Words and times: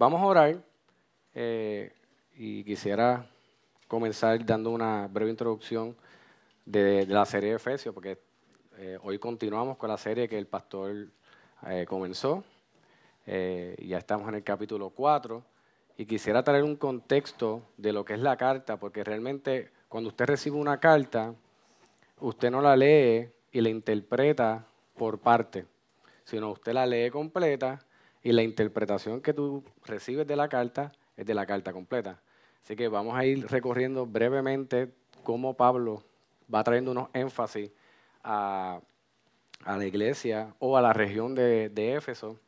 vamos 0.00 0.22
a 0.22 0.24
orar 0.24 0.62
eh, 1.34 1.92
y 2.34 2.64
quisiera 2.64 3.26
comenzar 3.86 4.42
dando 4.46 4.70
una 4.70 5.06
breve 5.06 5.30
introducción 5.30 5.94
de, 6.64 7.04
la 7.06 7.26
serie 7.26 7.50
de 7.50 7.56
Efesios, 7.56 7.94
porque 7.94 8.18
eh, 8.78 8.98
hoy 9.02 9.18
continuamos 9.18 9.76
con 9.76 9.90
la 9.90 9.98
serie 9.98 10.26
que 10.26 10.38
el 10.38 10.46
pastor 10.46 11.08
eh, 11.66 11.84
comenzó. 11.86 12.42
ya 13.26 13.98
estamos 13.98 14.26
en 14.30 14.36
el 14.36 14.42
capítulo 14.42 14.88
4 14.88 15.44
y 15.98 16.06
quisiera 16.06 16.42
traer 16.42 16.64
un 16.64 16.76
contexto 16.76 17.60
de 17.76 17.92
lo 17.92 18.02
que 18.02 18.14
es 18.14 18.20
la 18.20 18.38
carta, 18.38 18.78
porque 18.78 19.04
realmente 19.04 19.70
cuando 19.86 20.08
usted 20.08 20.24
recibe 20.24 20.56
una 20.56 20.80
carta, 20.80 21.34
usted 22.20 22.50
no 22.50 22.62
la 22.62 22.74
lee 22.74 23.28
y 23.52 23.60
la 23.60 23.68
interpreta 23.68 24.64
por 24.96 25.18
parte, 25.18 25.66
sino 26.24 26.52
usted 26.52 26.72
la 26.72 26.86
lee 26.86 27.10
completa 27.10 27.84
y 28.22 28.32
la 28.32 28.42
interpretación 28.42 29.20
que 29.20 29.32
tú 29.32 29.64
recibes 29.84 30.26
de 30.26 30.36
la 30.36 30.48
carta 30.48 30.92
es 31.16 31.26
de 31.26 31.34
la 31.34 31.46
carta 31.46 31.72
completa. 31.72 32.20
Así 32.62 32.76
que 32.76 32.88
vamos 32.88 33.16
a 33.16 33.24
ir 33.24 33.46
recorriendo 33.48 34.06
brevemente 34.06 34.92
cómo 35.24 35.54
Pablo 35.54 36.02
va 36.52 36.62
trayendo 36.62 36.90
unos 36.90 37.08
énfasis 37.14 37.70
a, 38.22 38.80
la 39.64 39.86
iglesia 39.86 40.54
o 40.58 40.76
a 40.76 40.82
la 40.82 40.92
región 40.92 41.34
de, 41.34 41.94
Éfeso 41.94 42.38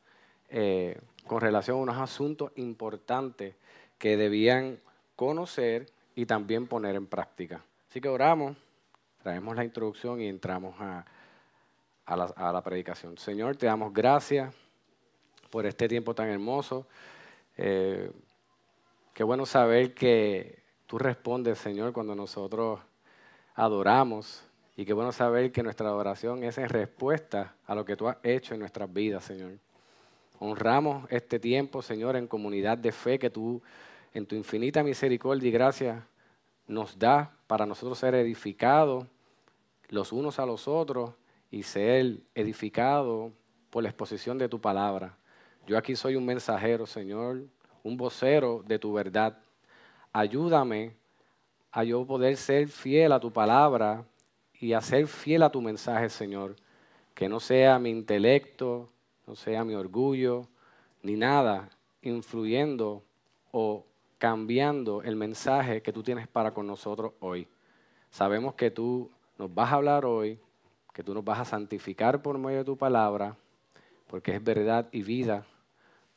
eh, 0.48 0.98
con 1.26 1.40
relación 1.40 1.78
a 1.78 1.80
unos 1.80 1.98
asuntos 1.98 2.52
importantes 2.56 3.54
que 3.98 4.16
debían 4.16 4.78
conocer 5.16 5.86
y 6.14 6.26
también 6.26 6.66
poner 6.66 6.96
en 6.96 7.06
práctica. 7.06 7.62
Así 7.88 8.00
que 8.00 8.08
oramos, 8.08 8.56
traemos 9.22 9.56
la 9.56 9.64
introducción 9.64 10.20
y 10.20 10.26
entramos 10.26 10.74
a, 10.80 11.04
a 12.06 12.52
la 12.52 12.62
predicación. 12.62 13.16
Señor, 13.18 13.56
te 13.56 13.66
damos 13.66 13.92
gracias 13.92 14.54
por 15.52 15.66
este 15.66 15.86
tiempo 15.86 16.14
tan 16.14 16.30
hermoso. 16.30 16.86
Eh, 17.58 18.10
qué 19.12 19.22
bueno 19.22 19.44
saber 19.44 19.92
que 19.92 20.62
tú 20.86 20.98
respondes, 20.98 21.58
Señor, 21.58 21.92
cuando 21.92 22.14
nosotros 22.14 22.80
adoramos. 23.54 24.44
Y 24.74 24.86
qué 24.86 24.94
bueno 24.94 25.12
saber 25.12 25.52
que 25.52 25.62
nuestra 25.62 25.88
adoración 25.88 26.42
es 26.42 26.56
en 26.56 26.70
respuesta 26.70 27.54
a 27.66 27.74
lo 27.74 27.84
que 27.84 27.94
tú 27.94 28.08
has 28.08 28.16
hecho 28.22 28.54
en 28.54 28.60
nuestras 28.60 28.90
vidas, 28.90 29.24
Señor. 29.24 29.52
Honramos 30.38 31.04
este 31.10 31.38
tiempo, 31.38 31.82
Señor, 31.82 32.16
en 32.16 32.26
comunidad 32.26 32.78
de 32.78 32.90
fe 32.90 33.18
que 33.18 33.28
tú, 33.28 33.60
en 34.14 34.24
tu 34.24 34.34
infinita 34.34 34.82
misericordia 34.82 35.46
y 35.50 35.52
gracia, 35.52 36.06
nos 36.66 36.98
da 36.98 37.36
para 37.46 37.66
nosotros 37.66 37.98
ser 37.98 38.14
edificados 38.14 39.04
los 39.90 40.12
unos 40.12 40.38
a 40.38 40.46
los 40.46 40.66
otros 40.66 41.12
y 41.50 41.64
ser 41.64 42.20
edificados 42.34 43.30
por 43.68 43.82
la 43.82 43.90
exposición 43.90 44.38
de 44.38 44.48
tu 44.48 44.58
palabra. 44.58 45.18
Yo 45.64 45.78
aquí 45.78 45.94
soy 45.94 46.16
un 46.16 46.26
mensajero, 46.26 46.86
Señor, 46.86 47.44
un 47.84 47.96
vocero 47.96 48.64
de 48.66 48.80
tu 48.80 48.92
verdad. 48.92 49.38
Ayúdame 50.12 50.96
a 51.70 51.84
yo 51.84 52.04
poder 52.04 52.36
ser 52.36 52.66
fiel 52.66 53.12
a 53.12 53.20
tu 53.20 53.32
palabra 53.32 54.04
y 54.58 54.72
a 54.72 54.80
ser 54.80 55.06
fiel 55.06 55.44
a 55.44 55.52
tu 55.52 55.62
mensaje, 55.62 56.08
Señor. 56.08 56.56
Que 57.14 57.28
no 57.28 57.38
sea 57.38 57.78
mi 57.78 57.90
intelecto, 57.90 58.90
no 59.24 59.36
sea 59.36 59.62
mi 59.62 59.74
orgullo, 59.74 60.48
ni 61.00 61.14
nada 61.14 61.68
influyendo 62.02 63.04
o 63.52 63.86
cambiando 64.18 65.02
el 65.02 65.14
mensaje 65.14 65.80
que 65.80 65.92
tú 65.92 66.02
tienes 66.02 66.26
para 66.26 66.52
con 66.52 66.66
nosotros 66.66 67.12
hoy. 67.20 67.46
Sabemos 68.10 68.54
que 68.54 68.72
tú 68.72 69.12
nos 69.38 69.54
vas 69.54 69.70
a 69.70 69.76
hablar 69.76 70.04
hoy, 70.06 70.40
que 70.92 71.04
tú 71.04 71.14
nos 71.14 71.24
vas 71.24 71.38
a 71.38 71.44
santificar 71.44 72.20
por 72.20 72.36
medio 72.36 72.58
de 72.58 72.64
tu 72.64 72.76
palabra, 72.76 73.36
porque 74.08 74.34
es 74.34 74.42
verdad 74.42 74.88
y 74.90 75.02
vida 75.02 75.46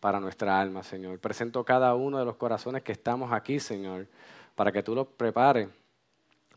para 0.06 0.20
nuestra 0.20 0.62
alma, 0.62 0.84
Señor. 0.84 1.18
Presento 1.18 1.66
cada 1.66 1.96
uno 1.96 2.20
de 2.20 2.26
los 2.26 2.36
corazones 2.36 2.84
que 2.84 2.92
estamos 2.92 3.32
aquí, 3.32 3.60
Señor, 3.60 4.06
para 4.54 4.72
que 4.72 4.84
tú 4.84 4.94
los 4.94 5.08
prepares, 5.08 5.68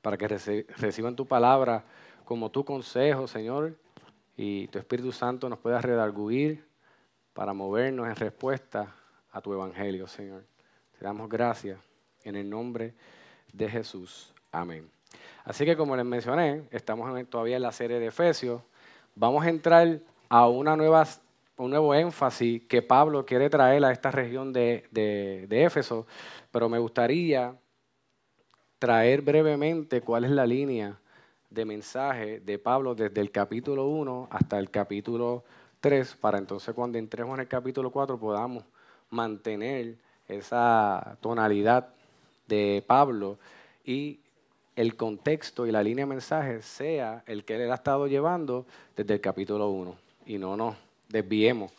para 0.03 0.19
que 0.19 0.29
reciban 0.29 1.17
tu 1.17 1.27
palabra 1.27 1.83
como 2.27 2.51
tu 2.51 2.63
consejo, 2.63 3.27
Señor, 3.27 3.75
y 4.37 4.69
tu 4.69 4.79
Espíritu 4.79 5.13
Santo 5.13 5.49
nos 5.49 5.59
pueda 5.61 5.81
redarguir 5.81 6.63
para 7.33 7.55
movernos 7.55 8.07
en 8.07 8.17
respuesta 8.17 8.95
a 9.33 9.41
tu 9.41 9.55
evangelio, 9.55 10.07
Señor. 10.07 10.45
Te 10.99 11.07
damos 11.07 11.27
gracias 11.31 11.81
en 12.25 12.37
el 12.37 12.51
nombre 12.51 12.93
de 13.55 13.67
Jesús. 13.67 14.31
Amén. 14.53 14.91
Así 15.45 15.65
que 15.65 15.75
como 15.75 15.97
les 15.97 16.05
mencioné, 16.05 16.65
estamos 16.71 17.11
todavía 17.31 17.57
en 17.57 17.63
la 17.63 17.73
serie 17.73 17.99
de 17.99 18.09
Efesios. 18.09 18.61
Vamos 19.15 19.43
a 19.43 19.49
entrar 19.49 20.01
a 20.29 20.49
una 20.49 20.77
nueva 20.77 21.07
un 21.59 21.71
nuevo 21.71 21.95
énfasis 21.95 22.63
que 22.65 22.83
Pablo 22.83 23.27
quiere 23.27 23.51
traer 23.51 23.85
a 23.85 23.93
esta 23.93 24.11
región 24.11 24.53
de, 24.53 24.87
de, 24.91 25.65
Éfeso, 25.65 26.07
pero 26.51 26.69
me 26.69 26.79
gustaría 26.79 27.57
traer 28.79 29.23
brevemente 29.23 30.01
cuál 30.01 30.25
es 30.25 30.31
la 30.31 30.47
línea 30.47 30.99
de 31.51 31.65
mensaje 31.65 32.41
de 32.41 32.59
Pablo 32.59 32.95
desde 32.95 33.21
el 33.21 33.33
capítulo 33.33 33.87
1 33.89 34.29
hasta 34.31 34.59
el 34.59 34.71
capítulo 34.71 35.45
3, 35.81 36.15
para 36.17 36.39
entonces 36.39 36.75
cuando 36.75 36.99
entremos 36.99 37.35
en 37.35 37.41
el 37.41 37.49
capítulo 37.49 37.91
4 37.91 38.19
podamos 38.19 38.65
mantener 39.11 39.97
esa 40.29 41.17
tonalidad 41.21 41.89
de 42.47 42.85
Pablo 42.87 43.39
y 43.85 44.21
el 44.77 44.95
contexto 44.95 45.67
y 45.67 45.73
la 45.73 45.83
línea 45.83 46.05
de 46.05 46.11
mensaje 46.11 46.63
sea 46.63 47.25
el 47.27 47.45
que 47.45 47.57
él 47.57 47.73
ha 47.73 47.77
estado 47.77 48.07
llevando 48.07 48.65
desde 48.97 49.15
el 49.15 49.21
capítulo 49.21 49.71
1 49.71 49.97
y 50.27 50.39
no 50.39 50.57
no 50.57 50.88
desviemos 51.09 51.73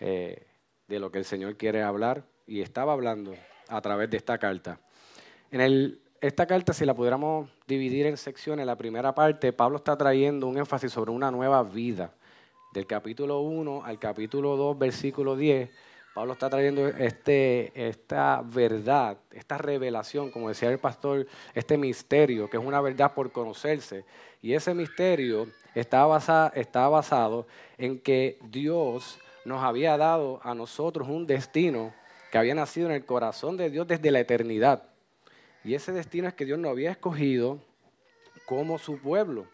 eh, 0.00 0.46
de 0.88 0.98
lo 0.98 1.10
que 1.12 1.18
el 1.18 1.24
Señor 1.24 1.56
quiere 1.56 1.82
hablar 1.82 2.24
y 2.46 2.60
estaba 2.62 2.92
hablando 2.92 3.34
a 3.68 3.80
través 3.80 4.10
de 4.10 4.16
esta 4.16 4.38
carta. 4.38 4.80
En 5.50 5.98
esta 6.20 6.46
carta, 6.46 6.72
si 6.72 6.84
la 6.84 6.94
pudiéramos 6.94 7.48
dividir 7.66 8.06
en 8.06 8.16
secciones, 8.16 8.66
la 8.66 8.76
primera 8.76 9.14
parte, 9.14 9.52
Pablo 9.52 9.76
está 9.76 9.96
trayendo 9.96 10.46
un 10.46 10.58
énfasis 10.58 10.92
sobre 10.92 11.10
una 11.10 11.30
nueva 11.30 11.62
vida. 11.62 12.12
Del 12.72 12.86
capítulo 12.86 13.40
1 13.40 13.84
al 13.84 13.98
capítulo 13.98 14.56
2, 14.56 14.78
versículo 14.78 15.36
10, 15.36 15.70
Pablo 16.20 16.34
está 16.34 16.50
trayendo 16.50 16.86
este, 16.86 17.72
esta 17.88 18.42
verdad, 18.44 19.16
esta 19.30 19.56
revelación, 19.56 20.30
como 20.30 20.50
decía 20.50 20.68
el 20.68 20.78
pastor, 20.78 21.26
este 21.54 21.78
misterio, 21.78 22.50
que 22.50 22.58
es 22.58 22.62
una 22.62 22.82
verdad 22.82 23.14
por 23.14 23.32
conocerse. 23.32 24.04
Y 24.42 24.52
ese 24.52 24.74
misterio 24.74 25.46
está 25.74 26.52
está 26.54 26.88
basado 26.90 27.46
en 27.78 27.98
que 27.98 28.38
Dios 28.50 29.18
nos 29.46 29.64
había 29.64 29.96
dado 29.96 30.40
a 30.42 30.54
nosotros 30.54 31.08
un 31.08 31.26
destino 31.26 31.94
que 32.30 32.36
había 32.36 32.54
nacido 32.54 32.88
en 32.88 32.96
el 32.96 33.06
corazón 33.06 33.56
de 33.56 33.70
Dios 33.70 33.86
desde 33.86 34.10
la 34.10 34.20
eternidad. 34.20 34.82
Y 35.64 35.72
ese 35.72 35.90
destino 35.90 36.28
es 36.28 36.34
que 36.34 36.44
Dios 36.44 36.58
nos 36.58 36.72
había 36.72 36.90
escogido 36.90 37.60
como 38.44 38.76
su 38.76 38.98
pueblo. 38.98 39.46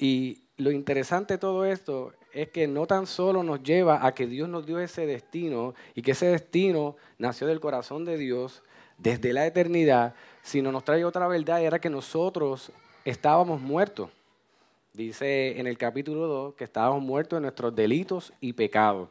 Y 0.00 0.44
lo 0.56 0.70
interesante 0.70 1.34
de 1.34 1.38
todo 1.38 1.66
esto 1.66 2.14
es 2.32 2.48
que 2.48 2.66
no 2.66 2.86
tan 2.86 3.06
solo 3.06 3.42
nos 3.42 3.62
lleva 3.62 4.06
a 4.06 4.14
que 4.14 4.26
Dios 4.26 4.48
nos 4.48 4.64
dio 4.64 4.80
ese 4.80 5.04
destino 5.04 5.74
y 5.94 6.00
que 6.00 6.12
ese 6.12 6.24
destino 6.26 6.96
nació 7.18 7.46
del 7.46 7.60
corazón 7.60 8.06
de 8.06 8.16
Dios 8.16 8.62
desde 8.96 9.34
la 9.34 9.46
eternidad, 9.46 10.14
sino 10.42 10.72
nos 10.72 10.84
trae 10.84 11.04
otra 11.04 11.28
verdad, 11.28 11.62
era 11.62 11.78
que 11.78 11.90
nosotros 11.90 12.72
estábamos 13.04 13.60
muertos. 13.60 14.08
Dice 14.94 15.60
en 15.60 15.66
el 15.66 15.76
capítulo 15.76 16.26
2 16.26 16.54
que 16.54 16.64
estábamos 16.64 17.02
muertos 17.02 17.36
en 17.36 17.42
nuestros 17.42 17.76
delitos 17.76 18.32
y 18.40 18.54
pecados. 18.54 19.10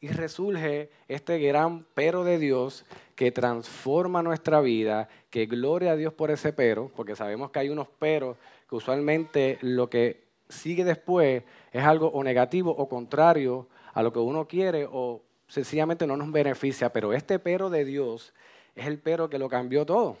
Y 0.00 0.08
resurge 0.08 0.90
este 1.08 1.40
gran 1.40 1.84
pero 1.94 2.22
de 2.22 2.38
Dios 2.38 2.84
que 3.16 3.32
transforma 3.32 4.22
nuestra 4.22 4.60
vida, 4.60 5.08
que 5.28 5.46
gloria 5.46 5.92
a 5.92 5.96
Dios 5.96 6.12
por 6.12 6.30
ese 6.30 6.52
pero, 6.52 6.88
porque 6.94 7.16
sabemos 7.16 7.50
que 7.50 7.58
hay 7.58 7.68
unos 7.68 7.88
peros 7.88 8.36
que 8.68 8.76
usualmente 8.76 9.58
lo 9.62 9.88
que 9.88 10.28
sigue 10.48 10.84
después 10.84 11.42
es 11.72 11.84
algo 11.84 12.08
o 12.08 12.22
negativo 12.22 12.70
o 12.70 12.88
contrario 12.88 13.68
a 13.94 14.02
lo 14.02 14.12
que 14.12 14.18
uno 14.18 14.46
quiere 14.46 14.86
o 14.90 15.22
sencillamente 15.46 16.06
no 16.06 16.16
nos 16.16 16.30
beneficia. 16.30 16.92
Pero 16.92 17.12
este 17.12 17.38
pero 17.38 17.70
de 17.70 17.84
Dios 17.84 18.34
es 18.74 18.86
el 18.86 18.98
pero 18.98 19.28
que 19.28 19.38
lo 19.38 19.48
cambió 19.48 19.84
todo, 19.86 20.18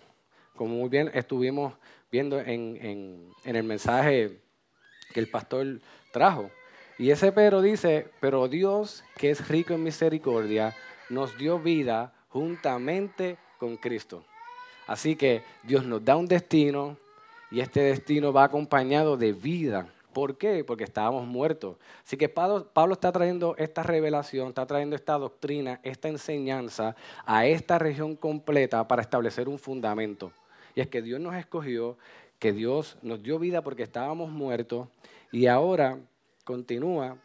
como 0.56 0.76
muy 0.76 0.88
bien 0.88 1.10
estuvimos 1.14 1.74
viendo 2.10 2.40
en, 2.40 3.32
en 3.44 3.56
el 3.56 3.64
mensaje 3.64 4.40
que 5.12 5.20
el 5.20 5.30
pastor 5.30 5.80
trajo. 6.12 6.50
Y 6.98 7.10
ese 7.10 7.30
pero 7.30 7.62
dice, 7.62 8.08
pero 8.20 8.48
Dios, 8.48 9.04
que 9.16 9.30
es 9.30 9.46
rico 9.48 9.74
en 9.74 9.84
misericordia, 9.84 10.74
nos 11.10 11.36
dio 11.38 11.60
vida 11.60 12.12
juntamente 12.28 13.38
con 13.58 13.76
Cristo. 13.76 14.24
Así 14.86 15.16
que 15.16 15.42
Dios 15.62 15.84
nos 15.84 16.04
da 16.04 16.16
un 16.16 16.26
destino 16.26 16.96
y 17.50 17.60
este 17.60 17.80
destino 17.80 18.32
va 18.32 18.44
acompañado 18.44 19.16
de 19.16 19.32
vida. 19.32 19.88
¿Por 20.12 20.36
qué? 20.36 20.64
Porque 20.64 20.84
estábamos 20.84 21.26
muertos. 21.26 21.76
Así 22.04 22.16
que 22.16 22.28
Pablo, 22.28 22.66
está 22.92 23.12
trayendo 23.12 23.54
esta 23.56 23.82
revelación, 23.82 24.48
está 24.48 24.66
trayendo 24.66 24.96
esta 24.96 25.14
doctrina, 25.18 25.80
esta 25.82 26.08
enseñanza 26.08 26.96
a 27.24 27.46
esta 27.46 27.78
región 27.78 28.16
completa 28.16 28.88
para 28.88 29.02
establecer 29.02 29.48
un 29.48 29.58
fundamento. 29.58 30.32
Y 30.74 30.80
es 30.80 30.88
que 30.88 31.02
Dios 31.02 31.20
nos 31.20 31.34
escogió 31.34 31.96
que 32.38 32.52
Dios 32.52 32.96
nos 33.02 33.22
dio 33.22 33.38
vida 33.38 33.62
porque 33.62 33.82
estábamos 33.82 34.30
muertos 34.30 34.88
y 35.32 35.46
ahora 35.46 35.98
continúa 36.44 37.16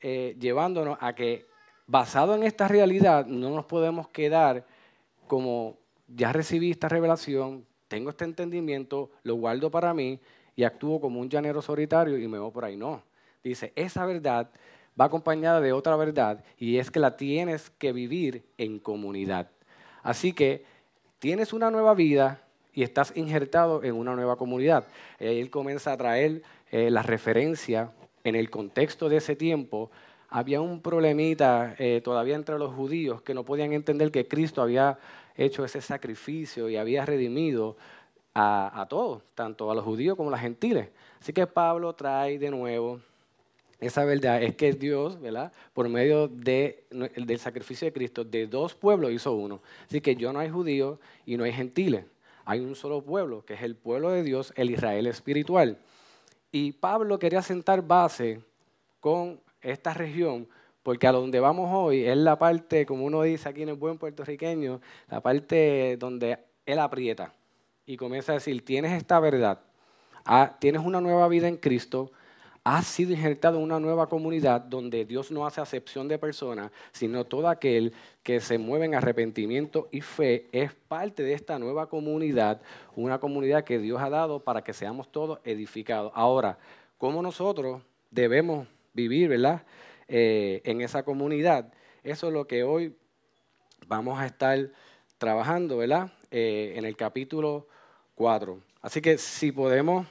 eh, 0.00 0.36
llevándonos 0.38 0.98
a 1.00 1.14
que 1.14 1.46
basado 1.86 2.34
en 2.34 2.42
esta 2.42 2.68
realidad, 2.68 3.26
no 3.26 3.50
nos 3.50 3.64
podemos 3.64 4.08
quedar 4.08 4.66
como 5.26 5.76
ya 6.06 6.32
recibí 6.32 6.70
esta 6.70 6.88
revelación, 6.88 7.66
tengo 7.88 8.10
este 8.10 8.24
entendimiento, 8.24 9.10
lo 9.22 9.34
guardo 9.34 9.70
para 9.70 9.92
mí 9.94 10.20
y 10.54 10.64
actúo 10.64 11.00
como 11.00 11.20
un 11.20 11.28
llanero 11.28 11.62
solitario 11.62 12.18
y 12.18 12.28
me 12.28 12.38
voy 12.38 12.50
por 12.50 12.64
ahí. 12.64 12.76
No. 12.76 13.02
Dice, 13.42 13.72
esa 13.76 14.04
verdad 14.04 14.50
va 15.00 15.06
acompañada 15.06 15.60
de 15.60 15.72
otra 15.72 15.96
verdad 15.96 16.44
y 16.58 16.78
es 16.78 16.90
que 16.90 17.00
la 17.00 17.16
tienes 17.16 17.70
que 17.70 17.92
vivir 17.92 18.44
en 18.58 18.78
comunidad. 18.78 19.48
Así 20.02 20.32
que 20.32 20.64
tienes 21.18 21.52
una 21.52 21.70
nueva 21.70 21.94
vida 21.94 22.42
y 22.72 22.82
estás 22.82 23.16
injertado 23.16 23.82
en 23.82 23.94
una 23.94 24.14
nueva 24.14 24.36
comunidad. 24.36 24.86
Él 25.18 25.50
comienza 25.50 25.92
a 25.92 25.96
traer 25.96 26.42
eh, 26.70 26.90
la 26.90 27.02
referencia 27.02 27.92
en 28.24 28.34
el 28.34 28.50
contexto 28.50 29.08
de 29.08 29.16
ese 29.16 29.36
tiempo. 29.36 29.90
Había 30.28 30.60
un 30.60 30.82
problemita 30.82 31.74
eh, 31.78 32.00
todavía 32.02 32.36
entre 32.36 32.58
los 32.58 32.74
judíos 32.74 33.22
que 33.22 33.34
no 33.34 33.44
podían 33.44 33.72
entender 33.72 34.10
que 34.10 34.28
Cristo 34.28 34.60
había 34.60 34.98
hecho 35.38 35.64
ese 35.64 35.80
sacrificio 35.80 36.68
y 36.68 36.76
había 36.76 37.06
redimido 37.06 37.76
a, 38.34 38.86
todos, 38.88 39.22
tanto 39.34 39.68
a 39.70 39.74
los 39.74 39.84
judíos 39.84 40.16
como 40.16 40.28
a 40.28 40.32
los 40.32 40.40
gentiles. 40.40 40.90
Así 41.20 41.32
que 41.32 41.46
Pablo 41.46 41.92
trae 41.94 42.38
de 42.38 42.50
nuevo 42.50 43.00
esa 43.80 44.04
verdad, 44.04 44.42
es 44.42 44.56
que 44.56 44.72
Dios, 44.72 45.20
¿verdad? 45.20 45.52
Por 45.72 45.88
medio 45.88 46.28
de, 46.28 46.84
del 46.90 47.38
sacrificio 47.38 47.86
de 47.86 47.92
Cristo, 47.92 48.24
de 48.24 48.46
dos 48.46 48.74
pueblos 48.74 49.12
hizo 49.12 49.32
uno. 49.32 49.60
Así 49.86 50.00
que 50.00 50.16
yo 50.16 50.32
no 50.32 50.40
hay 50.40 50.50
judíos 50.50 50.98
y 51.24 51.36
no 51.36 51.44
hay 51.44 51.52
gentiles. 51.52 52.04
Hay 52.44 52.60
un 52.60 52.74
solo 52.74 53.02
pueblo, 53.02 53.44
que 53.44 53.54
es 53.54 53.62
el 53.62 53.76
pueblo 53.76 54.10
de 54.10 54.22
Dios, 54.22 54.52
el 54.56 54.70
Israel 54.70 55.06
espiritual. 55.06 55.78
Y 56.50 56.72
Pablo 56.72 57.18
quería 57.18 57.42
sentar 57.42 57.82
base 57.82 58.40
con 59.00 59.40
esta 59.60 59.94
región 59.94 60.48
porque 60.88 61.06
a 61.06 61.12
donde 61.12 61.38
vamos 61.38 61.68
hoy 61.70 62.06
es 62.06 62.16
la 62.16 62.38
parte, 62.38 62.86
como 62.86 63.04
uno 63.04 63.20
dice 63.20 63.46
aquí 63.46 63.60
en 63.60 63.68
el 63.68 63.74
buen 63.74 63.98
puertorriqueño, 63.98 64.80
la 65.10 65.20
parte 65.20 65.98
donde 65.98 66.38
él 66.64 66.78
aprieta 66.78 67.34
y 67.84 67.98
comienza 67.98 68.32
a 68.32 68.36
decir, 68.36 68.64
tienes 68.64 68.92
esta 68.92 69.20
verdad, 69.20 69.60
tienes 70.58 70.80
una 70.82 71.02
nueva 71.02 71.28
vida 71.28 71.46
en 71.46 71.58
Cristo, 71.58 72.10
has 72.64 72.86
sido 72.86 73.12
injertado 73.12 73.58
en 73.58 73.64
una 73.64 73.78
nueva 73.78 74.08
comunidad 74.08 74.62
donde 74.62 75.04
Dios 75.04 75.30
no 75.30 75.46
hace 75.46 75.60
acepción 75.60 76.08
de 76.08 76.16
personas, 76.16 76.72
sino 76.92 77.26
todo 77.26 77.50
aquel 77.50 77.92
que 78.22 78.40
se 78.40 78.56
mueve 78.56 78.86
en 78.86 78.94
arrepentimiento 78.94 79.88
y 79.92 80.00
fe 80.00 80.46
es 80.52 80.72
parte 80.72 81.22
de 81.22 81.34
esta 81.34 81.58
nueva 81.58 81.90
comunidad, 81.90 82.62
una 82.96 83.18
comunidad 83.20 83.62
que 83.62 83.78
Dios 83.78 84.00
ha 84.00 84.08
dado 84.08 84.40
para 84.40 84.64
que 84.64 84.72
seamos 84.72 85.12
todos 85.12 85.38
edificados. 85.44 86.12
Ahora, 86.14 86.56
¿cómo 86.96 87.20
nosotros 87.20 87.82
debemos 88.10 88.66
vivir, 88.94 89.28
verdad? 89.28 89.60
Eh, 90.08 90.62
en 90.64 90.80
esa 90.80 91.02
comunidad. 91.02 91.70
Eso 92.02 92.28
es 92.28 92.32
lo 92.32 92.46
que 92.46 92.64
hoy 92.64 92.96
vamos 93.86 94.18
a 94.18 94.24
estar 94.24 94.70
trabajando, 95.18 95.76
¿verdad? 95.76 96.10
Eh, 96.30 96.72
en 96.76 96.86
el 96.86 96.96
capítulo 96.96 97.66
4. 98.14 98.58
Así 98.80 99.02
que 99.02 99.18
si 99.18 99.52
podemos 99.52 100.06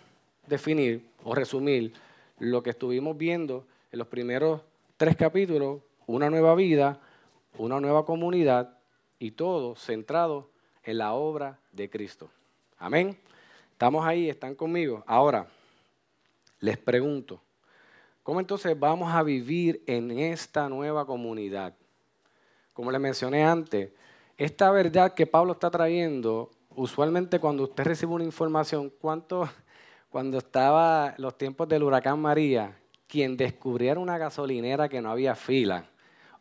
definir 0.45 1.09
o 1.23 1.33
resumir 1.33 1.93
lo 2.37 2.61
que 2.61 2.69
estuvimos 2.69 3.17
viendo 3.17 3.65
en 3.91 3.97
los 3.97 4.07
primeros 4.07 4.61
tres 4.97 5.15
capítulos, 5.15 5.81
una 6.05 6.29
nueva 6.29 6.53
vida, 6.53 7.01
una 7.57 7.79
nueva 7.79 8.05
comunidad 8.05 8.77
y 9.17 9.31
todo 9.31 9.75
centrado 9.75 10.51
en 10.83 10.99
la 10.99 11.13
obra 11.13 11.59
de 11.71 11.89
Cristo. 11.89 12.29
Amén. 12.77 13.17
Estamos 13.71 14.05
ahí, 14.05 14.29
están 14.29 14.53
conmigo. 14.53 15.03
Ahora, 15.07 15.47
les 16.59 16.77
pregunto, 16.77 17.41
¿Cómo 18.27 18.41
entonces 18.41 18.77
vamos 18.77 19.13
a 19.13 19.23
vivir 19.23 19.81
en 19.87 20.11
esta 20.11 20.67
nueva 20.67 21.05
comunidad? 21.05 21.73
Como 22.73 22.91
les 22.91 22.99
mencioné 22.99 23.45
antes, 23.45 23.91
esta 24.35 24.69
verdad 24.69 25.13
que 25.13 25.25
Pablo 25.25 25.53
está 25.53 25.71
trayendo, 25.71 26.51
usualmente 26.75 27.39
cuando 27.39 27.63
usted 27.63 27.85
recibe 27.85 28.11
una 28.11 28.25
información, 28.25 28.91
¿cuánto, 28.99 29.47
cuando 30.09 30.39
estaba 30.39 31.15
los 31.17 31.37
tiempos 31.37 31.69
del 31.69 31.83
huracán 31.83 32.19
María, 32.19 32.77
quien 33.07 33.37
descubriera 33.37 33.97
una 33.97 34.17
gasolinera 34.17 34.89
que 34.89 34.99
no 34.99 35.09
había 35.09 35.33
fila, 35.33 35.85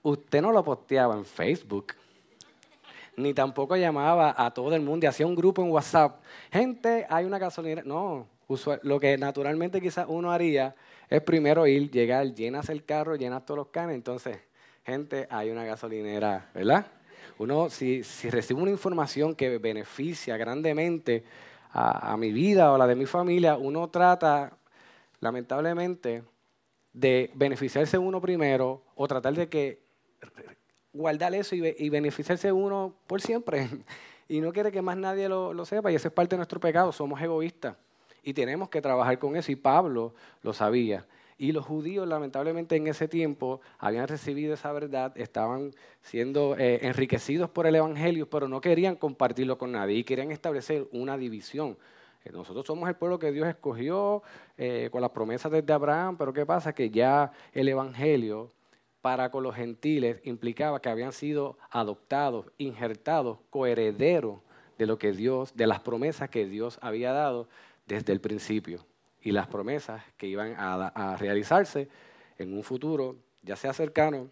usted 0.03 0.43
no 0.43 0.51
lo 0.51 0.65
posteaba 0.65 1.15
en 1.15 1.25
Facebook, 1.25 1.95
ni 3.17 3.33
tampoco 3.33 3.77
llamaba 3.77 4.35
a 4.37 4.53
todo 4.53 4.75
el 4.75 4.83
mundo 4.83 5.07
y 5.07 5.09
hacía 5.09 5.25
un 5.25 5.37
grupo 5.37 5.63
en 5.63 5.71
WhatsApp. 5.71 6.21
Gente, 6.51 7.07
hay 7.09 7.27
una 7.27 7.39
gasolinera. 7.39 7.85
No, 7.85 8.27
lo 8.83 8.99
que 8.99 9.17
naturalmente 9.19 9.81
quizás 9.81 10.07
uno 10.09 10.33
haría 10.33 10.75
es 11.09 11.23
primero 11.23 11.67
ir, 11.67 11.91
llegar, 11.91 12.35
llenas 12.35 12.69
el 12.69 12.85
carro, 12.85 13.17
llenas 13.17 13.45
todos 13.45 13.59
los 13.59 13.69
canes, 13.69 13.95
entonces, 13.95 14.39
gente, 14.85 15.27
hay 15.31 15.51
una 15.51 15.65
gasolinera, 15.65 16.51
¿verdad? 16.55 16.87
Uno, 17.39 17.69
si, 17.71 18.03
si 18.03 18.31
recibe 18.31 18.63
una 18.63 18.71
información 18.71 19.35
que 19.35 19.59
beneficia 19.59 20.37
grandemente 20.37 21.25
a, 21.73 22.17
mi 22.17 22.33
vida 22.33 22.73
o 22.73 22.77
a 22.77 22.79
la 22.79 22.87
de 22.87 22.95
mi 22.95 23.05
familia, 23.05 23.59
uno 23.59 23.89
trata, 23.91 24.57
lamentablemente, 25.21 26.23
de 26.95 27.31
beneficiarse 27.35 27.99
uno 27.99 28.21
primero 28.21 28.83
o 28.95 29.07
tratar 29.07 29.35
de 29.35 29.49
que 29.49 29.83
guardar 30.95 31.35
eso 31.35 31.55
y, 31.55 31.91
beneficiarse 31.91 32.51
uno 32.51 32.95
por 33.07 33.21
siempre. 33.21 33.69
Y 34.29 34.41
no 34.41 34.53
quiere 34.53 34.73
que 34.73 34.83
más 34.83 34.97
nadie 34.97 35.29
lo, 35.29 35.55
lo 35.55 35.65
sepa, 35.65 35.93
y 35.93 35.95
ese 35.95 36.09
es 36.09 36.13
parte 36.13 36.35
de 36.35 36.39
nuestro 36.39 36.59
pecado, 36.59 36.91
somos 36.91 37.23
egoístas. 37.23 37.77
Y 38.27 38.35
tenemos 38.35 38.69
que 38.69 38.83
trabajar 38.83 39.21
con 39.21 39.37
eso. 39.37 39.53
Y 39.53 39.57
Pablo 39.57 40.13
lo 40.43 40.53
sabía. 40.53 41.07
Y 41.39 41.53
los 41.53 41.65
judíos, 41.65 42.09
lamentablemente, 42.09 42.75
en 42.75 42.89
ese 42.89 43.07
tiempo 43.07 43.61
habían 43.79 44.09
recibido 44.09 44.53
esa 44.53 44.73
verdad, 44.73 45.13
estaban 45.17 45.71
siendo 46.01 46.57
eh, 46.59 46.81
enriquecidos 46.83 47.49
por 47.49 47.69
el 47.69 47.77
Evangelio, 47.77 48.29
pero 48.29 48.49
no 48.49 48.61
querían 48.61 48.97
compartirlo 48.97 49.59
con 49.59 49.71
nadie 49.71 49.99
y 49.99 50.03
querían 50.03 50.33
establecer 50.33 50.89
una 50.91 51.17
división. 51.17 51.79
Eh, 52.25 52.33
nosotros 52.33 52.67
somos 52.67 52.89
el 52.89 52.97
pueblo 52.97 53.21
que 53.21 53.31
Dios 53.31 53.47
escogió 53.47 54.25
eh, 54.59 54.89
con 54.91 55.03
las 55.03 55.11
promesas 55.11 55.53
desde 55.53 55.73
Abraham, 55.73 56.17
pero 56.17 56.33
¿qué 56.33 56.45
pasa? 56.45 56.75
Que 56.75 56.91
ya 56.91 57.31
el 57.53 57.69
Evangelio 57.69 58.51
para 59.03 59.31
con 59.31 59.45
los 59.45 59.55
gentiles 59.55 60.21
implicaba 60.25 60.83
que 60.83 60.89
habían 60.89 61.13
sido 61.13 61.59
adoptados, 61.71 62.47
injertados, 62.59 63.39
coherederos 63.51 64.41
de 64.79 64.87
lo 64.87 64.99
que 64.99 65.13
Dios, 65.13 65.55
de 65.55 65.69
las 65.69 65.79
promesas 65.79 66.29
que 66.29 66.47
Dios 66.47 66.79
había 66.83 67.13
dado 67.13 67.47
desde 67.87 68.13
el 68.13 68.21
principio 68.21 68.85
y 69.23 69.33
las 69.33 69.47
promesas 69.47 70.03
que 70.17 70.27
iban 70.27 70.55
a, 70.57 71.17
realizarse 71.19 71.89
en 72.39 72.53
un 72.53 72.63
futuro, 72.63 73.17
ya 73.43 73.57
sea 73.57 73.73
cercano 73.73 74.29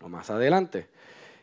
o 0.00 0.08
más 0.08 0.30
adelante. 0.30 0.88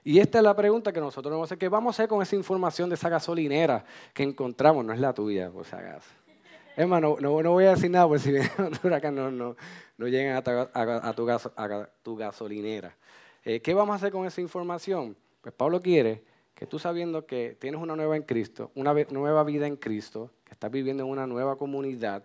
Y 0.04 0.20
esta 0.20 0.38
es 0.38 0.44
la 0.44 0.56
pregunta 0.56 0.92
que 0.92 1.00
nosotros 1.00 1.32
vamos 1.32 1.46
a 1.46 1.48
hacer. 1.50 1.58
¿Qué 1.58 1.70
vamos 1.70 1.94
a 1.94 1.96
hacer 1.96 2.10
con 2.10 2.22
esa 2.22 2.36
información 2.36 2.90
de 2.90 2.96
esa 2.96 3.10
gasolinera 3.10 3.84
que 4.14 4.24
encontramos? 4.24 4.86
No 4.86 4.94
es 4.94 5.00
la 5.00 5.14
tuya, 5.14 5.50
por 5.50 5.66
si 5.66 5.76
acaso. 5.76 6.10
Hermano, 6.76 7.18
no, 7.20 7.42
no, 7.42 7.52
voy 7.52 7.66
a 7.66 7.72
decir 7.72 7.90
nada 7.90 8.08
por 8.08 8.20
si 8.20 8.32
viene 8.32 8.50
acá 8.96 9.10
no, 9.10 9.32
no, 9.32 9.56
no 9.98 10.08
lleguen 10.08 10.34
a, 10.34 10.44
tu, 10.44 10.52
a 10.52 11.94
tu, 12.04 12.16
gasolinera. 12.16 12.96
Eh, 13.44 13.60
¿Qué 13.62 13.74
vamos 13.74 13.94
a 13.94 13.96
hacer 13.96 14.12
con 14.12 14.28
esa 14.28 14.42
información? 14.42 15.18
Pues 15.42 15.56
Pablo 15.56 15.82
quiere 15.82 16.24
que 16.54 16.68
tú 16.68 16.78
sabiendo 16.78 17.26
que 17.26 17.58
tienes 17.60 17.82
una 17.82 17.96
nueva 17.96 18.16
en 18.16 18.22
Cristo, 18.22 18.72
una 18.76 18.94
nueva 18.94 19.44
vida 19.44 19.66
en 19.66 19.76
Cristo, 19.76 20.32
que 20.48 20.54
estás 20.54 20.72
viviendo 20.72 21.04
en 21.04 21.10
una 21.10 21.28
nueva 21.28 21.58
comunidad, 21.58 22.24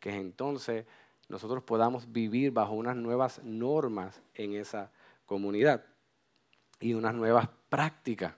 que 0.00 0.14
entonces 0.14 0.84
nosotros 1.28 1.62
podamos 1.62 2.10
vivir 2.10 2.50
bajo 2.50 2.74
unas 2.74 2.96
nuevas 2.96 3.40
normas 3.44 4.20
en 4.34 4.54
esa 4.54 4.90
comunidad 5.24 5.84
y 6.80 6.94
unas 6.94 7.14
nuevas 7.14 7.48
prácticas. 7.68 8.34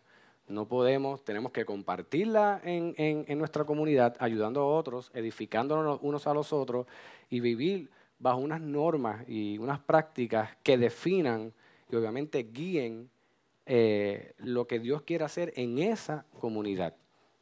No 0.46 0.68
podemos, 0.68 1.24
tenemos 1.24 1.52
que 1.52 1.64
compartirla 1.64 2.60
en, 2.62 2.94
en 2.98 3.38
nuestra 3.38 3.64
comunidad, 3.64 4.16
ayudando 4.18 4.60
a 4.60 4.66
otros, 4.66 5.10
edificándonos 5.14 5.98
unos 6.02 6.26
a 6.26 6.34
los 6.34 6.52
otros 6.52 6.86
y 7.30 7.40
vivir 7.40 7.90
bajo 8.18 8.38
unas 8.38 8.60
normas 8.60 9.26
y 9.26 9.56
unas 9.56 9.80
prácticas 9.80 10.50
que 10.62 10.76
definan 10.76 11.54
y 11.90 11.96
obviamente 11.96 12.42
guíen 12.42 13.10
eh, 13.66 14.34
lo 14.38 14.66
que 14.66 14.78
Dios 14.80 15.02
quiere 15.02 15.24
hacer 15.24 15.52
en 15.56 15.78
esa 15.78 16.24
comunidad. 16.40 16.94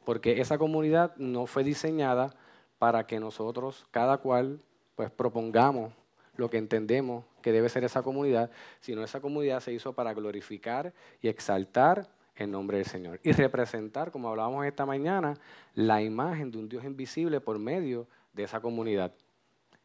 Porque 0.05 0.41
esa 0.41 0.57
comunidad 0.57 1.15
no 1.17 1.45
fue 1.45 1.63
diseñada 1.63 2.33
para 2.79 3.05
que 3.05 3.19
nosotros, 3.19 3.85
cada 3.91 4.17
cual, 4.17 4.59
pues 4.95 5.11
propongamos 5.11 5.93
lo 6.35 6.49
que 6.49 6.57
entendemos 6.57 7.25
que 7.41 7.51
debe 7.51 7.69
ser 7.69 7.83
esa 7.83 8.01
comunidad, 8.01 8.49
sino 8.79 9.03
esa 9.03 9.19
comunidad 9.19 9.59
se 9.59 9.73
hizo 9.73 9.93
para 9.93 10.13
glorificar 10.13 10.93
y 11.21 11.27
exaltar 11.27 12.09
el 12.35 12.49
nombre 12.49 12.77
del 12.77 12.85
Señor 12.85 13.19
y 13.23 13.31
representar, 13.31 14.11
como 14.11 14.29
hablábamos 14.29 14.65
esta 14.65 14.85
mañana, 14.85 15.35
la 15.75 16.01
imagen 16.01 16.51
de 16.51 16.57
un 16.57 16.69
Dios 16.69 16.83
invisible 16.83 17.39
por 17.39 17.59
medio 17.59 18.07
de 18.33 18.43
esa 18.43 18.59
comunidad. 18.59 19.13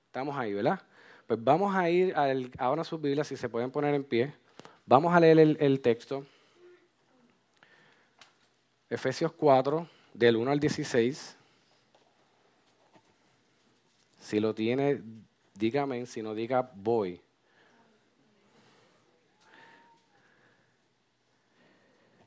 Estamos 0.07 0.37
ahí, 0.37 0.55
¿verdad? 0.55 0.81
Pues 1.27 1.43
vamos 1.43 1.75
a 1.75 1.91
ir 1.91 2.15
a 2.17 2.85
sus 2.85 3.01
Biblias, 3.01 3.27
si 3.27 3.37
se 3.37 3.49
pueden 3.49 3.71
poner 3.71 3.95
en 3.95 4.05
pie. 4.05 4.33
Vamos 4.87 5.13
a 5.13 5.19
leer 5.19 5.39
el, 5.39 5.81
texto. 5.81 6.25
Efesios 8.89 9.33
4, 9.33 9.89
del 10.17 10.37
1 10.37 10.51
al 10.51 10.61
16. 10.61 11.37
Si 14.19 14.41
lo 14.41 14.55
tiene, 14.55 15.03
dígame, 15.55 16.07
si 16.07 16.23
no 16.23 16.35
diga 16.35 16.71
voy. 16.75 17.21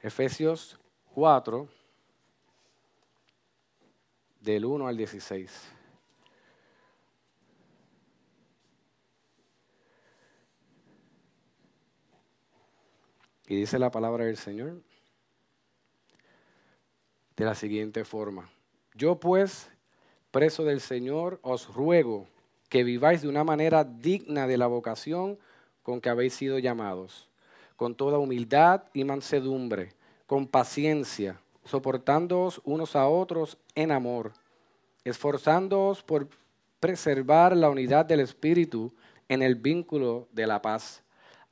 Efesios 0.02 0.80
4, 1.14 1.68
del 4.40 4.66
1 4.66 4.88
al 4.88 4.96
16. 4.96 5.72
Y 13.48 13.56
dice 13.56 13.80
la 13.80 13.90
palabra 13.90 14.26
del 14.26 14.38
Señor 14.38 14.89
de 17.40 17.46
la 17.46 17.56
siguiente 17.56 18.04
forma. 18.04 18.50
Yo 18.94 19.16
pues, 19.16 19.70
preso 20.30 20.66
del 20.66 20.82
Señor, 20.82 21.40
os 21.42 21.74
ruego 21.74 22.28
que 22.68 22.84
viváis 22.84 23.22
de 23.22 23.30
una 23.30 23.46
manera 23.46 23.86
digna 23.86 24.46
de 24.46 24.58
la 24.58 24.68
vocación 24.68 25.40
con 25.82 26.02
que 26.02 26.10
habéis 26.10 26.34
sido 26.34 26.60
llamados, 26.60 27.30
con 27.78 27.96
toda 27.96 28.20
humildad 28.20 28.84
y 28.94 29.06
mansedumbre, 29.06 29.94
con 30.28 30.48
paciencia, 30.48 31.40
soportándoos 31.64 32.60
unos 32.66 32.98
a 32.98 33.08
otros 33.08 33.58
en 33.74 33.94
amor, 33.94 34.34
esforzándoos 35.06 36.04
por 36.04 36.28
preservar 36.82 37.56
la 37.56 37.70
unidad 37.70 38.06
del 38.06 38.20
Espíritu 38.20 38.92
en 39.30 39.44
el 39.44 39.56
vínculo 39.56 40.28
de 40.34 40.46
la 40.46 40.62
paz. 40.62 41.04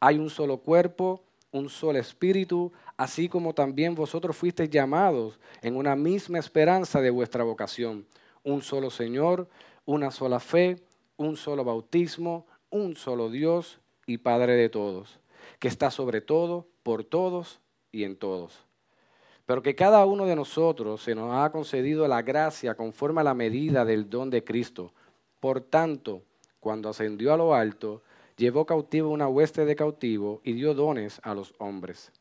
Hay 0.01 0.17
un 0.17 0.29
solo 0.29 0.57
cuerpo, 0.57 1.23
un 1.53 1.69
solo 1.69 1.97
espíritu, 1.97 2.73
así 2.97 3.29
como 3.29 3.53
también 3.53 3.95
vosotros 3.95 4.35
fuisteis 4.35 4.69
llamados 4.69 5.39
en 5.61 5.75
una 5.75 5.95
misma 5.95 6.39
esperanza 6.39 6.99
de 6.99 7.11
vuestra 7.11 7.43
vocación. 7.43 8.05
Un 8.43 8.61
solo 8.61 8.89
Señor, 8.89 9.47
una 9.85 10.11
sola 10.11 10.39
fe, 10.39 10.81
un 11.15 11.37
solo 11.37 11.63
bautismo, 11.63 12.45
un 12.69 12.95
solo 12.95 13.29
Dios 13.29 13.79
y 14.07 14.17
Padre 14.17 14.55
de 14.55 14.69
todos, 14.69 15.19
que 15.59 15.67
está 15.67 15.91
sobre 15.91 16.21
todo, 16.21 16.67
por 16.83 17.03
todos 17.03 17.59
y 17.91 18.03
en 18.03 18.17
todos. 18.17 18.65
Pero 19.45 19.61
que 19.61 19.75
cada 19.75 20.05
uno 20.05 20.25
de 20.25 20.35
nosotros 20.35 21.01
se 21.01 21.15
nos 21.15 21.33
ha 21.33 21.51
concedido 21.51 22.07
la 22.07 22.21
gracia 22.21 22.75
conforme 22.75 23.21
a 23.21 23.23
la 23.23 23.33
medida 23.33 23.85
del 23.85 24.09
don 24.09 24.29
de 24.29 24.43
Cristo. 24.43 24.91
Por 25.39 25.61
tanto, 25.61 26.23
cuando 26.59 26.89
ascendió 26.89 27.33
a 27.33 27.37
lo 27.37 27.53
alto, 27.53 28.01
llevó 28.35 28.65
cautivo 28.65 29.09
una 29.09 29.27
hueste 29.27 29.65
de 29.65 29.75
cautivo 29.75 30.41
y 30.43 30.53
dio 30.53 30.73
dones 30.73 31.21
a 31.23 31.33
los 31.33 31.53
hombres. 31.59 32.11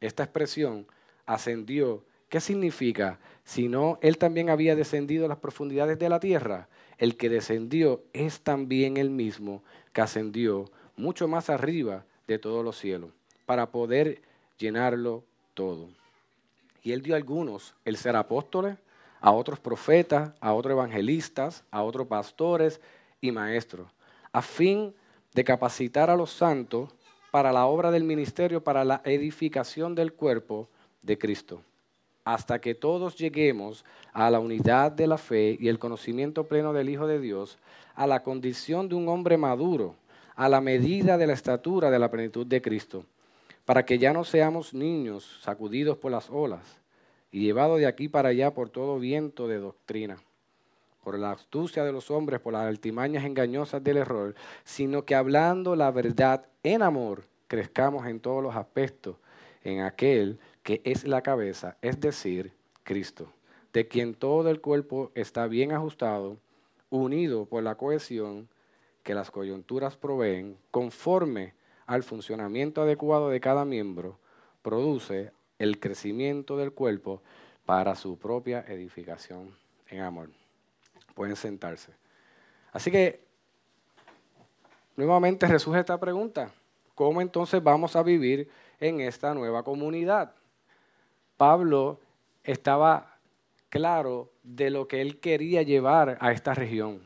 Esta 0.00 0.24
expresión, 0.24 0.86
ascendió, 1.24 2.04
¿qué 2.28 2.40
significa? 2.40 3.18
Si 3.44 3.68
no, 3.68 3.98
él 4.02 4.18
también 4.18 4.50
había 4.50 4.76
descendido 4.76 5.24
a 5.24 5.28
las 5.28 5.38
profundidades 5.38 5.98
de 5.98 6.08
la 6.08 6.20
tierra. 6.20 6.68
El 6.98 7.16
que 7.16 7.28
descendió 7.28 8.02
es 8.12 8.40
también 8.40 8.96
el 8.96 9.10
mismo 9.10 9.62
que 9.92 10.00
ascendió 10.00 10.70
mucho 10.96 11.28
más 11.28 11.50
arriba 11.50 12.04
de 12.26 12.38
todos 12.38 12.64
los 12.64 12.78
cielos, 12.78 13.10
para 13.44 13.70
poder 13.70 14.22
llenarlo 14.58 15.24
todo. 15.54 15.88
Y 16.82 16.92
él 16.92 17.02
dio 17.02 17.14
a 17.14 17.18
algunos 17.18 17.74
el 17.84 17.96
ser 17.96 18.16
apóstoles, 18.16 18.76
a 19.20 19.32
otros 19.32 19.58
profetas, 19.58 20.32
a 20.40 20.52
otros 20.52 20.72
evangelistas, 20.72 21.64
a 21.70 21.82
otros 21.82 22.06
pastores 22.06 22.80
y 23.20 23.32
maestros, 23.32 23.90
a 24.32 24.42
fin 24.42 24.94
de 25.34 25.44
capacitar 25.44 26.10
a 26.10 26.16
los 26.16 26.30
santos 26.30 26.90
para 27.36 27.52
la 27.52 27.66
obra 27.66 27.90
del 27.90 28.02
ministerio, 28.02 28.64
para 28.64 28.82
la 28.82 29.02
edificación 29.04 29.94
del 29.94 30.14
cuerpo 30.14 30.70
de 31.02 31.18
Cristo, 31.18 31.60
hasta 32.24 32.62
que 32.62 32.74
todos 32.74 33.14
lleguemos 33.14 33.84
a 34.14 34.30
la 34.30 34.40
unidad 34.40 34.90
de 34.90 35.06
la 35.06 35.18
fe 35.18 35.54
y 35.60 35.68
el 35.68 35.78
conocimiento 35.78 36.44
pleno 36.44 36.72
del 36.72 36.88
Hijo 36.88 37.06
de 37.06 37.20
Dios, 37.20 37.58
a 37.94 38.06
la 38.06 38.22
condición 38.22 38.88
de 38.88 38.94
un 38.94 39.06
hombre 39.10 39.36
maduro, 39.36 39.96
a 40.34 40.48
la 40.48 40.62
medida 40.62 41.18
de 41.18 41.26
la 41.26 41.34
estatura 41.34 41.90
de 41.90 41.98
la 41.98 42.10
plenitud 42.10 42.46
de 42.46 42.62
Cristo, 42.62 43.04
para 43.66 43.84
que 43.84 43.98
ya 43.98 44.14
no 44.14 44.24
seamos 44.24 44.72
niños 44.72 45.38
sacudidos 45.42 45.98
por 45.98 46.12
las 46.12 46.30
olas 46.30 46.78
y 47.30 47.40
llevados 47.40 47.78
de 47.78 47.86
aquí 47.86 48.08
para 48.08 48.30
allá 48.30 48.54
por 48.54 48.70
todo 48.70 48.98
viento 48.98 49.46
de 49.46 49.58
doctrina 49.58 50.16
por 51.06 51.20
la 51.20 51.30
astucia 51.30 51.84
de 51.84 51.92
los 51.92 52.10
hombres, 52.10 52.40
por 52.40 52.52
las 52.52 52.66
altimañas 52.66 53.24
engañosas 53.24 53.84
del 53.84 53.98
error, 53.98 54.34
sino 54.64 55.04
que 55.04 55.14
hablando 55.14 55.76
la 55.76 55.92
verdad 55.92 56.46
en 56.64 56.82
amor, 56.82 57.26
crezcamos 57.46 58.08
en 58.08 58.18
todos 58.18 58.42
los 58.42 58.56
aspectos 58.56 59.14
en 59.62 59.82
aquel 59.82 60.40
que 60.64 60.80
es 60.82 61.06
la 61.06 61.22
cabeza, 61.22 61.76
es 61.80 62.00
decir, 62.00 62.52
Cristo, 62.82 63.28
de 63.72 63.86
quien 63.86 64.14
todo 64.14 64.50
el 64.50 64.60
cuerpo 64.60 65.12
está 65.14 65.46
bien 65.46 65.70
ajustado, 65.70 66.38
unido 66.90 67.44
por 67.44 67.62
la 67.62 67.76
cohesión 67.76 68.48
que 69.04 69.14
las 69.14 69.30
coyunturas 69.30 69.96
proveen, 69.96 70.56
conforme 70.72 71.54
al 71.86 72.02
funcionamiento 72.02 72.82
adecuado 72.82 73.28
de 73.28 73.38
cada 73.38 73.64
miembro, 73.64 74.18
produce 74.60 75.30
el 75.60 75.78
crecimiento 75.78 76.56
del 76.56 76.72
cuerpo 76.72 77.22
para 77.64 77.94
su 77.94 78.18
propia 78.18 78.64
edificación 78.66 79.54
en 79.88 80.00
amor. 80.00 80.30
Pueden 81.16 81.34
sentarse. 81.34 81.92
Así 82.72 82.90
que, 82.90 83.24
nuevamente 84.96 85.46
resurge 85.48 85.80
esta 85.80 85.98
pregunta. 85.98 86.52
¿Cómo 86.94 87.22
entonces 87.22 87.62
vamos 87.62 87.96
a 87.96 88.02
vivir 88.02 88.50
en 88.78 89.00
esta 89.00 89.32
nueva 89.32 89.62
comunidad? 89.62 90.34
Pablo 91.38 92.00
estaba 92.44 93.16
claro 93.70 94.30
de 94.42 94.68
lo 94.68 94.86
que 94.88 95.00
él 95.00 95.18
quería 95.18 95.62
llevar 95.62 96.18
a 96.20 96.32
esta 96.32 96.52
región. 96.52 97.00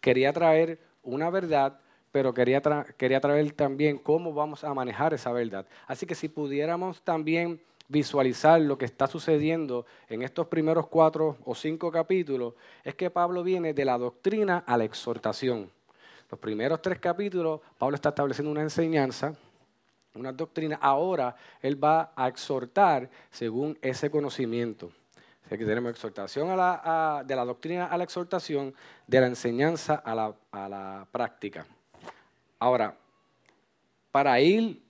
Quería 0.00 0.32
traer 0.32 0.80
una 1.02 1.28
verdad, 1.28 1.80
pero 2.12 2.32
quería, 2.32 2.62
quería 2.96 3.20
traer 3.20 3.52
también 3.52 3.98
cómo 3.98 4.32
vamos 4.32 4.64
a 4.64 4.72
manejar 4.72 5.12
esa 5.12 5.32
verdad. 5.32 5.66
Así 5.86 6.06
que 6.06 6.14
si 6.14 6.30
pudiéramos 6.30 7.02
también 7.02 7.60
visualizar 7.90 8.60
lo 8.60 8.78
que 8.78 8.84
está 8.84 9.08
sucediendo 9.08 9.84
en 10.08 10.22
estos 10.22 10.46
primeros 10.46 10.86
cuatro 10.86 11.36
o 11.44 11.54
cinco 11.56 11.90
capítulos 11.90 12.54
es 12.84 12.94
que 12.94 13.10
Pablo 13.10 13.42
viene 13.42 13.74
de 13.74 13.84
la 13.84 13.98
doctrina 13.98 14.62
a 14.64 14.76
la 14.76 14.84
exhortación. 14.84 15.68
Los 16.30 16.38
primeros 16.38 16.80
tres 16.80 17.00
capítulos, 17.00 17.60
Pablo 17.76 17.96
está 17.96 18.10
estableciendo 18.10 18.52
una 18.52 18.62
enseñanza, 18.62 19.34
una 20.14 20.32
doctrina. 20.32 20.78
Ahora 20.80 21.34
él 21.60 21.82
va 21.82 22.12
a 22.14 22.28
exhortar 22.28 23.10
según 23.28 23.76
ese 23.82 24.08
conocimiento. 24.08 24.92
Aquí 25.46 25.64
tenemos 25.64 25.90
exhortación 25.90 26.48
a 26.50 26.56
la, 26.56 27.24
de 27.26 27.34
la 27.34 27.44
doctrina 27.44 27.86
a 27.86 27.98
la 27.98 28.04
exhortación, 28.04 28.72
de 29.08 29.20
la 29.20 29.26
enseñanza 29.26 29.96
a 29.96 30.14
la, 30.14 30.32
a 30.52 30.68
la 30.68 31.08
práctica. 31.10 31.66
Ahora, 32.60 32.94
para 34.12 34.40
ir 34.40 34.80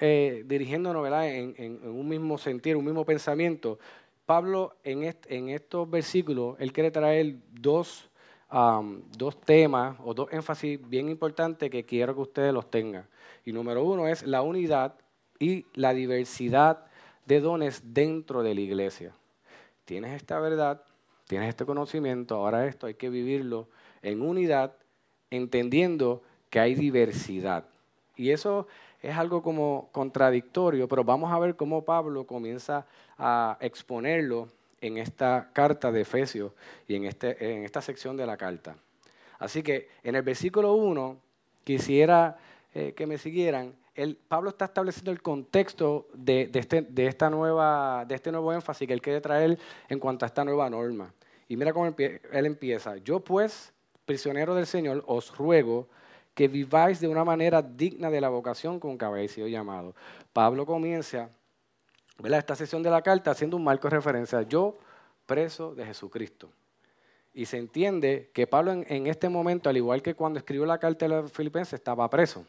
eh, 0.00 0.44
dirigiéndonos 0.46 1.06
En, 1.24 1.80
un 1.84 2.08
mismo 2.08 2.38
sentir, 2.38 2.76
un 2.76 2.84
mismo 2.84 3.04
pensamiento, 3.04 3.78
Pablo 4.24 4.76
en, 4.82 5.48
estos 5.50 5.90
versículos, 5.90 6.56
él 6.58 6.72
quiere 6.72 6.90
traer 6.90 7.36
dos, 7.52 8.08
dos 9.16 9.40
temas 9.40 9.96
o 10.02 10.14
dos 10.14 10.32
énfasis 10.32 10.80
bien 10.88 11.08
importantes 11.08 11.70
que 11.70 11.84
quiero 11.84 12.14
que 12.14 12.20
ustedes 12.20 12.54
los 12.54 12.70
tengan. 12.70 13.06
Y 13.44 13.52
número 13.52 13.84
uno 13.84 14.08
es 14.08 14.22
la 14.22 14.42
unidad 14.42 14.94
y 15.38 15.66
la 15.74 15.92
diversidad 15.92 16.86
de 17.26 17.40
dones 17.40 17.82
dentro 17.92 18.42
de 18.42 18.54
la 18.54 18.60
iglesia. 18.60 19.12
Tienes 19.84 20.14
esta 20.14 20.38
verdad, 20.38 20.82
tienes 21.26 21.48
este 21.48 21.66
conocimiento, 21.66 22.36
ahora 22.36 22.66
esto 22.66 22.86
hay 22.86 22.94
que 22.94 23.10
vivirlo 23.10 23.68
en 24.02 24.22
unidad, 24.22 24.76
entendiendo 25.30 26.22
que 26.48 26.60
hay 26.60 26.74
diversidad. 26.74 27.64
Y 28.16 28.30
eso 28.30 28.66
es 29.02 29.16
algo 29.16 29.42
como 29.42 29.88
contradictorio, 29.92 30.88
pero 30.88 31.04
vamos 31.04 31.32
a 31.32 31.38
ver 31.38 31.56
cómo 31.56 31.84
Pablo 31.84 32.26
comienza 32.26 32.86
a 33.18 33.56
exponerlo 33.60 34.48
en 34.80 34.98
esta 34.98 35.50
carta 35.52 35.90
de 35.92 36.02
Efesios 36.02 36.52
y 36.86 36.96
en, 36.96 37.04
este, 37.04 37.52
en 37.56 37.64
esta 37.64 37.80
sección 37.80 38.16
de 38.16 38.26
la 38.26 38.36
carta. 38.36 38.76
Así 39.38 39.62
que 39.62 39.88
en 40.02 40.14
el 40.16 40.22
versículo 40.22 40.74
1 40.74 41.18
quisiera 41.64 42.36
eh, 42.74 42.92
que 42.94 43.06
me 43.06 43.18
siguieran. 43.18 43.74
El, 43.94 44.16
Pablo 44.16 44.50
está 44.50 44.66
estableciendo 44.66 45.10
el 45.10 45.22
contexto 45.22 46.08
de, 46.14 46.46
de, 46.46 46.58
este, 46.58 46.82
de, 46.82 47.06
esta 47.06 47.30
nueva, 47.30 48.04
de 48.06 48.14
este 48.14 48.30
nuevo 48.30 48.52
énfasis 48.52 48.86
que 48.86 48.94
él 48.94 49.02
quiere 49.02 49.20
traer 49.20 49.58
en 49.88 49.98
cuanto 49.98 50.24
a 50.24 50.28
esta 50.28 50.44
nueva 50.44 50.68
norma. 50.70 51.12
Y 51.48 51.56
mira 51.56 51.72
cómo 51.72 51.86
él 51.86 52.46
empieza. 52.46 52.96
Yo 52.98 53.20
pues, 53.20 53.72
prisionero 54.04 54.54
del 54.54 54.66
Señor, 54.66 55.02
os 55.06 55.36
ruego 55.36 55.88
que 56.40 56.48
viváis 56.48 56.98
de 56.98 57.06
una 57.06 57.22
manera 57.22 57.60
digna 57.60 58.08
de 58.08 58.18
la 58.18 58.30
vocación 58.30 58.80
con 58.80 58.96
que 58.96 59.04
habéis 59.04 59.32
sido 59.32 59.46
llamado. 59.46 59.94
Pablo 60.32 60.64
comienza 60.64 61.28
esta 62.24 62.56
sesión 62.56 62.82
de 62.82 62.88
la 62.88 63.02
carta 63.02 63.32
haciendo 63.32 63.58
un 63.58 63.64
marco 63.64 63.90
de 63.90 63.96
referencia. 63.96 64.40
Yo, 64.40 64.78
preso 65.26 65.74
de 65.74 65.84
Jesucristo. 65.84 66.48
Y 67.34 67.44
se 67.44 67.58
entiende 67.58 68.30
que 68.32 68.46
Pablo 68.46 68.72
en, 68.72 69.06
este 69.06 69.28
momento, 69.28 69.68
al 69.68 69.76
igual 69.76 70.00
que 70.00 70.14
cuando 70.14 70.38
escribió 70.38 70.64
la 70.64 70.78
carta 70.78 71.06
de 71.06 71.10
los 71.10 71.30
filipenses, 71.30 71.74
estaba 71.74 72.08
preso. 72.08 72.46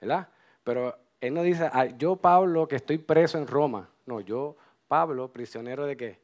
¿verdad? 0.00 0.26
Pero 0.64 0.96
él 1.20 1.34
no 1.34 1.42
dice, 1.42 1.68
ah, 1.70 1.84
yo 1.84 2.16
Pablo 2.16 2.66
que 2.66 2.76
estoy 2.76 2.96
preso 2.96 3.36
en 3.36 3.46
Roma. 3.46 3.90
No, 4.06 4.20
yo 4.20 4.56
Pablo, 4.88 5.30
prisionero 5.30 5.84
de 5.84 5.98
qué? 5.98 6.18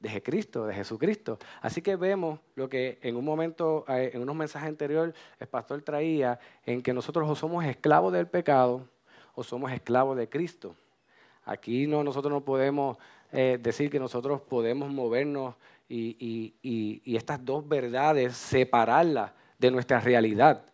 De 0.00 0.22
Cristo, 0.22 0.66
de 0.66 0.74
Jesucristo. 0.74 1.38
Así 1.60 1.82
que 1.82 1.96
vemos 1.96 2.40
lo 2.54 2.68
que 2.68 2.98
en 3.02 3.16
un 3.16 3.24
momento, 3.24 3.84
eh, 3.88 4.10
en 4.14 4.22
unos 4.22 4.34
mensajes 4.34 4.68
anteriores, 4.68 5.14
el 5.38 5.46
pastor 5.46 5.82
traía, 5.82 6.38
en 6.64 6.82
que 6.82 6.92
nosotros 6.92 7.28
o 7.28 7.34
somos 7.34 7.64
esclavos 7.64 8.12
del 8.12 8.26
pecado 8.26 8.88
o 9.34 9.44
somos 9.44 9.70
esclavos 9.72 10.16
de 10.16 10.28
Cristo. 10.28 10.74
Aquí 11.44 11.86
no, 11.86 12.02
nosotros 12.02 12.32
no 12.32 12.40
podemos 12.40 12.96
eh, 13.32 13.58
decir 13.60 13.90
que 13.90 14.00
nosotros 14.00 14.40
podemos 14.40 14.90
movernos 14.90 15.54
y, 15.88 16.54
y 16.62 17.16
estas 17.16 17.44
dos 17.44 17.68
verdades 17.68 18.36
separarlas 18.36 19.32
de 19.58 19.70
nuestra 19.70 20.00
realidad. 20.00 20.64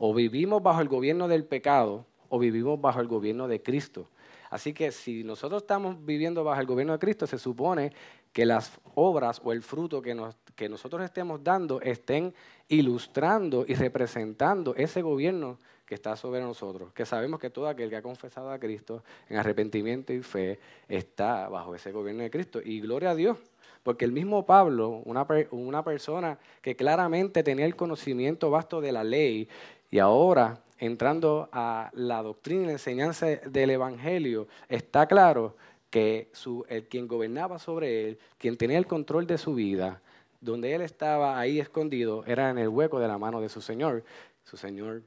O 0.00 0.12
vivimos 0.12 0.62
bajo 0.62 0.80
el 0.80 0.88
gobierno 0.88 1.28
del 1.28 1.44
pecado 1.44 2.04
o 2.28 2.38
vivimos 2.40 2.80
bajo 2.80 3.00
el 3.00 3.06
gobierno 3.06 3.46
de 3.46 3.62
Cristo. 3.62 4.08
Así 4.50 4.72
que 4.72 4.92
si 4.92 5.24
nosotros 5.24 5.62
estamos 5.62 6.04
viviendo 6.04 6.44
bajo 6.44 6.60
el 6.60 6.66
gobierno 6.66 6.92
de 6.92 6.98
Cristo, 6.98 7.26
se 7.26 7.38
supone 7.38 7.92
que 8.34 8.44
las 8.44 8.78
obras 8.96 9.40
o 9.44 9.52
el 9.52 9.62
fruto 9.62 10.02
que, 10.02 10.14
que 10.56 10.68
nosotros 10.68 11.02
estemos 11.04 11.42
dando 11.42 11.80
estén 11.80 12.34
ilustrando 12.68 13.64
y 13.66 13.74
representando 13.74 14.74
ese 14.74 15.02
gobierno 15.02 15.58
que 15.86 15.94
está 15.94 16.16
sobre 16.16 16.40
nosotros, 16.40 16.92
que 16.92 17.06
sabemos 17.06 17.38
que 17.38 17.48
todo 17.48 17.68
aquel 17.68 17.88
que 17.90 17.96
ha 17.96 18.02
confesado 18.02 18.50
a 18.50 18.58
Cristo 18.58 19.04
en 19.28 19.36
arrepentimiento 19.36 20.12
y 20.12 20.20
fe 20.20 20.58
está 20.88 21.48
bajo 21.48 21.76
ese 21.76 21.92
gobierno 21.92 22.24
de 22.24 22.30
Cristo. 22.30 22.60
Y 22.62 22.80
gloria 22.80 23.10
a 23.10 23.14
Dios, 23.14 23.38
porque 23.84 24.04
el 24.04 24.10
mismo 24.12 24.44
Pablo, 24.44 25.02
una, 25.04 25.26
una 25.52 25.84
persona 25.84 26.38
que 26.60 26.74
claramente 26.74 27.44
tenía 27.44 27.66
el 27.66 27.76
conocimiento 27.76 28.50
vasto 28.50 28.80
de 28.80 28.90
la 28.90 29.04
ley 29.04 29.48
y 29.92 30.00
ahora 30.00 30.58
entrando 30.78 31.48
a 31.52 31.90
la 31.92 32.20
doctrina 32.20 32.64
y 32.64 32.66
la 32.66 32.72
enseñanza 32.72 33.26
del 33.26 33.70
Evangelio, 33.70 34.48
está 34.68 35.06
claro 35.06 35.54
que 35.94 36.28
el, 36.70 36.88
quien 36.88 37.06
gobernaba 37.06 37.60
sobre 37.60 38.08
él, 38.08 38.18
quien 38.36 38.56
tenía 38.56 38.78
el 38.78 38.86
control 38.88 39.28
de 39.28 39.38
su 39.38 39.54
vida, 39.54 40.02
donde 40.40 40.74
él 40.74 40.82
estaba 40.82 41.38
ahí 41.38 41.60
escondido, 41.60 42.24
era 42.26 42.50
en 42.50 42.58
el 42.58 42.66
hueco 42.66 42.98
de 42.98 43.06
la 43.06 43.16
mano 43.16 43.40
de 43.40 43.48
su 43.48 43.60
Señor, 43.60 44.02
su 44.42 44.56
Señor 44.56 45.02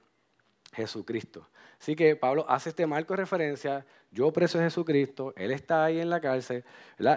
Jesucristo. 0.71 1.45
Así 1.77 1.93
que 1.97 2.15
Pablo 2.15 2.45
hace 2.47 2.69
este 2.69 2.87
marco 2.87 3.13
de 3.13 3.17
referencia, 3.17 3.85
yo 4.11 4.31
preso 4.31 4.59
de 4.59 4.63
Jesucristo, 4.63 5.33
él 5.35 5.51
está 5.51 5.83
ahí 5.83 5.99
en 5.99 6.09
la 6.09 6.21
cárcel, 6.21 6.63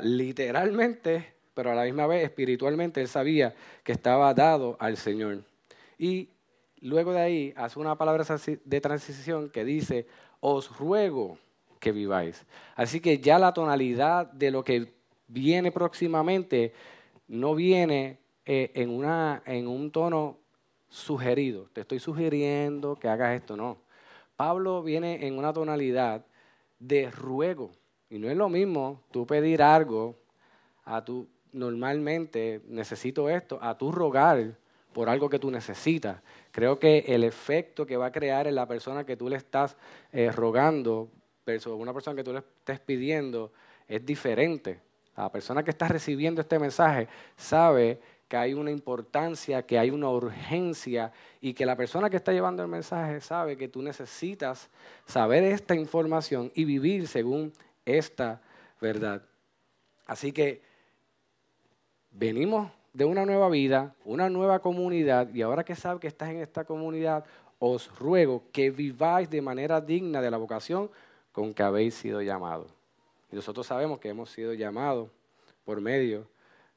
literalmente, 0.03 1.33
pero 1.55 1.71
a 1.71 1.77
la 1.77 1.85
misma 1.85 2.09
vez 2.09 2.25
espiritualmente, 2.25 3.01
él 3.01 3.07
sabía 3.07 3.55
que 3.85 3.93
estaba 3.93 4.35
dado 4.35 4.77
al 4.81 4.97
Señor. 4.97 5.45
Y 5.97 6.31
luego 6.81 7.13
de 7.13 7.21
ahí 7.21 7.55
hace 7.57 7.79
una 7.79 7.97
palabra 7.97 8.25
de 8.65 8.81
transición 8.81 9.49
que 9.49 9.65
dice, 9.65 10.09
os 10.41 10.77
ruego 10.77 11.39
que 11.81 11.91
viváis. 11.91 12.47
Así 12.77 13.01
que 13.01 13.19
ya 13.19 13.39
la 13.39 13.53
tonalidad 13.53 14.31
de 14.31 14.51
lo 14.51 14.63
que 14.63 14.93
viene 15.27 15.73
próximamente 15.73 16.73
no 17.27 17.55
viene 17.55 18.19
eh, 18.45 18.71
en, 18.75 18.91
una, 18.91 19.43
en 19.47 19.67
un 19.67 19.91
tono 19.91 20.39
sugerido. 20.89 21.69
Te 21.73 21.81
estoy 21.81 21.99
sugiriendo 21.99 22.97
que 22.97 23.09
hagas 23.09 23.35
esto, 23.35 23.57
no. 23.57 23.79
Pablo 24.37 24.83
viene 24.83 25.27
en 25.27 25.39
una 25.39 25.53
tonalidad 25.53 26.25
de 26.79 27.11
ruego. 27.11 27.71
Y 28.09 28.19
no 28.19 28.29
es 28.29 28.37
lo 28.37 28.49
mismo 28.49 29.03
tú 29.11 29.27
pedir 29.27 29.63
algo 29.63 30.17
a 30.85 31.05
tu, 31.05 31.29
normalmente 31.53 32.61
necesito 32.67 33.29
esto, 33.29 33.59
a 33.63 33.79
tu 33.79 33.93
rogar 33.93 34.57
por 34.93 35.09
algo 35.09 35.29
que 35.29 35.39
tú 35.39 35.51
necesitas. 35.51 36.21
Creo 36.51 36.79
que 36.79 37.05
el 37.07 37.23
efecto 37.23 37.87
que 37.87 37.97
va 37.97 38.07
a 38.07 38.13
crear 38.13 38.49
en 38.49 38.57
la 38.57 38.67
persona 38.67 39.05
que 39.05 39.17
tú 39.17 39.29
le 39.29 39.37
estás 39.37 39.77
eh, 40.13 40.33
rogando 40.33 41.09
una 41.67 41.93
persona 41.93 42.17
que 42.17 42.25
tú 42.25 42.33
le 42.33 42.39
estés 42.39 42.81
pidiendo 42.81 43.53
es 43.89 44.05
diferente. 44.05 44.81
La 45.17 45.31
persona 45.31 45.63
que 45.63 45.71
está 45.71 45.89
recibiendo 45.89 46.41
este 46.41 46.59
mensaje 46.59 47.09
sabe 47.37 48.01
que 48.29 48.37
hay 48.37 48.55
una 48.55 48.71
importancia, 48.71 49.67
que 49.67 49.77
hay 49.79 49.91
una 49.91 50.09
urgencia 50.09 51.13
y 51.41 51.53
que 51.53 51.67
la 51.67 51.75
persona 51.75 52.09
que 52.09 52.17
está 52.17 52.33
llevando 52.33 52.63
el 52.63 52.69
mensaje 52.69 53.21
sabe 53.21 53.57
que 53.57 53.67
tú 53.67 53.83
necesitas 53.83 54.71
saber 55.05 55.43
esta 55.43 55.75
información 55.75 56.53
y 56.55 56.65
vivir 56.65 57.09
según 57.09 57.53
esta 57.85 58.41
verdad. 58.81 59.23
Así 60.07 60.31
que 60.31 60.63
venimos 62.13 62.71
de 62.93 63.05
una 63.05 63.27
nueva 63.27 63.49
vida, 63.49 63.95
una 64.05 64.31
nueva 64.31 64.61
comunidad 64.61 65.33
y 65.35 65.43
ahora 65.43 65.65
que 65.65 65.75
sabes 65.75 66.01
que 66.01 66.09
estás 66.09 66.31
en 66.31 66.39
esta 66.39 66.65
comunidad, 66.65 67.25
os 67.59 67.95
ruego 67.99 68.45
que 68.53 68.71
viváis 68.71 69.29
de 69.29 69.43
manera 69.43 69.81
digna 69.81 70.23
de 70.23 70.31
la 70.31 70.39
vocación 70.39 70.89
con 71.41 71.55
que 71.55 71.63
habéis 71.63 71.95
sido 71.95 72.21
llamados. 72.21 72.71
Y 73.33 73.37
nosotros 73.37 73.67
sabemos 73.67 73.99
que 73.99 74.11
hemos 74.11 74.31
sido 74.31 74.53
llamados 74.53 75.09
por 75.65 75.81
medio 75.81 76.29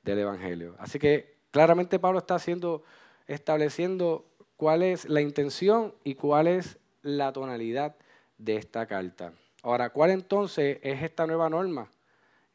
del 0.04 0.19
Evangelio. 0.19 0.76
Así 0.80 0.99
que 0.99 1.36
claramente 1.52 1.99
Pablo 1.99 2.19
está 2.19 2.36
haciendo, 2.36 2.82
estableciendo 3.28 4.26
cuál 4.56 4.82
es 4.82 5.04
la 5.04 5.19
intención 5.19 5.93
y 6.06 6.15
cuál 6.15 6.47
es 6.47 6.78
la 7.02 7.34
tonalidad 7.34 7.97
de 8.38 8.56
esta 8.56 8.86
carta. 8.86 9.34
Ahora, 9.63 9.89
¿cuál 9.89 10.12
entonces 10.12 10.80
es 10.82 11.04
esta 11.04 11.28
nueva 11.28 11.49
norma 11.49 11.91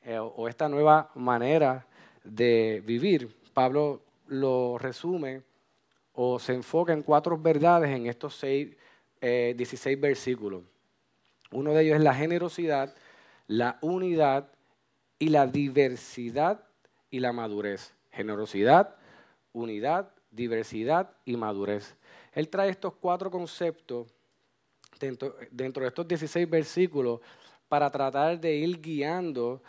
eh, 0.02 0.18
o 0.18 0.48
esta 0.48 0.66
nueva 0.66 1.10
manera 1.14 1.86
de 2.24 2.82
vivir? 2.86 3.36
Pablo 3.52 4.00
lo 4.28 4.78
resume 4.78 5.42
o 6.14 6.38
se 6.38 6.54
enfoca 6.54 6.94
en 6.94 7.02
cuatro 7.02 7.36
verdades 7.36 7.94
en 7.94 8.06
estos 8.06 8.34
seis, 8.34 8.74
16 9.20 9.86
eh, 9.86 10.00
versículos. 10.00 10.62
Uno 11.50 11.72
de 11.72 11.82
ellos 11.82 11.96
es 11.96 12.02
la 12.02 12.14
generosidad, 12.14 12.94
la 13.46 13.78
unidad 13.80 14.48
y 15.18 15.28
la 15.30 15.46
diversidad 15.46 16.64
y 17.10 17.20
la 17.20 17.32
madurez. 17.32 17.94
Generosidad, 18.10 18.96
unidad, 19.52 20.10
diversidad 20.30 21.10
y 21.24 21.36
madurez. 21.36 21.96
Él 22.32 22.48
trae 22.48 22.70
estos 22.70 22.94
cuatro 22.94 23.30
conceptos 23.30 24.06
dentro, 25.00 25.34
de 25.50 25.86
estos 25.86 26.06
16 26.06 26.48
versículos 26.48 27.20
para 27.68 27.90
tratar 27.90 28.38
de 28.38 28.56
ir 28.56 28.80
guiando 28.80 29.62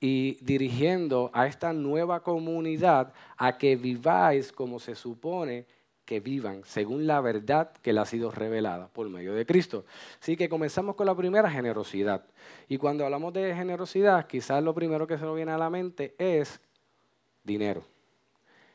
y 0.00 0.42
dirigiendo 0.42 1.30
a 1.34 1.46
esta 1.46 1.72
nueva 1.72 2.22
comunidad 2.22 3.12
a 3.36 3.58
que 3.58 3.76
viváis 3.76 4.50
como 4.50 4.78
se 4.78 4.94
supone 4.94 5.66
que 6.10 6.18
vivan 6.18 6.62
según 6.64 7.06
la 7.06 7.20
verdad 7.20 7.70
que 7.82 7.92
le 7.92 8.00
ha 8.00 8.04
sido 8.04 8.32
revelada 8.32 8.88
por 8.88 9.08
medio 9.08 9.32
de 9.32 9.46
Cristo. 9.46 9.84
Así 10.20 10.36
que 10.36 10.48
comenzamos 10.48 10.96
con 10.96 11.06
la 11.06 11.14
primera, 11.14 11.48
generosidad. 11.48 12.24
Y 12.66 12.78
cuando 12.78 13.04
hablamos 13.04 13.32
de 13.32 13.54
generosidad, 13.54 14.26
quizás 14.26 14.60
lo 14.60 14.74
primero 14.74 15.06
que 15.06 15.16
se 15.18 15.24
nos 15.24 15.36
viene 15.36 15.52
a 15.52 15.56
la 15.56 15.70
mente 15.70 16.16
es 16.18 16.60
dinero. 17.44 17.84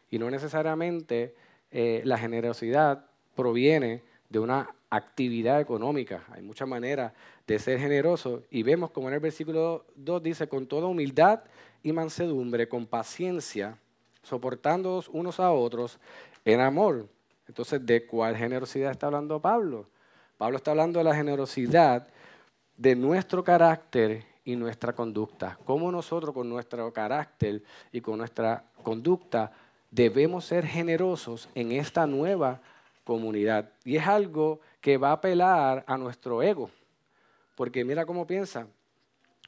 Y 0.10 0.18
no 0.18 0.32
necesariamente 0.32 1.36
eh, 1.72 2.04
la 2.06 2.18
generosidad 2.18 3.06
proviene 3.36 4.02
de 4.30 4.40
una 4.40 4.74
actividad 4.90 5.60
económica. 5.60 6.24
Hay 6.32 6.42
muchas 6.42 6.70
maneras 6.70 7.12
de 7.46 7.60
ser 7.60 7.82
generoso 7.82 8.44
y 8.50 8.64
vemos 8.64 8.92
como 8.92 9.10
en 9.10 9.16
el 9.16 9.20
versículo 9.20 9.84
2 9.98 10.24
dice, 10.24 10.48
con 10.48 10.68
toda 10.68 10.88
humildad 10.88 11.42
y 11.84 11.92
mansedumbre, 11.92 12.70
con 12.70 12.86
paciencia, 12.86 13.78
soportándoos 14.24 15.10
unos 15.10 15.42
a 15.42 15.52
otros 15.52 16.00
en 16.46 16.62
amor, 16.62 17.10
entonces, 17.48 17.86
¿de 17.86 18.06
cuál 18.06 18.36
generosidad 18.36 18.92
está 18.92 19.08
hablando 19.08 19.40
Pablo? 19.40 19.88
Pablo 20.38 20.58
está 20.58 20.72
hablando 20.72 21.00
de 21.00 21.06
la 21.06 21.16
generosidad 21.16 22.08
de 22.76 22.96
nuestro 22.96 23.44
carácter 23.44 24.26
y 24.44 24.56
nuestra 24.56 24.94
conducta. 24.94 25.58
Cómo 25.66 25.92
nosotros 25.92 26.34
con 26.34 26.50
nuestro 26.50 26.92
carácter 26.92 27.64
y 27.92 28.02
con 28.02 28.18
nuestra 28.18 28.64
conducta 28.84 29.52
debemos 29.92 30.46
ser 30.46 30.66
generosos 30.66 31.50
en 31.56 31.72
esta 31.72 32.06
nueva 32.06 32.62
comunidad. 33.04 33.70
Y 33.84 33.96
es 33.98 34.06
algo 34.06 34.60
que 34.82 34.98
va 34.98 35.10
a 35.10 35.14
apelar 35.14 35.84
a 35.88 35.98
nuestro 35.98 36.44
ego. 36.44 36.70
Porque 37.56 37.86
mira 37.86 38.06
cómo 38.06 38.28
piensa, 38.28 38.68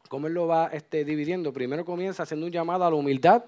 cómo 0.08 0.28
él 0.28 0.34
lo 0.34 0.48
va 0.48 0.68
este, 0.68 1.04
dividiendo. 1.04 1.52
Primero 1.52 1.84
comienza 1.84 2.24
haciendo 2.24 2.46
un 2.46 2.52
llamado 2.52 2.86
a 2.86 2.90
la 2.90 2.96
humildad 2.96 3.44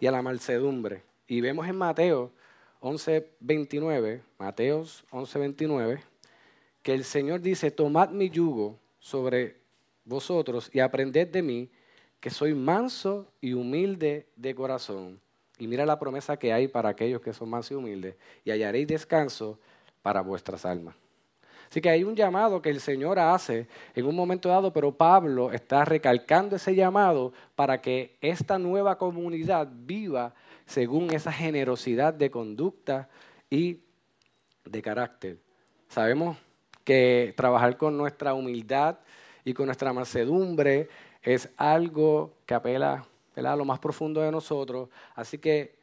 y 0.00 0.06
a 0.06 0.10
la 0.10 0.22
mansedumbre. 0.22 1.04
Y 1.28 1.40
vemos 1.40 1.68
en 1.68 1.76
Mateo 1.76 2.32
11:29, 2.80 4.22
Mateos 4.38 5.04
11:29, 5.10 6.00
que 6.82 6.94
el 6.94 7.04
Señor 7.04 7.40
dice, 7.40 7.70
tomad 7.70 8.10
mi 8.10 8.30
yugo 8.30 8.78
sobre 8.98 9.56
vosotros 10.04 10.70
y 10.72 10.80
aprended 10.80 11.28
de 11.28 11.42
mí, 11.42 11.70
que 12.20 12.30
soy 12.30 12.54
manso 12.54 13.26
y 13.40 13.52
humilde 13.52 14.26
de 14.36 14.54
corazón. 14.54 15.20
Y 15.58 15.66
mira 15.66 15.84
la 15.84 15.98
promesa 15.98 16.38
que 16.38 16.52
hay 16.52 16.68
para 16.68 16.88
aquellos 16.88 17.20
que 17.20 17.32
son 17.32 17.50
mansos 17.50 17.72
y 17.72 17.74
humildes, 17.74 18.16
y 18.44 18.50
hallaréis 18.50 18.88
descanso 18.88 19.58
para 20.02 20.22
vuestras 20.22 20.64
almas. 20.64 20.94
Así 21.70 21.80
que 21.80 21.88
hay 21.88 22.02
un 22.02 22.16
llamado 22.16 22.60
que 22.60 22.70
el 22.70 22.80
Señor 22.80 23.20
hace 23.20 23.68
en 23.94 24.04
un 24.04 24.16
momento 24.16 24.48
dado, 24.48 24.72
pero 24.72 24.90
Pablo 24.90 25.52
está 25.52 25.84
recalcando 25.84 26.56
ese 26.56 26.74
llamado 26.74 27.32
para 27.54 27.80
que 27.80 28.16
esta 28.20 28.58
nueva 28.58 28.98
comunidad 28.98 29.68
viva 29.70 30.34
según 30.70 31.12
esa 31.12 31.32
generosidad 31.32 32.14
de 32.14 32.30
conducta 32.30 33.08
y 33.50 33.80
de 34.64 34.82
carácter. 34.82 35.38
Sabemos 35.88 36.36
que 36.84 37.34
trabajar 37.36 37.76
con 37.76 37.98
nuestra 37.98 38.34
humildad 38.34 38.98
y 39.44 39.52
con 39.52 39.66
nuestra 39.66 39.92
mansedumbre 39.92 40.88
es 41.22 41.50
algo 41.56 42.36
que 42.46 42.54
apela 42.54 43.04
a 43.34 43.56
lo 43.56 43.64
más 43.64 43.80
profundo 43.80 44.20
de 44.20 44.30
nosotros. 44.30 44.88
Así 45.16 45.38
que 45.38 45.76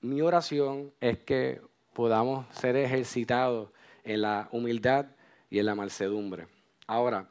mi 0.00 0.20
oración 0.22 0.92
es 1.00 1.18
que 1.18 1.60
podamos 1.92 2.46
ser 2.52 2.74
ejercitados 2.74 3.68
en 4.02 4.22
la 4.22 4.48
humildad 4.50 5.06
y 5.50 5.60
en 5.60 5.66
la 5.66 5.76
mansedumbre. 5.76 6.48
Ahora, 6.88 7.28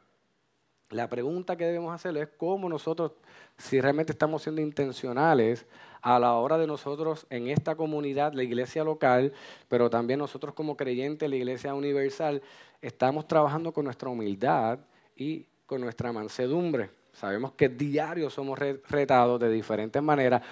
La 0.90 1.08
pregunta 1.08 1.56
que 1.56 1.66
debemos 1.66 1.94
hacer 1.94 2.16
es 2.16 2.28
cómo 2.36 2.68
nosotros, 2.68 3.12
si 3.56 3.80
realmente 3.80 4.10
estamos 4.10 4.42
siendo 4.42 4.60
intencionales 4.60 5.64
a 6.02 6.18
la 6.18 6.34
hora 6.34 6.58
de 6.58 6.66
nosotros 6.66 7.26
en 7.30 7.48
esta 7.48 7.74
comunidad, 7.74 8.32
la 8.32 8.42
iglesia 8.42 8.84
local, 8.84 9.32
pero 9.68 9.90
también 9.90 10.18
nosotros 10.18 10.54
como 10.54 10.76
creyentes, 10.76 11.28
la 11.28 11.36
iglesia 11.36 11.74
universal, 11.74 12.42
estamos 12.80 13.26
trabajando 13.26 13.72
con 13.72 13.84
nuestra 13.84 14.08
humildad 14.08 14.78
y 15.16 15.46
con 15.66 15.80
nuestra 15.80 16.12
mansedumbre. 16.12 16.90
Sabemos 17.12 17.52
que 17.52 17.68
diario 17.68 18.30
somos 18.30 18.58
retados 18.58 19.40
de 19.40 19.50
diferentes 19.50 20.02
maneras 20.02 20.42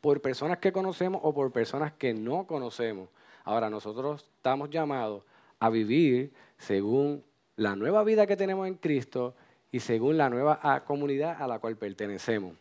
por 0.00 0.20
personas 0.20 0.58
que 0.58 0.72
conocemos 0.72 1.20
o 1.24 1.34
por 1.34 1.52
personas 1.52 1.92
que 1.92 2.14
no 2.14 2.46
conocemos. 2.46 3.08
Ahora, 3.44 3.70
nosotros 3.70 4.24
estamos 4.36 4.70
llamados 4.70 5.22
a 5.60 5.70
vivir 5.70 6.32
según 6.58 7.22
la 7.56 7.76
nueva 7.76 8.04
vida 8.04 8.26
que 8.26 8.36
tenemos 8.36 8.66
en 8.66 8.74
Cristo 8.74 9.34
y 9.70 9.80
según 9.80 10.16
la 10.16 10.28
nueva 10.28 10.60
ah, 10.62 10.84
comunidad 10.84 11.40
a 11.40 11.46
la 11.46 11.58
cual 11.58 11.76
pertenecemos. 11.76 12.54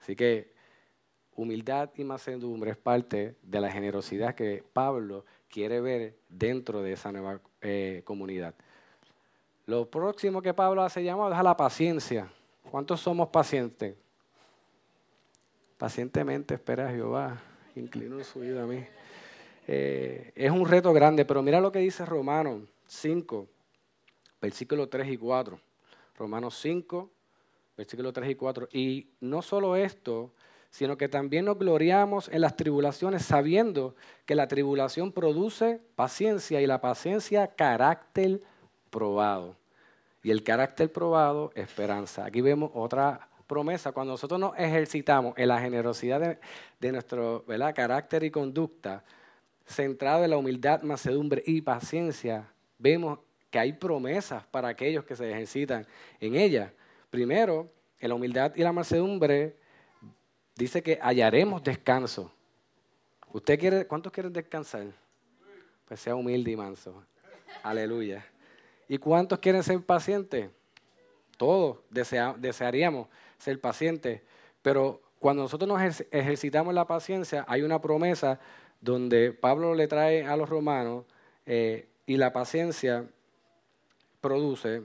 Así 0.00 0.16
que 0.16 0.52
humildad 1.40 1.90
y 1.96 2.04
mansedumbre 2.04 2.72
es 2.72 2.76
parte 2.76 3.34
de 3.42 3.60
la 3.60 3.70
generosidad 3.70 4.34
que 4.34 4.62
Pablo 4.74 5.24
quiere 5.48 5.80
ver 5.80 6.14
dentro 6.28 6.82
de 6.82 6.92
esa 6.92 7.10
nueva 7.10 7.40
eh, 7.62 8.02
comunidad. 8.04 8.54
Lo 9.64 9.90
próximo 9.90 10.42
que 10.42 10.52
Pablo 10.52 10.82
hace 10.82 11.02
llamado 11.02 11.32
es 11.32 11.38
a 11.38 11.42
la 11.42 11.56
paciencia. 11.56 12.30
¿Cuántos 12.70 13.00
somos 13.00 13.28
pacientes? 13.30 13.96
Pacientemente 15.78 16.54
espera 16.54 16.88
a 16.88 16.92
Jehová, 16.92 17.40
inclino 17.74 18.22
su 18.22 18.40
vida 18.40 18.64
a 18.64 18.66
mí. 18.66 18.84
Eh, 19.66 20.32
es 20.34 20.50
un 20.50 20.68
reto 20.68 20.92
grande, 20.92 21.24
pero 21.24 21.42
mira 21.42 21.58
lo 21.58 21.72
que 21.72 21.78
dice 21.78 22.04
Romanos 22.04 22.68
5, 22.86 23.48
versículos 24.42 24.90
3 24.90 25.08
y 25.08 25.16
4. 25.16 25.58
Romanos 26.18 26.58
5, 26.60 27.10
versículos 27.78 28.12
3 28.12 28.30
y 28.30 28.34
4. 28.34 28.68
Y 28.72 29.08
no 29.20 29.40
solo 29.40 29.74
esto, 29.74 30.34
sino 30.70 30.96
que 30.96 31.08
también 31.08 31.44
nos 31.44 31.58
gloriamos 31.58 32.28
en 32.28 32.40
las 32.40 32.56
tribulaciones, 32.56 33.24
sabiendo 33.24 33.94
que 34.24 34.34
la 34.34 34.48
tribulación 34.48 35.12
produce 35.12 35.80
paciencia 35.96 36.60
y 36.60 36.66
la 36.66 36.80
paciencia 36.80 37.48
carácter 37.48 38.40
probado. 38.90 39.56
Y 40.22 40.30
el 40.30 40.44
carácter 40.44 40.92
probado, 40.92 41.50
esperanza. 41.54 42.24
Aquí 42.24 42.40
vemos 42.40 42.70
otra 42.74 43.28
promesa. 43.46 43.90
Cuando 43.90 44.12
nosotros 44.12 44.38
nos 44.38 44.56
ejercitamos 44.56 45.34
en 45.36 45.48
la 45.48 45.60
generosidad 45.60 46.38
de, 46.78 46.92
nuestro 46.92 47.44
carácter 47.74 48.22
y 48.22 48.30
conducta, 48.30 49.02
centrado 49.66 50.24
en 50.24 50.30
la 50.30 50.36
humildad, 50.36 50.82
macedumbre 50.82 51.42
y 51.46 51.60
paciencia, 51.62 52.46
vemos 52.78 53.18
que 53.50 53.58
hay 53.58 53.72
promesas 53.72 54.44
para 54.46 54.68
aquellos 54.68 55.04
que 55.04 55.16
se 55.16 55.28
ejercitan 55.28 55.84
en 56.20 56.36
ella. 56.36 56.72
Primero, 57.10 57.68
en 57.98 58.08
la 58.08 58.14
humildad 58.14 58.52
y 58.54 58.62
la 58.62 58.72
mansedumbre 58.72 59.56
dice 60.60 60.82
que 60.82 60.98
hallaremos 61.00 61.64
descanso. 61.64 62.30
¿Usted 63.32 63.58
quiere, 63.58 63.86
cuántos 63.86 64.12
quieren 64.12 64.32
descansar? 64.32 64.88
Pues 65.86 66.00
sea 66.00 66.14
humilde 66.14 66.50
y 66.50 66.56
manso. 66.56 67.02
Aleluya. 67.62 68.24
¿Y 68.86 68.98
cuántos 68.98 69.38
quieren 69.38 69.62
ser 69.62 69.80
pacientes? 69.82 70.50
Todos 71.38 71.78
desearíamos 71.88 73.08
ser 73.38 73.58
pacientes, 73.58 74.20
pero 74.60 75.00
cuando 75.18 75.44
nosotros 75.44 75.66
nos 75.66 76.02
ejercitamos 76.10 76.74
la 76.74 76.86
paciencia, 76.86 77.46
hay 77.48 77.62
una 77.62 77.80
promesa 77.80 78.38
donde 78.82 79.32
Pablo 79.32 79.74
le 79.74 79.88
trae 79.88 80.26
a 80.26 80.36
los 80.36 80.48
romanos 80.50 81.06
eh, 81.46 81.88
y 82.04 82.18
la 82.18 82.34
paciencia 82.34 83.06
produce 84.20 84.82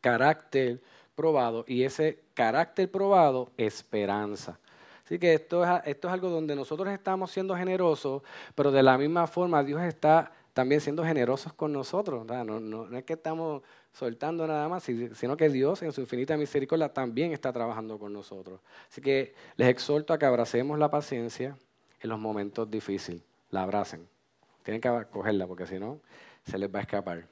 carácter 0.00 0.80
probado 1.18 1.64
y 1.66 1.82
ese 1.82 2.20
carácter 2.32 2.88
probado, 2.88 3.50
esperanza. 3.56 4.56
Así 5.04 5.18
que 5.18 5.34
esto 5.34 5.64
es, 5.64 5.70
esto 5.84 6.06
es 6.06 6.14
algo 6.14 6.28
donde 6.28 6.54
nosotros 6.54 6.88
estamos 6.90 7.32
siendo 7.32 7.56
generosos, 7.56 8.22
pero 8.54 8.70
de 8.70 8.84
la 8.84 8.96
misma 8.96 9.26
forma 9.26 9.64
Dios 9.64 9.82
está 9.82 10.30
también 10.52 10.80
siendo 10.80 11.04
generosos 11.04 11.52
con 11.52 11.72
nosotros. 11.72 12.24
No, 12.24 12.44
no, 12.44 12.60
no, 12.60 12.96
es 12.96 13.02
que 13.02 13.14
estamos 13.14 13.62
soltando 13.92 14.46
nada 14.46 14.68
más, 14.68 14.84
sino 14.84 15.36
que 15.36 15.48
Dios 15.48 15.82
en 15.82 15.90
su 15.90 16.02
infinita 16.02 16.36
misericordia 16.36 16.88
también 16.88 17.32
está 17.32 17.52
trabajando 17.52 17.98
con 17.98 18.12
nosotros. 18.12 18.60
Así 18.88 19.00
que 19.00 19.34
les 19.56 19.68
exhorto 19.68 20.12
a 20.12 20.18
que 20.18 20.26
abracemos 20.26 20.78
la 20.78 20.88
paciencia 20.88 21.56
en 22.00 22.10
los 22.10 22.20
momentos 22.20 22.70
difíciles. 22.70 23.22
La 23.50 23.62
abracen. 23.62 24.06
Tienen 24.62 24.80
que 24.80 25.06
cogerla 25.10 25.48
porque 25.48 25.66
si 25.66 25.80
no, 25.80 25.98
se 26.44 26.58
les 26.58 26.72
va 26.72 26.78
a 26.78 26.82
escapar. 26.82 27.26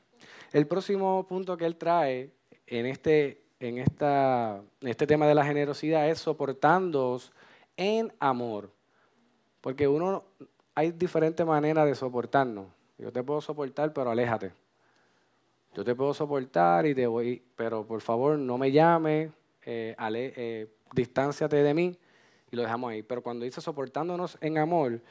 El 0.52 0.66
próximo 0.66 1.24
punto 1.28 1.56
que 1.56 1.66
él 1.66 1.76
trae 1.76 2.30
en 2.66 2.86
este, 2.86 3.45
en 3.60 3.78
esta, 3.78 4.60
este 4.80 5.06
tema 5.06 5.26
de 5.26 5.34
la 5.34 5.44
generosidad 5.44 6.08
es 6.08 6.18
soportándoos 6.18 7.32
en 7.76 8.12
amor. 8.18 8.70
Porque 9.60 9.88
uno, 9.88 10.24
hay 10.74 10.92
diferentes 10.92 11.44
maneras 11.44 11.86
de 11.86 11.94
soportarnos. 11.94 12.66
Yo 12.98 13.12
te 13.12 13.22
puedo 13.22 13.40
soportar, 13.40 13.92
pero 13.92 14.10
aléjate. 14.10 14.52
Yo 15.74 15.84
te 15.84 15.94
puedo 15.94 16.14
soportar 16.14 16.86
y 16.86 16.94
te 16.94 17.06
voy, 17.06 17.42
pero 17.54 17.86
por 17.86 18.00
favor 18.00 18.38
no 18.38 18.56
me 18.56 18.72
llames, 18.72 19.30
eh, 19.64 19.94
eh, 19.98 20.68
distánciate 20.92 21.56
de 21.56 21.74
mí 21.74 21.98
y 22.50 22.56
lo 22.56 22.62
dejamos 22.62 22.90
ahí. 22.90 23.02
Pero 23.02 23.22
cuando 23.22 23.44
dice 23.44 23.60
soportándonos 23.60 24.38
en 24.40 24.56
amor, 24.56 25.02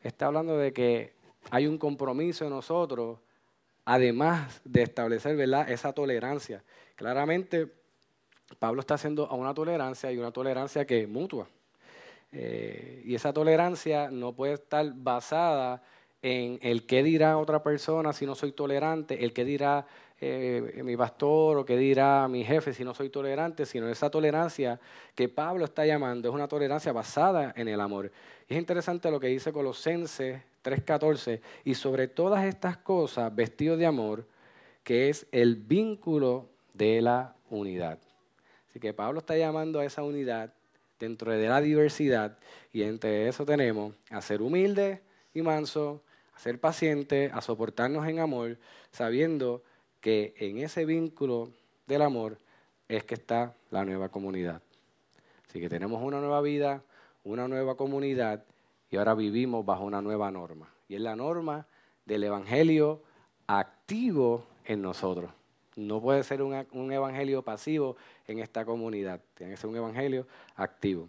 está 0.00 0.26
hablando 0.26 0.56
de 0.56 0.72
que 0.72 1.14
hay 1.50 1.66
un 1.66 1.78
compromiso 1.78 2.44
en 2.44 2.50
nosotros 2.50 3.18
además 3.84 4.60
de 4.64 4.82
establecer 4.82 5.36
¿verdad? 5.36 5.70
esa 5.70 5.92
tolerancia. 5.92 6.62
Claramente, 6.96 7.72
Pablo 8.58 8.80
está 8.80 8.94
haciendo 8.94 9.26
a 9.26 9.34
una 9.34 9.54
tolerancia 9.54 10.12
y 10.12 10.18
una 10.18 10.30
tolerancia 10.30 10.86
que 10.86 11.02
es 11.02 11.08
mutua. 11.08 11.46
Eh, 12.32 13.02
y 13.04 13.14
esa 13.14 13.32
tolerancia 13.32 14.10
no 14.10 14.32
puede 14.32 14.54
estar 14.54 14.92
basada 14.94 15.82
en 16.22 16.58
el 16.62 16.86
qué 16.86 17.02
dirá 17.02 17.38
otra 17.38 17.62
persona 17.62 18.12
si 18.12 18.26
no 18.26 18.34
soy 18.34 18.52
tolerante, 18.52 19.24
el 19.24 19.32
qué 19.32 19.44
dirá 19.44 19.86
eh, 20.20 20.80
mi 20.82 20.96
pastor 20.96 21.58
o 21.58 21.64
qué 21.64 21.76
dirá 21.76 22.26
mi 22.28 22.44
jefe 22.44 22.72
si 22.72 22.82
no 22.82 22.94
soy 22.94 23.10
tolerante, 23.10 23.66
sino 23.66 23.88
esa 23.88 24.10
tolerancia 24.10 24.80
que 25.14 25.28
Pablo 25.28 25.66
está 25.66 25.84
llamando 25.84 26.28
es 26.28 26.34
una 26.34 26.48
tolerancia 26.48 26.92
basada 26.92 27.52
en 27.56 27.68
el 27.68 27.80
amor. 27.80 28.10
es 28.48 28.56
interesante 28.56 29.10
lo 29.10 29.20
que 29.20 29.26
dice 29.26 29.52
Colosenses 29.52 30.40
3.14, 30.64 31.40
y 31.64 31.74
sobre 31.74 32.08
todas 32.08 32.44
estas 32.46 32.78
cosas 32.78 33.34
vestido 33.34 33.76
de 33.76 33.86
amor, 33.86 34.26
que 34.82 35.10
es 35.10 35.26
el 35.30 35.56
vínculo 35.56 36.48
de 36.72 37.02
la 37.02 37.34
unidad. 37.50 37.98
Así 38.74 38.80
que 38.80 38.92
Pablo 38.92 39.20
está 39.20 39.36
llamando 39.36 39.78
a 39.78 39.84
esa 39.84 40.02
unidad 40.02 40.52
dentro 40.98 41.30
de 41.30 41.46
la 41.46 41.60
diversidad 41.60 42.36
y 42.72 42.82
entre 42.82 43.28
eso 43.28 43.46
tenemos 43.46 43.94
a 44.10 44.20
ser 44.20 44.42
humilde 44.42 45.00
y 45.32 45.42
manso, 45.42 46.02
a 46.34 46.40
ser 46.40 46.58
paciente, 46.58 47.30
a 47.32 47.40
soportarnos 47.40 48.04
en 48.08 48.18
amor, 48.18 48.58
sabiendo 48.90 49.62
que 50.00 50.34
en 50.38 50.58
ese 50.58 50.84
vínculo 50.86 51.52
del 51.86 52.02
amor 52.02 52.36
es 52.88 53.04
que 53.04 53.14
está 53.14 53.54
la 53.70 53.84
nueva 53.84 54.08
comunidad. 54.08 54.60
Así 55.48 55.60
que 55.60 55.68
tenemos 55.68 56.02
una 56.02 56.18
nueva 56.18 56.40
vida, 56.40 56.82
una 57.22 57.46
nueva 57.46 57.76
comunidad 57.76 58.42
y 58.90 58.96
ahora 58.96 59.14
vivimos 59.14 59.64
bajo 59.64 59.84
una 59.84 60.02
nueva 60.02 60.32
norma. 60.32 60.68
Y 60.88 60.96
es 60.96 61.00
la 61.00 61.14
norma 61.14 61.68
del 62.06 62.24
Evangelio 62.24 63.02
activo 63.46 64.48
en 64.64 64.82
nosotros. 64.82 65.30
No 65.76 66.00
puede 66.00 66.22
ser 66.22 66.40
un, 66.42 66.92
evangelio 66.92 67.42
pasivo 67.42 67.96
en 68.26 68.38
esta 68.38 68.64
comunidad, 68.64 69.20
tiene 69.34 69.52
que 69.52 69.56
ser 69.56 69.70
un 69.70 69.76
evangelio 69.76 70.26
activo. 70.56 71.08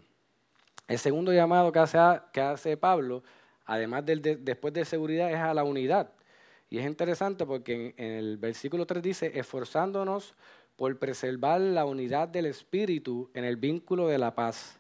El 0.88 1.00
segundo 1.00 1.34
llamado 1.34 1.72
que 1.72 1.80
hace, 1.80 1.98
que 2.32 2.42
hace 2.42 2.78
Pablo, 2.78 3.24
además 3.66 4.06
del 4.06 4.22
después 4.44 4.74
de 4.74 4.86
seguridad, 4.86 5.32
es 5.32 5.38
a 5.38 5.54
la 5.54 5.64
unidad. 5.64 6.12
Y 6.70 6.80
es 6.80 6.86
interesante 6.86 7.46
porque 7.46 7.94
en, 7.98 8.06
en 8.06 8.12
el 8.14 8.38
versículo 8.38 8.86
3 8.86 9.02
dice, 9.02 9.32
esforzándonos 9.40 10.36
por 10.76 10.98
preservar 11.00 11.62
la 11.62 11.86
unidad 11.86 12.28
del 12.28 12.48
Espíritu 12.48 13.30
en 13.34 13.46
el 13.46 13.56
vínculo 13.56 14.08
de 14.08 14.18
la 14.18 14.36
paz. 14.36 14.80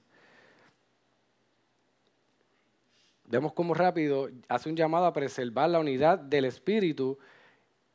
Vemos 3.27 3.53
cómo 3.53 3.73
rápido 3.73 4.29
hace 4.47 4.69
un 4.69 4.75
llamado 4.75 5.05
a 5.05 5.13
preservar 5.13 5.69
la 5.69 5.79
unidad 5.79 6.19
del 6.19 6.45
espíritu 6.45 7.17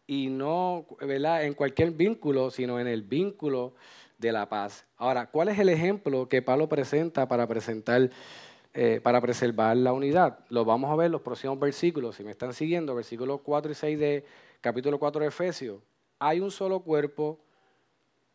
y 0.06 0.28
no 0.28 0.86
en 1.00 1.54
cualquier 1.54 1.92
vínculo, 1.92 2.50
sino 2.50 2.80
en 2.80 2.88
el 2.88 3.02
vínculo 3.02 3.74
de 4.20 4.32
la 4.32 4.48
paz. 4.48 4.84
Ahora, 4.96 5.26
¿cuál 5.26 5.48
es 5.48 5.58
el 5.58 5.70
ejemplo 5.70 6.28
que 6.28 6.42
Pablo 6.42 6.68
presenta 6.68 7.26
para 7.26 7.46
presentar, 7.46 8.10
eh, 8.74 9.00
para 9.02 9.20
preservar 9.20 9.76
la 9.76 9.92
unidad? 9.92 10.40
Lo 10.50 10.64
vamos 10.64 10.90
a 10.90 10.96
ver 10.96 11.06
en 11.06 11.12
los 11.12 11.22
próximos 11.22 11.58
versículos. 11.58 12.16
Si 12.16 12.22
me 12.22 12.30
están 12.30 12.52
siguiendo, 12.52 12.94
versículos 12.94 13.40
4 13.42 13.72
y 13.72 13.74
6 13.74 13.98
de 13.98 14.24
capítulo 14.60 14.98
4 14.98 15.22
de 15.22 15.28
Efesios. 15.28 15.80
Hay 16.18 16.40
un 16.40 16.50
solo 16.50 16.80
cuerpo, 16.80 17.40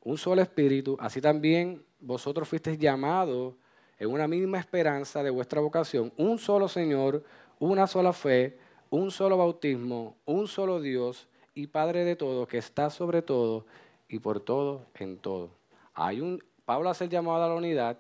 un 0.02 0.18
solo 0.18 0.42
espíritu, 0.42 0.98
así 1.00 1.22
también 1.22 1.86
vosotros 2.00 2.48
fuisteis 2.48 2.80
llamados 2.80 3.54
en 4.00 4.10
una 4.12 4.28
misma 4.28 4.60
esperanza 4.60 5.24
de 5.24 5.30
vuestra 5.30 5.62
vocación, 5.62 6.12
un 6.18 6.38
solo 6.40 6.68
Señor, 6.68 7.24
una 7.60 7.88
sola 7.88 8.12
fe, 8.12 8.58
un 8.90 9.12
solo 9.12 9.38
bautismo, 9.38 10.18
un 10.26 10.48
solo 10.48 10.82
Dios 10.82 11.28
y 11.54 11.68
Padre 11.68 12.04
de 12.04 12.16
todo, 12.16 12.48
que 12.48 12.58
está 12.58 12.90
sobre 12.90 13.22
todo 13.22 13.66
y 14.10 14.20
por 14.20 14.40
todo 14.40 14.88
en 14.96 15.18
todo. 15.18 15.52
Hay 15.96 16.22
un, 16.22 16.44
Pablo 16.66 16.90
hace 16.90 17.06
el 17.06 17.10
llamado 17.10 17.44
a 17.44 17.48
la 17.48 17.56
unidad 17.56 17.98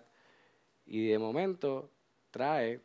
y 0.86 1.08
de 1.08 1.18
momento 1.18 1.90
trae 2.30 2.82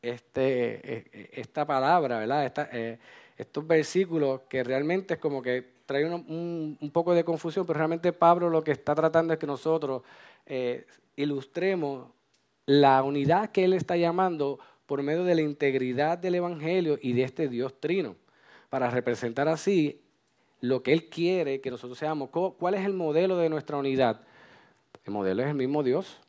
este, 0.00 0.94
e, 0.94 1.10
e, 1.12 1.30
esta 1.40 1.66
palabra, 1.66 2.20
¿verdad? 2.20 2.68
Eh, 2.72 2.98
estos 3.36 3.66
versículos 3.66 4.42
que 4.48 4.62
realmente 4.62 5.14
es 5.14 5.20
como 5.20 5.42
que 5.42 5.78
trae 5.86 6.04
un, 6.04 6.90
poco 6.92 7.14
de 7.14 7.24
confusión, 7.24 7.64
pero 7.64 7.78
realmente 7.78 8.12
Pablo 8.12 8.50
lo 8.50 8.62
que 8.62 8.72
está 8.72 8.94
tratando 8.94 9.32
es 9.32 9.38
que 9.38 9.46
nosotros 9.46 10.02
eh, 10.44 10.86
ilustremos 11.16 12.10
la 12.66 13.02
unidad 13.02 13.50
que 13.50 13.64
él 13.64 13.72
está 13.72 13.96
llamando 13.96 14.58
por 14.84 15.02
medio 15.02 15.24
de 15.24 15.34
la 15.34 15.40
integridad 15.40 16.18
del 16.18 16.34
Evangelio 16.34 16.98
y 17.00 17.14
de 17.14 17.22
este 17.22 17.48
Dios 17.48 17.80
trino, 17.80 18.16
para 18.68 18.90
representar 18.90 19.48
así 19.48 20.02
lo 20.60 20.82
que 20.82 20.92
él 20.92 21.08
quiere 21.08 21.60
que 21.60 21.70
nosotros 21.70 21.98
seamos. 21.98 22.30
¿Cuál 22.30 22.74
es 22.74 22.84
el 22.84 22.94
modelo 22.94 23.36
de 23.36 23.48
nuestra 23.48 23.76
unidad? 23.76 24.20
El 25.04 25.12
modelo 25.12 25.42
es 25.42 25.48
el 25.48 25.54
mismo 25.54 25.82
Dios, 25.82 26.20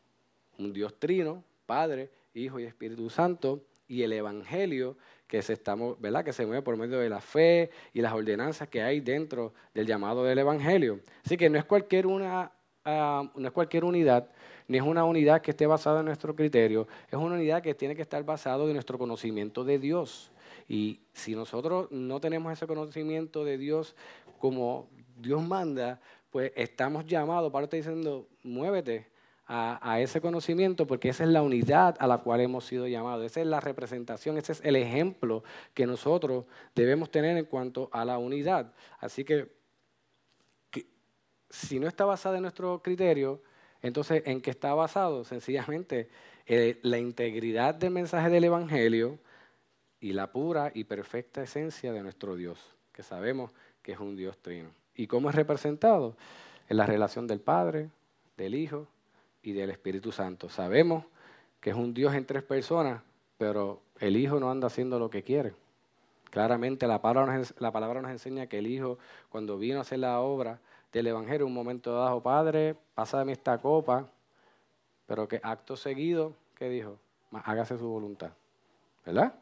un 0.58 0.74
Dios 0.74 0.98
trino, 1.00 1.44
Padre, 1.66 2.10
Hijo 2.34 2.60
y 2.60 2.64
Espíritu 2.64 3.10
Santo, 3.10 3.62
y 3.88 4.04
el 4.04 4.14
Evangelio 4.14 4.96
que 5.28 5.42
se, 5.42 5.54
estamos, 5.54 6.00
¿verdad? 6.00 6.24
que 6.24 6.32
se 6.32 6.46
mueve 6.46 6.62
por 6.62 6.78
medio 6.78 7.00
de 7.00 7.10
la 7.10 7.22
fe 7.22 7.72
y 7.94 8.02
las 8.02 8.14
ordenanzas 8.14 8.68
que 8.68 8.82
hay 8.82 9.00
dentro 9.00 9.54
del 9.74 9.86
llamado 9.86 10.24
del 10.24 10.40
Evangelio. 10.40 11.02
Así 11.26 11.38
que 11.38 11.50
no 11.50 11.58
es 11.58 11.66
cualquier, 11.66 12.08
una, 12.08 12.52
ah, 12.86 13.30
no 13.36 13.48
es 13.48 13.54
cualquier 13.54 13.84
unidad, 13.84 14.30
ni 14.68 14.78
es 14.78 14.84
una 14.84 15.04
unidad 15.04 15.42
que 15.42 15.52
esté 15.52 15.66
basada 15.66 16.00
en 16.00 16.06
nuestro 16.06 16.36
criterio, 16.36 16.88
es 17.08 17.18
una 17.18 17.36
unidad 17.36 17.62
que 17.62 17.74
tiene 17.74 17.96
que 17.96 18.04
estar 18.04 18.24
basada 18.24 18.64
en 18.64 18.74
nuestro 18.74 18.98
conocimiento 18.98 19.64
de 19.64 19.80
Dios. 19.80 20.32
Y 20.70 21.02
si 21.14 21.36
nosotros 21.36 21.92
no 21.92 22.22
tenemos 22.22 22.54
ese 22.54 22.68
conocimiento 22.68 23.44
de 23.44 23.58
Dios 23.58 23.96
como 24.40 24.88
Dios 25.18 25.42
manda, 25.42 26.00
pues 26.30 26.52
estamos 26.56 27.08
llamados, 27.08 27.52
Pablo 27.52 27.66
está 27.66 27.76
diciendo, 27.76 28.28
muévete 28.44 29.08
a, 29.48 30.00
ese 30.00 30.22
conocimiento 30.22 30.86
porque 30.86 31.10
esa 31.10 31.24
es 31.24 31.30
la 31.32 31.42
unidad 31.42 31.96
a 32.00 32.06
la 32.06 32.20
cual 32.20 32.40
hemos 32.42 32.66
sido 32.66 32.86
llamados, 32.86 33.26
esa 33.26 33.42
es 33.42 33.48
la 33.48 33.60
representación, 33.60 34.38
ese 34.38 34.52
es 34.52 34.62
el 34.64 34.76
ejemplo 34.76 35.44
que 35.74 35.88
nosotros 35.88 36.46
debemos 36.76 37.10
tener 37.10 37.36
en 37.36 37.46
cuanto 37.46 37.90
a 37.92 38.06
la 38.06 38.20
unidad. 38.20 38.72
Así 39.00 39.24
que, 39.24 39.52
si 41.50 41.80
no 41.80 41.88
está 41.88 42.06
basada 42.06 42.36
en 42.36 42.44
nuestro 42.44 42.84
criterio, 42.84 43.42
entonces 43.82 44.22
¿en 44.28 44.40
qué 44.40 44.52
está 44.52 44.76
basado? 44.76 45.24
Sencillamente 45.24 46.10
eh, 46.46 46.78
la 46.84 47.00
integridad 47.00 47.74
del 47.74 47.90
mensaje 47.90 48.30
del 48.30 48.44
Evangelio 48.44 49.18
y 50.00 50.14
la 50.14 50.32
pura 50.32 50.72
y 50.74 50.86
perfecta 50.86 51.42
esencia 51.42 51.92
de 51.92 52.02
nuestro 52.02 52.36
Dios, 52.36 52.60
que 52.94 53.04
sabemos 53.04 53.52
que 53.82 53.94
es 53.94 54.00
un 54.00 54.16
Dios 54.16 54.38
trino. 54.38 54.70
¿Y 54.96 55.08
cómo 55.08 55.30
es 55.30 55.36
representado? 55.36 56.16
En 56.68 56.78
la 56.78 56.86
relación 56.86 57.28
del 57.28 57.40
Padre, 57.40 57.90
del 58.38 58.56
Hijo 58.56 58.88
y 59.42 59.54
del 59.54 59.70
Espíritu 59.70 60.12
Santo. 60.12 60.50
Sabemos 60.50 61.06
que 61.60 61.72
es 61.72 61.76
un 61.76 61.94
Dios 61.94 62.14
en 62.14 62.26
tres 62.26 62.44
personas, 62.44 63.02
pero 63.38 63.82
el 64.00 64.18
Hijo 64.18 64.40
no 64.40 64.52
anda 64.52 64.68
haciendo 64.68 65.00
lo 65.00 65.10
que 65.10 65.24
quiere. 65.24 65.54
Claramente 66.30 66.86
la 66.88 67.02
palabra, 67.02 67.38
nos, 67.38 67.60
la 67.60 67.72
palabra 67.72 68.02
nos 68.02 68.12
enseña 68.12 68.48
que 68.48 68.60
el 68.60 68.68
Hijo, 68.68 69.00
cuando 69.30 69.58
vino 69.58 69.80
a 69.80 69.82
hacer 69.82 70.00
la 70.00 70.20
obra 70.22 70.60
del 70.92 71.08
Evangelio, 71.08 71.46
un 71.46 71.54
momento 71.54 71.94
dado, 71.94 72.22
Padre, 72.22 72.76
pásame 72.94 73.32
esta 73.32 73.58
copa, 73.58 74.08
pero 75.08 75.28
que 75.28 75.40
acto 75.44 75.76
seguido, 75.76 76.34
¿qué 76.56 76.70
dijo? 76.70 76.98
Hágase 77.32 77.78
su 77.78 77.88
voluntad. 77.88 78.32
¿Verdad? 79.06 79.34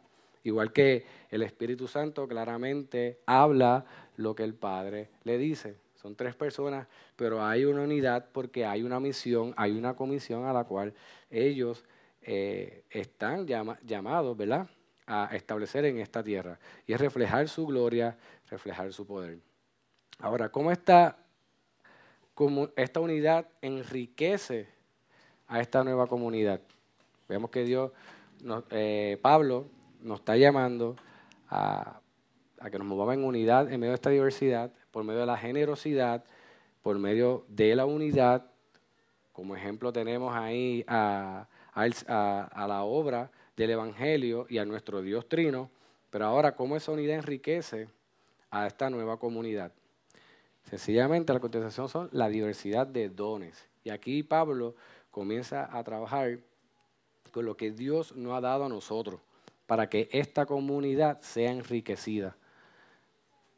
Igual 0.44 0.72
que 0.72 1.06
el 1.30 1.44
Espíritu 1.44 1.88
Santo 1.88 2.28
claramente 2.28 3.20
habla 3.26 3.86
lo 4.18 4.36
que 4.36 4.44
el 4.44 4.54
Padre 4.54 5.10
le 5.24 5.38
dice. 5.38 5.76
Son 5.96 6.16
tres 6.16 6.36
personas, 6.36 6.88
pero 7.16 7.44
hay 7.44 7.66
una 7.66 7.82
unidad 7.82 8.28
porque 8.32 8.66
hay 8.66 8.84
una 8.84 9.00
misión, 9.00 9.54
hay 9.58 9.78
una 9.78 9.96
comisión 9.96 10.46
a 10.46 10.54
la 10.54 10.64
cual 10.64 10.94
ellos 11.30 11.84
eh, 12.22 12.84
están 12.90 13.48
llamados, 13.48 14.38
¿verdad? 14.38 14.68
A 15.06 15.30
establecer 15.34 15.86
en 15.86 16.00
esta 16.00 16.24
tierra. 16.24 16.60
Y 16.86 16.94
es 16.94 17.02
reflejar 17.02 17.48
su 17.48 17.66
gloria, 17.66 18.18
reflejar 18.50 18.94
su 18.94 19.06
poder. 19.08 19.40
Ahora, 20.20 20.50
¿cómo 20.50 20.72
esta, 20.72 21.18
unidad 23.00 23.48
enriquece 23.62 24.68
a 25.48 25.62
esta 25.62 25.84
nueva 25.84 26.08
comunidad? 26.08 26.62
Vemos 27.28 27.50
que 27.50 27.64
Dios, 27.64 27.92
eh, 28.72 29.18
Pablo 29.22 29.68
nos 30.02 30.20
está 30.20 30.36
llamando 30.38 30.96
a, 31.50 32.02
que 32.72 32.78
nos 32.78 32.88
movamos 32.88 33.16
en 33.16 33.24
unidad 33.24 33.72
en 33.72 33.80
medio 33.80 33.92
de 33.92 33.96
esta 33.96 34.10
diversidad, 34.10 34.72
por 34.92 35.04
medio 35.04 35.22
de 35.22 35.26
la 35.26 35.38
generosidad, 35.38 36.24
por 36.82 36.98
medio 36.98 37.46
de 37.48 37.76
la 37.76 37.86
unidad. 37.86 38.46
Como 39.34 39.56
ejemplo 39.56 39.94
tenemos 39.94 40.36
ahí 40.36 40.84
a, 40.88 41.48
la 41.76 42.84
obra 42.84 43.32
del 43.56 43.72
Evangelio 43.72 44.48
y 44.50 44.58
a 44.58 44.66
nuestro 44.66 45.02
Dios 45.02 45.28
Trino, 45.30 45.70
pero 46.10 46.26
ahora 46.26 46.56
cómo 46.56 46.76
esa 46.76 46.92
unidad 46.92 47.16
enriquece 47.16 47.88
a 48.50 48.68
esta 48.68 48.90
nueva 48.90 49.18
comunidad. 49.18 49.72
Sencillamente 50.64 51.34
la 51.34 51.40
contestación 51.40 51.88
son 51.88 52.10
la 52.12 52.28
diversidad 52.28 52.88
de 52.88 53.10
dones. 53.10 53.68
Y 53.84 53.90
aquí 53.90 54.24
Pablo 54.24 54.76
comienza 55.12 55.70
a 55.72 55.84
trabajar 55.84 56.40
con 57.32 57.46
lo 57.46 57.56
que 57.56 57.72
Dios 57.72 58.16
nos 58.16 58.34
ha 58.34 58.42
dado 58.42 58.66
a 58.66 58.70
nosotros 58.70 59.22
para 59.68 59.90
que 59.90 60.10
esta 60.12 60.46
comunidad 60.46 61.22
sea 61.22 61.52
enriquecida. 61.52 62.36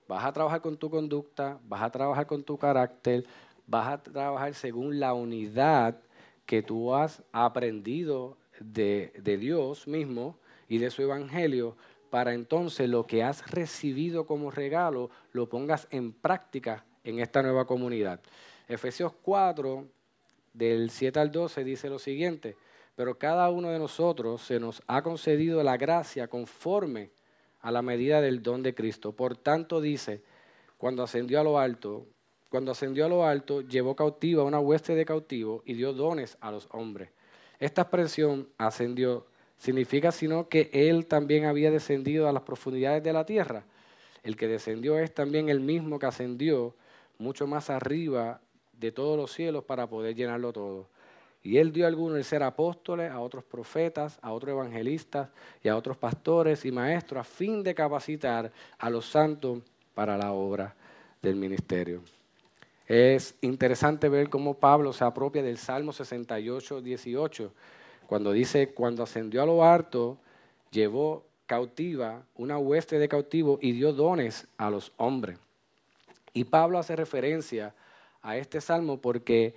Vas 0.08 0.26
a 0.26 0.34
trabajar 0.34 0.62
con 0.62 0.76
tu 0.76 0.90
conducta, 0.90 1.60
vas 1.64 1.84
a 1.84 1.92
trabajar 1.92 2.26
con 2.26 2.44
tu 2.44 2.58
carácter, 2.58 3.26
vas 3.68 3.88
a 3.88 4.04
trabajar 4.04 4.54
según 4.56 5.00
la 5.00 5.14
unidad 5.14 6.02
que 6.48 6.64
tú 6.64 6.96
has 6.96 7.22
aprendido 7.32 8.36
de, 8.60 9.38
Dios 9.40 9.88
mismo 9.88 10.38
y 10.68 10.80
de 10.80 10.90
su 10.90 11.04
evangelio, 11.04 11.78
para 12.10 12.34
entonces 12.34 12.90
lo 12.90 13.06
que 13.06 13.22
has 13.24 13.52
recibido 13.52 14.26
como 14.26 14.50
regalo 14.50 15.12
lo 15.32 15.48
pongas 15.48 15.88
en 15.92 16.12
práctica 16.12 16.86
en 17.04 17.20
esta 17.20 17.44
nueva 17.44 17.66
comunidad. 17.66 18.20
Efesios 18.68 19.14
4, 19.22 19.86
del 20.54 20.90
7 20.90 21.20
al 21.20 21.32
12, 21.32 21.64
dice 21.64 21.90
lo 21.90 22.00
siguiente, 22.00 22.58
pero 23.00 23.18
cada 23.18 23.50
uno 23.50 23.70
de 23.70 23.80
nosotros 23.80 24.42
se 24.42 24.60
nos 24.60 24.84
ha 24.86 25.02
concedido 25.02 25.64
la 25.64 25.78
gracia 25.78 26.28
conforme 26.28 27.12
a 27.62 27.72
la 27.72 27.82
medida 27.82 28.20
del 28.20 28.44
don 28.44 28.62
de 28.62 28.76
Cristo. 28.76 29.14
Por 29.14 29.38
tanto 29.38 29.80
dice, 29.80 30.22
cuando 30.78 31.04
ascendió 31.04 31.40
a 31.40 31.44
lo 31.46 31.58
alto, 31.60 32.08
cuando 32.50 32.74
ascendió 32.74 33.06
a 33.06 33.08
lo 33.08 33.26
alto, 33.26 33.62
llevó 33.62 33.96
cautiva 33.96 34.44
una 34.44 34.60
hueste 34.60 34.96
de 34.96 35.06
cautivos 35.06 35.62
y 35.64 35.76
dio 35.76 35.94
dones 35.94 36.38
a 36.42 36.52
los 36.52 36.68
hombres. 36.72 37.12
Esta 37.58 37.84
expresión 37.84 38.50
ascendió 38.58 39.28
significa 39.58 40.12
sino 40.12 40.50
que 40.50 40.70
él 40.74 41.06
también 41.06 41.46
había 41.46 41.72
descendido 41.72 42.28
a 42.28 42.34
las 42.34 42.44
profundidades 42.44 43.02
de 43.02 43.14
la 43.14 43.26
tierra. 43.26 43.64
El 44.24 44.36
que 44.36 44.50
descendió 44.50 45.00
es 45.00 45.14
también 45.14 45.48
el 45.48 45.62
mismo 45.62 46.00
que 46.00 46.08
ascendió 46.08 46.76
mucho 47.18 47.48
más 47.48 47.70
arriba 47.70 48.42
de 48.74 48.92
todos 48.92 49.16
los 49.16 49.32
cielos 49.32 49.64
para 49.64 49.88
poder 49.88 50.16
llenarlo 50.16 50.52
todo. 50.52 50.90
Y 51.42 51.58
él 51.58 51.72
dio 51.72 51.86
a 51.86 51.88
algunos 51.88 52.18
el 52.18 52.24
ser 52.24 52.44
apóstoles, 52.44 53.12
a 53.12 53.20
otros 53.20 53.44
profetas, 53.44 54.20
a 54.22 54.32
otros 54.34 54.52
evangelistas 54.52 55.30
y 55.64 55.70
a 55.70 55.78
otros 55.78 55.98
pastores 55.98 56.66
y 56.66 56.72
maestros 56.72 57.22
a 57.22 57.24
fin 57.24 57.64
de 57.64 57.74
capacitar 57.74 58.52
a 58.78 58.90
los 58.90 59.06
santos 59.06 59.60
para 59.94 60.18
la 60.18 60.34
obra 60.34 60.76
del 61.22 61.36
ministerio. 61.36 62.02
Es 62.88 63.36
interesante 63.42 64.10
ver 64.10 64.30
cómo 64.30 64.56
Pablo 64.56 64.92
se 64.94 65.04
apropia 65.04 65.44
del 65.44 65.58
Salmo 65.58 65.94
68, 65.94 66.82
18, 66.82 67.54
cuando 68.08 68.32
dice, 68.32 68.74
cuando 68.74 69.04
ascendió 69.04 69.44
a 69.44 69.46
lo 69.46 69.64
harto, 69.64 70.18
llevó 70.72 71.24
cautiva 71.46 72.24
una 72.36 72.58
hueste 72.58 72.98
de 73.00 73.08
cautivos 73.08 73.60
y 73.62 73.72
dio 73.72 73.94
dones 73.94 74.48
a 74.58 74.70
los 74.70 74.92
hombres. 74.98 75.38
Y 76.34 76.46
Pablo 76.46 76.80
hace 76.80 76.96
referencia 76.96 77.74
a 78.22 78.38
este 78.38 78.62
salmo 78.62 79.00
porque 79.00 79.54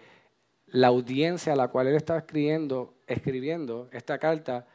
la 0.73 0.89
audiencia 0.89 1.53
a 1.53 1.57
la 1.57 1.69
cual 1.69 1.87
él 1.87 1.97
estaba 1.97 2.19
escribiendo, 2.19 2.95
escribiendo 3.07 3.89
esta 3.93 4.19
carta 4.19 4.67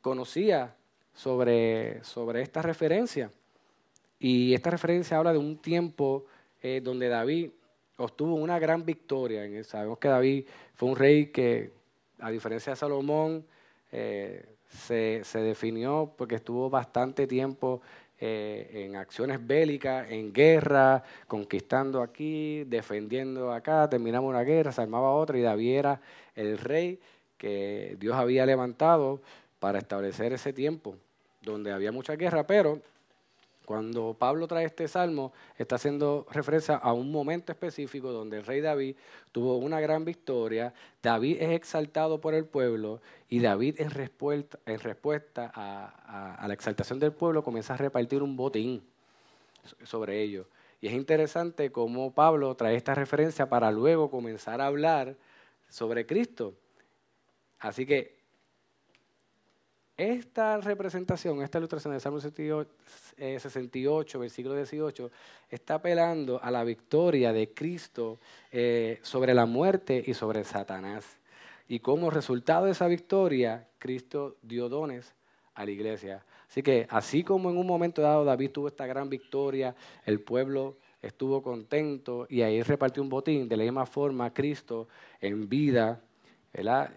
conocía 0.00 0.74
sobre, 1.12 2.02
sobre 2.02 2.42
esta 2.42 2.62
referencia. 2.62 3.30
Y 4.18 4.54
esta 4.54 4.70
referencia 4.70 5.18
habla 5.18 5.32
de 5.32 5.38
un 5.38 5.58
tiempo 5.58 6.24
eh, 6.62 6.80
donde 6.82 7.08
David 7.08 7.50
obtuvo 7.98 8.34
una 8.34 8.58
gran 8.58 8.84
victoria. 8.84 9.42
Sabemos 9.64 9.98
que 9.98 10.08
David 10.08 10.46
fue 10.74 10.88
un 10.88 10.96
rey 10.96 11.26
que, 11.26 11.70
a 12.18 12.30
diferencia 12.30 12.72
de 12.72 12.76
Salomón, 12.76 13.44
eh, 13.92 14.46
se, 14.68 15.20
se, 15.24 15.40
definió 15.40 16.14
porque 16.16 16.36
estuvo 16.36 16.70
bastante 16.70 17.26
tiempo 17.26 17.82
eh, 18.20 18.84
en 18.84 18.96
acciones 18.96 19.44
bélicas, 19.46 20.10
en 20.10 20.32
guerra, 20.32 21.02
conquistando 21.26 22.02
aquí, 22.02 22.64
defendiendo 22.64 23.52
acá, 23.52 23.88
terminamos 23.88 24.28
una 24.28 24.42
guerra, 24.42 24.72
se 24.72 24.82
armaba 24.82 25.12
otra 25.12 25.38
y 25.38 25.42
David 25.42 25.76
era 25.76 26.00
el 26.34 26.58
rey 26.58 27.00
que 27.38 27.96
Dios 27.98 28.14
había 28.16 28.44
levantado 28.44 29.22
para 29.58 29.78
establecer 29.78 30.34
ese 30.34 30.52
tiempo 30.52 30.96
donde 31.40 31.72
había 31.72 31.92
mucha 31.92 32.16
guerra, 32.16 32.46
pero 32.46 32.80
Cuando 33.70 34.16
Pablo 34.18 34.48
trae 34.48 34.64
este 34.64 34.88
salmo, 34.88 35.32
está 35.56 35.76
haciendo 35.76 36.26
referencia 36.32 36.74
a 36.74 36.92
un 36.92 37.12
momento 37.12 37.52
específico 37.52 38.10
donde 38.10 38.38
el 38.38 38.44
rey 38.44 38.60
David 38.60 38.96
tuvo 39.30 39.58
una 39.58 39.78
gran 39.78 40.04
victoria, 40.04 40.74
David 41.00 41.36
es 41.40 41.50
exaltado 41.50 42.20
por 42.20 42.34
el 42.34 42.46
pueblo 42.46 43.00
y 43.28 43.38
David 43.38 43.80
en 43.80 43.90
respuesta, 43.90 44.58
respuesta 44.66 45.52
a, 45.54 46.44
la 46.48 46.52
exaltación 46.52 46.98
del 46.98 47.12
pueblo 47.12 47.44
comienza 47.44 47.74
a 47.74 47.76
repartir 47.76 48.24
un 48.24 48.36
botín 48.36 48.82
sobre 49.84 50.20
ello. 50.20 50.48
Y 50.80 50.88
es 50.88 50.92
interesante 50.92 51.70
cómo 51.70 52.12
Pablo 52.12 52.56
trae 52.56 52.74
esta 52.74 52.96
referencia 52.96 53.48
para 53.48 53.70
luego 53.70 54.10
comenzar 54.10 54.60
a 54.60 54.66
hablar 54.66 55.14
sobre 55.68 56.06
Cristo. 56.06 56.54
Así 57.60 57.86
que 57.86 58.19
esta 60.00 60.56
representación, 60.56 61.42
esta 61.42 61.58
ilustración 61.58 61.92
del 61.92 62.00
Salmo 62.00 62.20
68, 62.20 62.70
eh, 63.18 64.18
versículo 64.18 64.56
18, 64.56 65.10
está 65.50 65.74
apelando 65.74 66.42
a 66.42 66.50
la 66.50 66.64
victoria 66.64 67.34
de 67.34 67.52
Cristo 67.52 68.18
eh, 68.50 68.98
sobre 69.02 69.34
la 69.34 69.44
muerte 69.44 70.02
y 70.06 70.14
sobre 70.14 70.42
Satanás. 70.44 71.18
Y 71.68 71.80
como 71.80 72.08
resultado 72.08 72.64
de 72.64 72.72
esa 72.72 72.86
victoria, 72.86 73.68
Cristo 73.78 74.38
dio 74.40 74.70
dones 74.70 75.12
a 75.54 75.66
la 75.66 75.70
iglesia. 75.70 76.24
Así 76.48 76.62
que 76.62 76.86
así 76.88 77.22
como 77.22 77.50
en 77.50 77.58
un 77.58 77.66
momento 77.66 78.00
dado 78.00 78.24
David 78.24 78.52
tuvo 78.52 78.68
esta 78.68 78.86
gran 78.86 79.10
victoria, 79.10 79.74
el 80.06 80.20
pueblo 80.20 80.78
estuvo 81.02 81.42
contento 81.42 82.26
y 82.30 82.40
ahí 82.40 82.62
repartió 82.62 83.02
un 83.02 83.10
botín, 83.10 83.50
de 83.50 83.56
la 83.58 83.64
misma 83.64 83.84
forma 83.84 84.32
Cristo 84.32 84.88
en 85.20 85.46
vida, 85.46 86.00
¿verdad? 86.54 86.90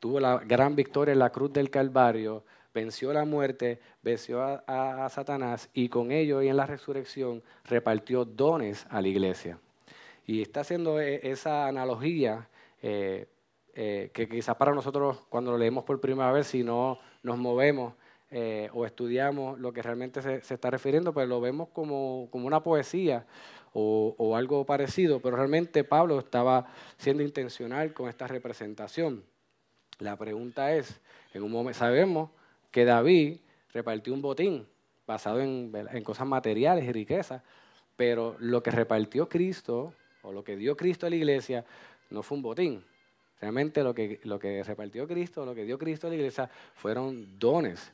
Tuvo 0.00 0.20
la 0.20 0.38
gran 0.38 0.76
victoria 0.76 1.12
en 1.12 1.18
la 1.18 1.30
cruz 1.30 1.52
del 1.52 1.70
Calvario, 1.70 2.44
venció 2.72 3.12
la 3.12 3.24
muerte, 3.24 3.80
venció 4.02 4.42
a, 4.42 5.08
Satanás 5.10 5.68
y 5.72 5.88
con 5.88 6.12
ello 6.12 6.42
y 6.42 6.48
en 6.48 6.56
la 6.56 6.66
resurrección 6.66 7.42
repartió 7.64 8.24
dones 8.24 8.86
a 8.90 9.00
la 9.00 9.08
iglesia. 9.08 9.58
Y 10.26 10.42
está 10.42 10.60
haciendo 10.60 11.00
e, 11.00 11.20
esa 11.30 11.66
analogía 11.66 12.48
eh, 12.82 13.26
eh, 13.74 14.10
que 14.12 14.28
quizás 14.28 14.56
para 14.56 14.72
nosotros 14.72 15.24
cuando 15.28 15.52
lo 15.52 15.58
leemos 15.58 15.84
por 15.84 16.00
primera 16.00 16.30
vez, 16.30 16.46
si 16.46 16.62
no 16.62 16.98
nos 17.22 17.38
movemos 17.38 17.94
eh, 18.30 18.68
o 18.74 18.84
estudiamos 18.84 19.58
lo 19.58 19.72
que 19.72 19.82
realmente 19.82 20.20
se, 20.22 20.54
está 20.54 20.70
refiriendo, 20.70 21.12
pues 21.12 21.26
lo 21.28 21.40
vemos 21.40 21.68
como, 21.70 22.24
una 22.24 22.62
poesía 22.62 23.26
o 23.72 24.34
algo 24.34 24.66
parecido, 24.66 25.20
pero 25.20 25.36
realmente 25.36 25.84
Pablo 25.84 26.18
estaba 26.18 26.66
siendo 26.96 27.22
intencional 27.22 27.92
con 27.92 28.08
esta 28.08 28.26
representación. 28.26 29.22
La 29.98 30.16
pregunta 30.16 30.72
es, 30.74 31.00
en 31.34 31.42
un 31.42 31.50
momento 31.50 31.78
sabemos 31.78 32.30
que 32.70 32.84
David 32.84 33.38
repartió 33.72 34.14
un 34.14 34.22
botín 34.22 34.66
basado 35.06 35.40
en, 35.40 35.72
cosas 36.04 36.26
materiales 36.26 36.84
y 36.84 36.92
riquezas, 36.92 37.42
pero 37.96 38.36
lo 38.38 38.62
que 38.62 38.70
repartió 38.70 39.28
Cristo 39.28 39.94
o 40.22 40.32
lo 40.32 40.44
que 40.44 40.56
dio 40.56 40.76
Cristo 40.76 41.06
a 41.06 41.10
la 41.10 41.16
iglesia 41.16 41.64
no 42.10 42.22
fue 42.22 42.36
un 42.36 42.42
botín. 42.42 42.84
Realmente 43.40 43.82
lo 43.82 43.94
que, 43.94 44.62
repartió 44.64 45.08
Cristo, 45.08 45.44
lo 45.44 45.54
que 45.54 45.64
dio 45.64 45.78
Cristo 45.78 46.06
a 46.06 46.10
la 46.10 46.16
iglesia 46.16 46.50
fueron 46.74 47.38
dones. 47.38 47.92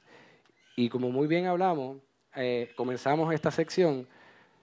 Y 0.77 0.89
como 0.89 1.11
muy 1.11 1.27
bien 1.27 1.47
hablamos, 1.47 1.99
eh, 2.35 2.73
comenzamos 2.77 3.33
esta 3.33 3.51
sección, 3.51 4.07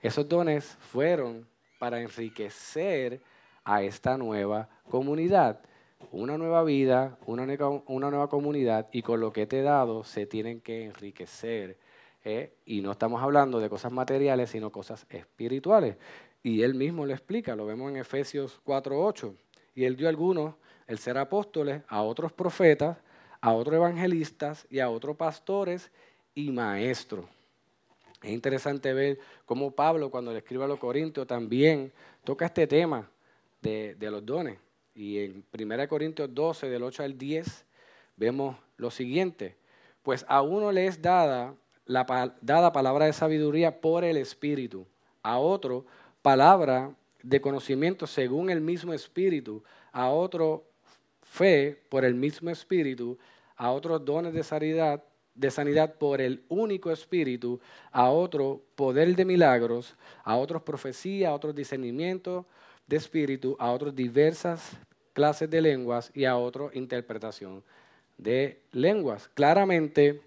esos 0.01 0.27
dones 0.27 0.77
fueron 0.79 1.47
para 1.79 2.01
enriquecer 2.01 3.21
a 3.63 3.81
esta 3.81 4.17
nueva 4.17 4.69
comunidad 4.89 5.61
una 6.11 6.37
nueva 6.37 6.63
vida, 6.63 7.17
una, 7.25 7.45
nueva 7.45 8.27
comunidad 8.29 8.89
y 8.91 9.01
con 9.01 9.19
lo 9.19 9.31
que 9.31 9.45
te 9.45 9.59
he 9.59 9.61
dado 9.61 10.03
se 10.03 10.25
tienen 10.25 10.61
que 10.61 10.85
enriquecer. 10.85 11.77
¿eh? 12.23 12.53
Y 12.65 12.81
no 12.81 12.91
estamos 12.91 13.21
hablando 13.21 13.59
de 13.59 13.69
cosas 13.69 13.91
materiales, 13.91 14.49
sino 14.49 14.71
cosas 14.71 15.05
espirituales. 15.09 15.97
Y 16.43 16.63
él 16.63 16.75
mismo 16.75 17.05
lo 17.05 17.13
explica, 17.13 17.55
lo 17.55 17.65
vemos 17.65 17.91
en 17.91 17.97
Efesios 17.97 18.59
4.8. 18.65 19.35
Y 19.75 19.85
él 19.85 19.95
dio 19.95 20.07
a 20.07 20.09
algunos 20.09 20.55
el 20.87 20.97
ser 20.97 21.17
apóstoles, 21.17 21.83
a 21.87 22.01
otros 22.01 22.33
profetas, 22.33 22.97
a 23.39 23.53
otros 23.53 23.75
evangelistas 23.75 24.67
y 24.69 24.79
a 24.79 24.89
otros 24.89 25.15
pastores 25.15 25.91
y 26.33 26.51
maestros. 26.51 27.25
Es 28.21 28.31
interesante 28.31 28.93
ver 28.93 29.19
cómo 29.45 29.71
Pablo, 29.71 30.11
cuando 30.11 30.31
le 30.31 30.39
escribe 30.39 30.65
a 30.65 30.67
los 30.67 30.79
Corintios, 30.79 31.25
también 31.25 31.91
toca 32.23 32.45
este 32.45 32.67
tema 32.67 33.09
de 33.61 33.95
los 33.99 34.25
dones. 34.25 34.57
Y 34.93 35.19
en 35.19 35.45
1 35.57 35.87
Corintios 35.87 36.33
12, 36.33 36.69
del 36.69 36.83
8 36.83 37.03
al 37.03 37.17
10, 37.17 37.65
vemos 38.17 38.57
lo 38.77 38.91
siguiente. 38.91 39.55
Pues 40.03 40.25
a 40.27 40.41
uno 40.41 40.71
le 40.71 40.87
es 40.87 41.01
dada 41.01 41.55
la 41.85 42.35
dada 42.41 42.71
palabra 42.71 43.05
de 43.05 43.13
sabiduría 43.13 43.81
por 43.81 44.03
el 44.03 44.17
Espíritu, 44.17 44.87
a 45.23 45.39
otro 45.39 45.85
palabra 46.21 46.95
de 47.23 47.41
conocimiento 47.41 48.07
según 48.07 48.49
el 48.49 48.61
mismo 48.61 48.93
Espíritu, 48.93 49.63
a 49.91 50.09
otro 50.09 50.65
fe 51.21 51.81
por 51.89 52.05
el 52.05 52.15
mismo 52.15 52.49
Espíritu, 52.49 53.17
a 53.55 53.71
otros 53.71 54.03
dones 54.05 54.33
de 54.33 54.43
sanidad, 54.43 55.03
de 55.35 55.51
sanidad 55.51 55.95
por 55.95 56.21
el 56.21 56.43
único 56.49 56.91
Espíritu, 56.91 57.59
a 57.91 58.09
otro 58.09 58.61
poder 58.75 59.15
de 59.15 59.25
milagros, 59.25 59.95
a 60.23 60.37
otros 60.37 60.63
profecía, 60.63 61.29
a 61.29 61.33
otros 61.33 61.55
discernimiento, 61.55 62.45
de 62.91 62.97
espíritu, 62.97 63.55
a 63.57 63.71
otros 63.71 63.95
diversas 63.95 64.77
clases 65.13 65.49
de 65.49 65.61
lenguas 65.61 66.11
y 66.13 66.25
a 66.25 66.35
otros 66.35 66.75
interpretación 66.75 67.63
de 68.17 68.59
lenguas. 68.73 69.29
Claramente, 69.33 70.21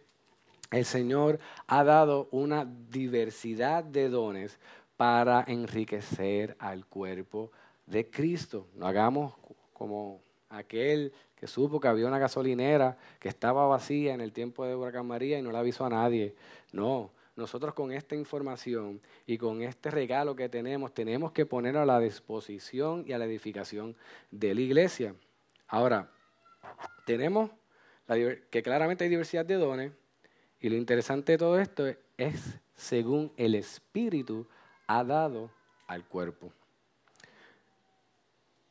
el 0.71 0.87
Señor 0.87 1.39
ha 1.67 1.85
dado 1.85 2.27
una 2.31 2.65
diversidad 2.91 3.85
de 3.85 4.09
dones 4.09 4.59
para 4.97 5.45
enriquecer 5.47 6.57
al 6.59 6.87
cuerpo 6.87 7.53
de 7.87 8.09
Cristo. 8.09 8.67
No 8.75 8.87
hagamos 8.87 9.35
como 9.75 10.23
aquel 10.49 11.13
que 11.37 11.47
supo 11.47 11.79
que 11.81 11.89
había 11.89 12.07
una 12.07 12.19
gasolinera 12.19 12.97
que 13.21 13.29
estaba 13.29 13.67
vacía 13.67 14.15
en 14.15 14.23
el 14.23 14.33
tiempo 14.33 14.65
de 14.65 14.75
Huracán 14.75 15.07
María 15.07 15.39
y 15.39 15.43
no 15.43 15.53
la 15.53 15.59
avisó 15.59 15.85
a 15.85 15.91
nadie. 15.91 16.35
No, 16.73 17.11
nosotros 17.37 17.75
con 17.75 17.93
esta 17.93 18.15
información 18.15 19.01
y 19.27 19.39
con 19.39 19.63
este 19.63 19.91
regalo 19.91 20.37
que 20.37 20.49
tenemos, 20.49 20.95
tenemos 20.95 21.33
que 21.33 21.47
poner 21.47 21.77
a 21.77 21.85
la 21.85 21.99
disposición 21.99 23.05
y 23.07 23.13
a 23.13 23.19
la 23.19 23.25
edificación 23.25 23.97
de 24.31 24.55
la 24.55 24.61
iglesia. 24.61 25.15
Ahora, 25.67 26.11
tenemos 27.07 27.51
que 28.51 28.63
claramente 28.63 29.05
hay 29.05 29.11
diversidad 29.11 29.45
de 29.45 29.55
dones 29.55 29.93
y 30.61 30.69
lo 30.69 30.77
interesante 30.77 31.33
de 31.33 31.39
todo 31.39 31.59
esto 31.59 31.87
es, 32.17 32.59
según 32.75 33.33
el 33.37 33.55
Espíritu 33.55 34.47
ha 34.87 35.03
dado 35.03 35.51
al 35.87 36.05
cuerpo. 36.05 36.53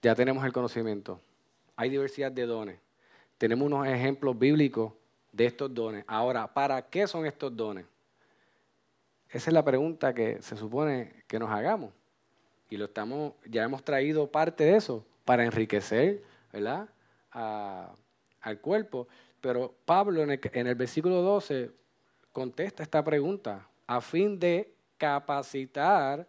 Ya 0.02 0.15
tenemos 0.15 0.45
el 0.45 0.54
conocimiento. 0.54 1.19
Hay 1.76 1.89
diversidad 1.89 2.32
de 2.32 2.45
dones. 2.45 2.80
Tenemos 3.38 3.65
unos 3.65 3.88
ejemplos 3.88 4.38
bíblicos 4.38 4.93
de 5.32 5.45
estos 5.45 5.73
dones. 5.73 6.04
Ahora, 6.08 6.54
¿para 6.54 6.82
qué 6.82 7.08
son 7.08 7.26
estos 7.26 7.56
dones? 7.56 7.86
Esa 9.34 9.50
es 9.50 9.54
la 9.56 9.65
pregunta 9.65 10.13
que 10.13 10.39
se 10.43 10.56
supone 10.56 11.24
que 11.26 11.39
nos 11.39 11.50
hagamos. 11.50 11.91
Y 12.69 12.78
lo 12.78 12.86
estamos, 12.86 13.34
ya 13.46 13.63
hemos 13.63 13.84
traído 13.84 14.32
parte 14.32 14.63
de 14.63 14.76
eso 14.76 15.04
para 15.26 15.43
enriquecer 15.43 16.22
¿verdad? 16.52 16.88
al 17.32 18.60
cuerpo. 18.62 19.08
Pero 19.41 19.74
Pablo 19.86 20.22
en 20.22 20.30
el, 20.30 20.39
en 20.54 20.67
el 20.67 20.76
versículo 20.76 21.24
12 21.24 21.72
contesta 22.32 22.84
esta 22.84 23.04
pregunta 23.04 23.67
a 23.88 24.02
fin 24.02 24.38
de 24.38 24.72
capacitar 25.00 26.28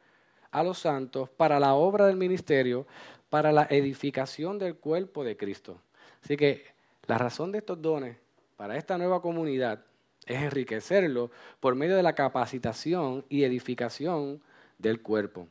a 0.50 0.62
los 0.62 0.78
santos 0.78 1.28
para 1.28 1.60
la 1.60 1.74
obra 1.74 2.06
del 2.06 2.16
ministerio, 2.16 2.86
para 3.28 3.52
la 3.52 3.66
edificación 3.68 4.58
del 4.58 4.76
cuerpo 4.76 5.24
de 5.24 5.36
Cristo. 5.36 5.78
Así 6.22 6.38
que 6.38 6.64
la 7.06 7.18
razón 7.18 7.52
de 7.52 7.58
estos 7.58 7.82
dones 7.82 8.16
para 8.56 8.78
esta 8.78 8.96
nueva 8.96 9.20
comunidad 9.20 9.84
es 10.26 10.42
enriquecerlo 10.42 11.30
por 11.60 11.74
medio 11.74 11.96
de 11.96 12.02
la 12.02 12.14
capacitación 12.14 13.24
y 13.28 13.44
edificación 13.44 14.42
del 14.78 15.02
cuerpo. 15.02 15.48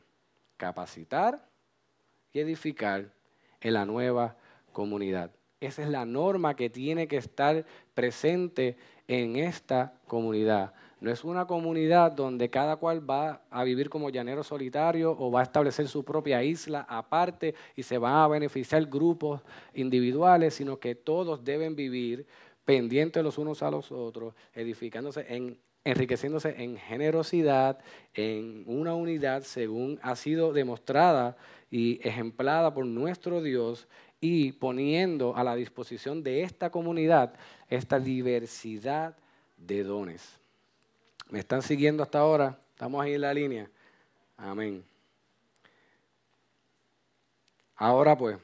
Capacitar 0.56 1.46
y 2.32 2.40
edificar 2.40 3.10
en 3.60 3.74
la 3.74 3.84
nueva 3.84 4.36
comunidad. 4.72 5.30
Esa 5.60 5.82
es 5.82 5.88
la 5.88 6.04
norma 6.04 6.56
que 6.56 6.68
tiene 6.68 7.08
que 7.08 7.16
estar 7.16 7.64
presente 7.94 8.76
en 9.08 9.36
esta 9.36 9.94
comunidad. 10.06 10.74
No 11.00 11.10
es 11.10 11.22
una 11.22 11.46
comunidad 11.46 12.12
donde 12.12 12.48
cada 12.48 12.76
cual 12.76 13.08
va 13.08 13.42
a 13.50 13.62
vivir 13.64 13.90
como 13.90 14.08
llanero 14.08 14.42
solitario 14.42 15.14
o 15.18 15.30
va 15.30 15.40
a 15.40 15.42
establecer 15.42 15.86
su 15.86 16.02
propia 16.02 16.42
isla 16.42 16.86
aparte 16.88 17.54
y 17.76 17.82
se 17.82 17.98
van 17.98 18.14
a 18.14 18.28
beneficiar 18.28 18.86
grupos 18.86 19.42
individuales, 19.74 20.54
sino 20.54 20.78
que 20.78 20.94
todos 20.94 21.44
deben 21.44 21.76
vivir 21.76 22.26
pendientes 22.64 23.22
los 23.22 23.38
unos 23.38 23.62
a 23.62 23.70
los 23.70 23.92
otros, 23.92 24.34
edificándose 24.54 25.26
en 25.28 25.58
enriqueciéndose 25.84 26.62
en 26.62 26.78
generosidad, 26.78 27.78
en 28.14 28.64
una 28.66 28.94
unidad 28.94 29.42
según 29.42 30.00
ha 30.02 30.16
sido 30.16 30.52
demostrada 30.52 31.36
y 31.70 32.00
ejemplada 32.06 32.72
por 32.72 32.86
nuestro 32.86 33.42
Dios 33.42 33.86
y 34.20 34.52
poniendo 34.52 35.36
a 35.36 35.44
la 35.44 35.54
disposición 35.54 36.22
de 36.22 36.42
esta 36.42 36.70
comunidad 36.70 37.34
esta 37.68 38.00
diversidad 38.00 39.14
de 39.58 39.84
dones. 39.84 40.40
¿Me 41.28 41.40
están 41.40 41.60
siguiendo 41.60 42.02
hasta 42.02 42.20
ahora? 42.20 42.58
¿Estamos 42.70 43.04
ahí 43.04 43.14
en 43.14 43.20
la 43.20 43.34
línea? 43.34 43.70
Amén. 44.38 44.82
Ahora 47.76 48.16
pues, 48.16 48.38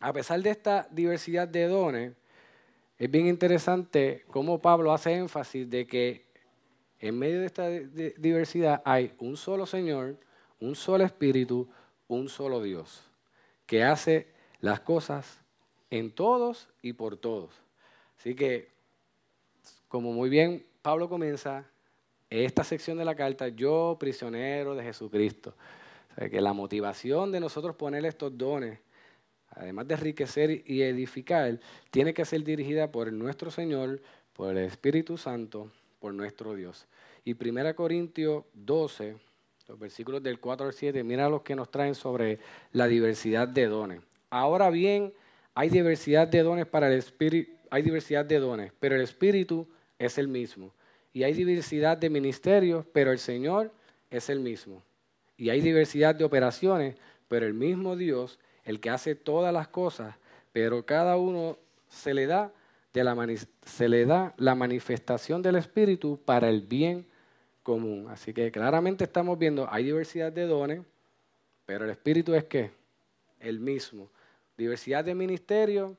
a 0.00 0.12
pesar 0.12 0.40
de 0.42 0.50
esta 0.50 0.88
diversidad 0.90 1.46
de 1.46 1.68
dones, 1.68 2.12
es 2.98 3.10
bien 3.10 3.26
interesante 3.26 4.24
cómo 4.30 4.60
Pablo 4.60 4.92
hace 4.92 5.14
énfasis 5.14 5.68
de 5.68 5.86
que 5.86 6.24
en 7.00 7.18
medio 7.18 7.40
de 7.40 7.46
esta 7.46 7.68
diversidad 7.68 8.82
hay 8.84 9.12
un 9.18 9.36
solo 9.36 9.66
Señor, 9.66 10.16
un 10.60 10.74
solo 10.74 11.04
Espíritu, 11.04 11.68
un 12.08 12.28
solo 12.28 12.62
Dios, 12.62 13.02
que 13.66 13.82
hace 13.82 14.28
las 14.60 14.80
cosas 14.80 15.40
en 15.90 16.12
todos 16.12 16.68
y 16.82 16.92
por 16.92 17.16
todos. 17.16 17.50
Así 18.18 18.34
que, 18.34 18.70
como 19.88 20.12
muy 20.12 20.30
bien 20.30 20.64
Pablo 20.80 21.08
comienza 21.08 21.66
esta 22.30 22.64
sección 22.64 22.98
de 22.98 23.04
la 23.04 23.14
carta, 23.14 23.48
yo 23.48 23.96
prisionero 23.98 24.74
de 24.74 24.84
Jesucristo. 24.84 25.54
que 26.16 26.40
la 26.40 26.52
motivación 26.52 27.32
de 27.32 27.40
nosotros 27.40 27.74
poner 27.74 28.04
estos 28.06 28.36
dones, 28.38 28.78
además 29.56 29.88
de 29.88 29.94
enriquecer 29.94 30.62
y 30.66 30.82
edificar, 30.82 31.58
tiene 31.90 32.14
que 32.14 32.24
ser 32.24 32.42
dirigida 32.44 32.90
por 32.90 33.12
nuestro 33.12 33.50
Señor, 33.50 34.00
por 34.32 34.56
el 34.56 34.64
Espíritu 34.64 35.16
Santo, 35.16 35.70
por 36.00 36.12
nuestro 36.14 36.54
Dios. 36.54 36.86
Y 37.24 37.32
1 37.32 37.74
Corintios 37.74 38.44
12, 38.52 39.16
los 39.68 39.78
versículos 39.78 40.22
del 40.22 40.40
4 40.40 40.66
al 40.66 40.72
7, 40.72 41.02
mira 41.04 41.28
los 41.28 41.42
que 41.42 41.56
nos 41.56 41.70
traen 41.70 41.94
sobre 41.94 42.38
la 42.72 42.86
diversidad 42.86 43.48
de 43.48 43.66
dones. 43.66 44.00
Ahora 44.30 44.70
bien, 44.70 45.12
hay 45.54 45.70
diversidad 45.70 46.28
de 46.28 46.42
dones 46.42 46.66
para 46.66 46.88
el 46.88 46.98
Espíritu, 46.98 47.52
hay 47.70 47.82
diversidad 47.82 48.24
de 48.24 48.38
dones, 48.38 48.72
pero 48.78 48.96
el 48.96 49.02
Espíritu 49.02 49.66
es 49.98 50.18
el 50.18 50.28
mismo. 50.28 50.72
Y 51.12 51.22
hay 51.22 51.32
diversidad 51.32 51.96
de 51.96 52.10
ministerios, 52.10 52.84
pero 52.92 53.12
el 53.12 53.18
Señor 53.18 53.72
es 54.10 54.28
el 54.28 54.40
mismo. 54.40 54.82
Y 55.36 55.50
hay 55.50 55.60
diversidad 55.60 56.14
de 56.14 56.24
operaciones, 56.24 56.96
pero 57.28 57.46
el 57.46 57.54
mismo 57.54 57.96
Dios, 57.96 58.38
el 58.64 58.80
que 58.80 58.90
hace 58.90 59.14
todas 59.14 59.52
las 59.52 59.68
cosas, 59.68 60.14
pero 60.52 60.84
cada 60.84 61.16
uno 61.16 61.58
se 61.88 62.14
le 62.14 62.26
da, 62.26 62.52
de 62.92 63.04
la, 63.04 63.16
se 63.64 63.88
le 63.88 64.06
da 64.06 64.34
la 64.36 64.54
manifestación 64.54 65.42
del 65.42 65.56
Espíritu 65.56 66.18
para 66.24 66.48
el 66.48 66.62
bien 66.62 67.06
común. 67.62 68.08
Así 68.08 68.32
que 68.32 68.50
claramente 68.50 69.04
estamos 69.04 69.38
viendo, 69.38 69.68
hay 69.70 69.84
diversidad 69.84 70.32
de 70.32 70.46
dones, 70.46 70.82
pero 71.66 71.84
el 71.84 71.90
Espíritu 71.90 72.34
es 72.34 72.44
que 72.44 72.70
el 73.40 73.60
mismo. 73.60 74.08
Diversidad 74.56 75.04
de 75.04 75.14
ministerios, 75.14 75.92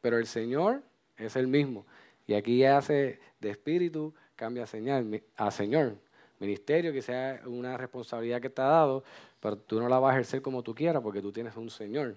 pero 0.00 0.18
el 0.18 0.26
Señor 0.26 0.82
es 1.16 1.36
el 1.36 1.46
mismo. 1.46 1.86
Y 2.26 2.34
aquí 2.34 2.64
hace 2.64 3.20
de 3.40 3.50
espíritu, 3.50 4.14
cambia 4.36 4.66
señal, 4.66 5.22
a 5.36 5.50
Señor. 5.50 5.96
Ministerio, 6.42 6.92
que 6.92 7.00
sea 7.00 7.40
una 7.46 7.78
responsabilidad 7.78 8.42
que 8.42 8.50
te 8.50 8.60
ha 8.60 8.66
dado, 8.66 9.04
pero 9.40 9.56
tú 9.56 9.80
no 9.80 9.88
la 9.88 9.98
vas 9.98 10.10
a 10.10 10.14
ejercer 10.16 10.42
como 10.42 10.62
tú 10.62 10.74
quieras 10.74 11.02
porque 11.02 11.22
tú 11.22 11.32
tienes 11.32 11.56
un 11.56 11.70
Señor. 11.70 12.16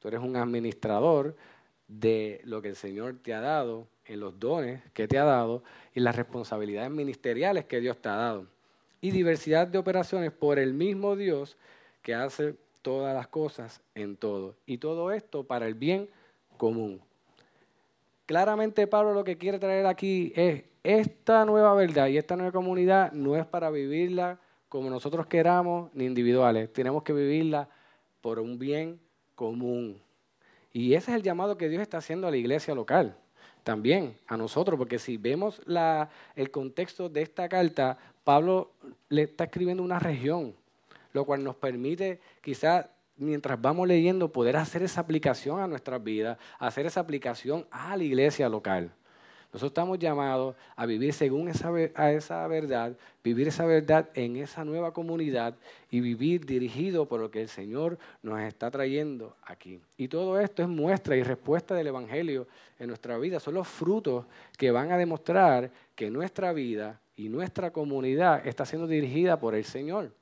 Tú 0.00 0.08
eres 0.08 0.20
un 0.20 0.34
administrador 0.36 1.36
de 1.86 2.40
lo 2.44 2.60
que 2.60 2.70
el 2.70 2.76
Señor 2.76 3.16
te 3.22 3.34
ha 3.34 3.40
dado, 3.40 3.86
en 4.06 4.20
los 4.20 4.38
dones 4.38 4.82
que 4.92 5.08
te 5.08 5.18
ha 5.18 5.24
dado 5.24 5.62
y 5.94 6.00
las 6.00 6.16
responsabilidades 6.16 6.90
ministeriales 6.90 7.64
que 7.66 7.80
Dios 7.80 7.98
te 7.98 8.08
ha 8.08 8.16
dado. 8.16 8.46
Y 9.00 9.10
diversidad 9.10 9.66
de 9.66 9.78
operaciones 9.78 10.32
por 10.32 10.58
el 10.58 10.74
mismo 10.74 11.16
Dios 11.16 11.56
que 12.02 12.14
hace 12.14 12.54
todas 12.82 13.14
las 13.14 13.28
cosas 13.28 13.80
en 13.94 14.16
todo. 14.16 14.54
Y 14.64 14.78
todo 14.78 15.10
esto 15.10 15.44
para 15.44 15.66
el 15.66 15.74
bien 15.74 16.08
común. 16.56 17.00
Claramente 18.26 18.86
Pablo 18.86 19.12
lo 19.12 19.24
que 19.24 19.38
quiere 19.38 19.58
traer 19.58 19.86
aquí 19.86 20.32
es 20.34 20.64
esta 20.86 21.44
nueva 21.44 21.74
verdad 21.74 22.06
y 22.06 22.16
esta 22.16 22.36
nueva 22.36 22.52
comunidad 22.52 23.10
no 23.10 23.34
es 23.36 23.44
para 23.44 23.70
vivirla 23.70 24.38
como 24.68 24.88
nosotros 24.88 25.26
queramos 25.26 25.90
ni 25.94 26.04
individuales. 26.04 26.72
Tenemos 26.72 27.02
que 27.02 27.12
vivirla 27.12 27.68
por 28.20 28.38
un 28.38 28.56
bien 28.56 29.00
común. 29.34 30.00
Y 30.72 30.94
ese 30.94 31.10
es 31.10 31.16
el 31.16 31.22
llamado 31.24 31.58
que 31.58 31.68
Dios 31.68 31.82
está 31.82 31.98
haciendo 31.98 32.28
a 32.28 32.30
la 32.30 32.36
iglesia 32.36 32.72
local, 32.72 33.16
también 33.64 34.16
a 34.28 34.36
nosotros, 34.36 34.78
porque 34.78 35.00
si 35.00 35.16
vemos 35.16 35.60
el 36.36 36.50
contexto 36.52 37.08
de 37.08 37.22
esta 37.22 37.48
carta, 37.48 37.98
Pablo 38.22 38.70
le 39.08 39.22
está 39.22 39.44
escribiendo 39.44 39.82
una 39.82 39.98
región, 39.98 40.54
lo 41.12 41.24
cual 41.24 41.42
nos 41.42 41.56
permite 41.56 42.20
quizás 42.40 42.86
mientras 43.16 43.60
vamos 43.60 43.88
leyendo 43.88 44.30
poder 44.30 44.56
hacer 44.56 44.84
esa 44.84 45.00
aplicación 45.00 45.58
a 45.58 45.66
nuestras 45.66 46.00
vidas, 46.04 46.38
hacer 46.60 46.86
esa 46.86 47.00
aplicación 47.00 47.66
a 47.72 47.96
la 47.96 48.04
iglesia 48.04 48.48
local. 48.48 48.92
Nosotros 49.52 49.70
estamos 49.70 49.98
llamados 49.98 50.54
a 50.74 50.86
vivir 50.86 51.12
según 51.12 51.48
esa, 51.48 51.70
a 51.94 52.12
esa 52.12 52.46
verdad, 52.46 52.96
vivir 53.24 53.48
esa 53.48 53.64
verdad 53.64 54.08
en 54.14 54.36
esa 54.36 54.64
nueva 54.64 54.92
comunidad 54.92 55.54
y 55.90 56.00
vivir 56.00 56.44
dirigido 56.44 57.06
por 57.06 57.20
lo 57.20 57.30
que 57.30 57.42
el 57.42 57.48
Señor 57.48 57.98
nos 58.22 58.40
está 58.40 58.70
trayendo 58.70 59.36
aquí. 59.44 59.80
Y 59.96 60.08
todo 60.08 60.38
esto 60.40 60.62
es 60.62 60.68
muestra 60.68 61.16
y 61.16 61.22
respuesta 61.22 61.74
del 61.74 61.86
Evangelio 61.86 62.46
en 62.78 62.88
nuestra 62.88 63.16
vida. 63.18 63.40
Son 63.40 63.54
los 63.54 63.66
frutos 63.66 64.26
que 64.58 64.70
van 64.70 64.92
a 64.92 64.98
demostrar 64.98 65.70
que 65.94 66.10
nuestra 66.10 66.52
vida 66.52 67.00
y 67.16 67.28
nuestra 67.28 67.72
comunidad 67.72 68.46
está 68.46 68.66
siendo 68.66 68.86
dirigida 68.86 69.38
por 69.38 69.54
el 69.54 69.64
Señor. 69.64 70.12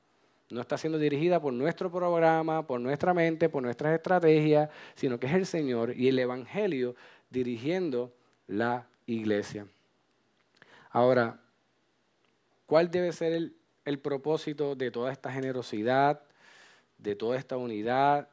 No 0.49 0.61
está 0.61 0.77
siendo 0.77 0.99
dirigida 0.99 1.41
por 1.41 1.51
nuestro 1.51 1.91
programa, 1.91 2.65
por 2.65 2.79
nuestra 2.79 3.13
mente, 3.13 3.49
por 3.49 3.63
nuestras 3.63 3.95
estrategias, 3.95 4.69
sino 4.93 5.19
que 5.19 5.27
es 5.27 5.33
el 5.33 5.45
Señor 5.45 5.97
y 5.97 6.07
el 6.07 6.19
Evangelio 6.19 6.95
dirigiendo 7.29 8.13
la 8.47 8.87
iglesia. 9.05 9.67
Ahora, 10.89 11.39
¿cuál 12.65 12.89
debe 12.89 13.11
ser 13.11 13.33
el, 13.33 13.99
propósito 13.99 14.75
de 14.75 14.91
toda 14.91 15.11
esta 15.11 15.31
generosidad, 15.31 16.21
de 16.97 17.15
toda 17.15 17.37
esta 17.37 17.57
unidad 17.57 18.29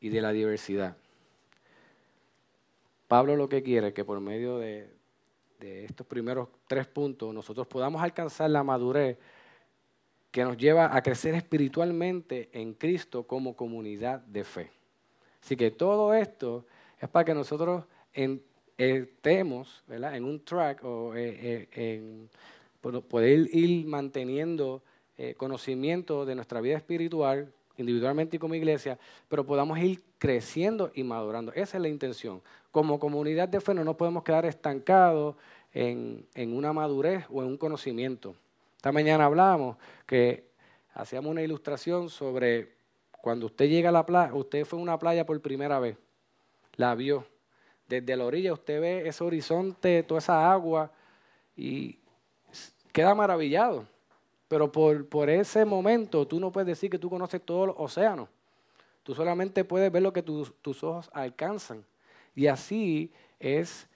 y 0.00 0.08
de 0.08 0.20
la 0.20 0.32
diversidad? 0.32 0.96
Pablo 3.08 3.36
lo 3.36 3.48
que 3.48 3.62
quiere 3.62 3.88
es 3.88 3.94
que 3.94 4.04
por 4.04 4.20
medio 4.20 4.58
de, 4.58 4.88
de 5.60 5.84
estos 5.84 6.06
primeros 6.06 6.48
tres 6.66 6.86
puntos 6.86 7.32
nosotros 7.32 7.66
podamos 7.66 8.02
alcanzar 8.02 8.50
la 8.50 8.64
madurez 8.64 9.18
que 10.30 10.44
nos 10.44 10.56
lleva 10.56 10.94
a 10.94 11.02
crecer 11.02 11.34
espiritualmente 11.34 12.50
en 12.52 12.74
Cristo 12.74 13.26
como 13.26 13.56
comunidad 13.56 14.20
de 14.20 14.44
fe. 14.44 14.70
Así 15.42 15.56
que 15.56 15.70
todo 15.70 16.12
esto 16.12 16.66
es 17.00 17.08
para 17.08 17.24
que 17.24 17.34
nosotros 17.34 17.84
estemos 18.78 19.82
en 19.88 20.24
un 20.24 20.44
track 20.44 20.84
o 20.84 21.14
eh, 21.14 21.68
eh, 21.72 21.98
en 22.00 22.28
poder 23.08 23.48
ir 23.52 23.86
manteniendo 23.86 24.82
eh, 25.18 25.34
conocimiento 25.36 26.24
de 26.24 26.34
nuestra 26.34 26.60
vida 26.60 26.76
espiritual 26.76 27.52
individualmente 27.78 28.36
y 28.36 28.38
como 28.38 28.54
iglesia, 28.54 28.98
pero 29.28 29.44
podamos 29.44 29.78
ir 29.78 30.02
creciendo 30.18 30.90
y 30.94 31.02
madurando. 31.02 31.52
Esa 31.52 31.76
es 31.76 31.82
la 31.82 31.88
intención. 31.88 32.40
Como 32.70 32.98
comunidad 32.98 33.48
de 33.48 33.60
fe 33.60 33.74
no 33.74 33.96
podemos 33.96 34.22
quedar 34.22 34.46
estancados 34.46 35.36
en, 35.74 36.26
en 36.34 36.56
una 36.56 36.72
madurez 36.72 37.26
o 37.30 37.42
en 37.42 37.48
un 37.48 37.56
conocimiento. 37.58 38.34
Esta 38.76 38.92
mañana 38.92 39.26
hablamos 39.26 39.76
que 40.06 40.44
hacíamos 40.94 41.30
una 41.30 41.42
ilustración 41.42 42.08
sobre 42.08 42.76
cuando 43.20 43.46
usted 43.46 43.68
llega 43.68 43.88
a 43.88 43.92
la 43.92 44.06
playa, 44.06 44.32
usted 44.34 44.64
fue 44.64 44.78
a 44.78 44.82
una 44.82 44.98
playa 44.98 45.26
por 45.26 45.40
primera 45.40 45.78
vez, 45.78 45.98
la 46.76 46.94
vio. 46.94 47.26
Desde 47.88 48.16
la 48.16 48.24
orilla 48.24 48.52
usted 48.52 48.80
ve 48.80 49.08
ese 49.08 49.22
horizonte, 49.22 50.02
toda 50.02 50.18
esa 50.18 50.50
agua 50.50 50.90
y 51.56 51.98
queda 52.92 53.14
maravillado. 53.14 53.86
Pero 54.48 54.70
por, 54.70 55.08
por 55.08 55.30
ese 55.30 55.64
momento 55.64 56.26
tú 56.26 56.40
no 56.40 56.52
puedes 56.52 56.66
decir 56.66 56.90
que 56.90 56.98
tú 56.98 57.10
conoces 57.10 57.42
todo 57.42 57.64
el 57.64 57.72
océano. 57.76 58.28
Tú 59.02 59.14
solamente 59.14 59.64
puedes 59.64 59.90
ver 59.92 60.02
lo 60.02 60.12
que 60.12 60.22
tus 60.22 60.82
ojos 60.82 61.08
alcanzan. 61.12 61.84
Y 62.34 62.48
así 62.48 63.12
es 63.38 63.88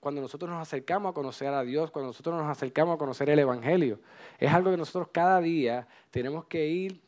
cuando 0.00 0.20
nosotros 0.20 0.50
nos 0.50 0.60
acercamos 0.60 1.10
a 1.10 1.14
conocer 1.14 1.48
a 1.48 1.62
Dios, 1.62 1.90
cuando 1.90 2.08
nosotros 2.08 2.36
nos 2.36 2.50
acercamos 2.50 2.96
a 2.96 2.98
conocer 2.98 3.30
el 3.30 3.38
Evangelio. 3.38 4.00
Es 4.38 4.52
algo 4.52 4.70
que 4.70 4.76
nosotros 4.76 5.08
cada 5.12 5.40
día 5.40 5.86
tenemos 6.10 6.44
que 6.46 6.66
ir 6.66 7.00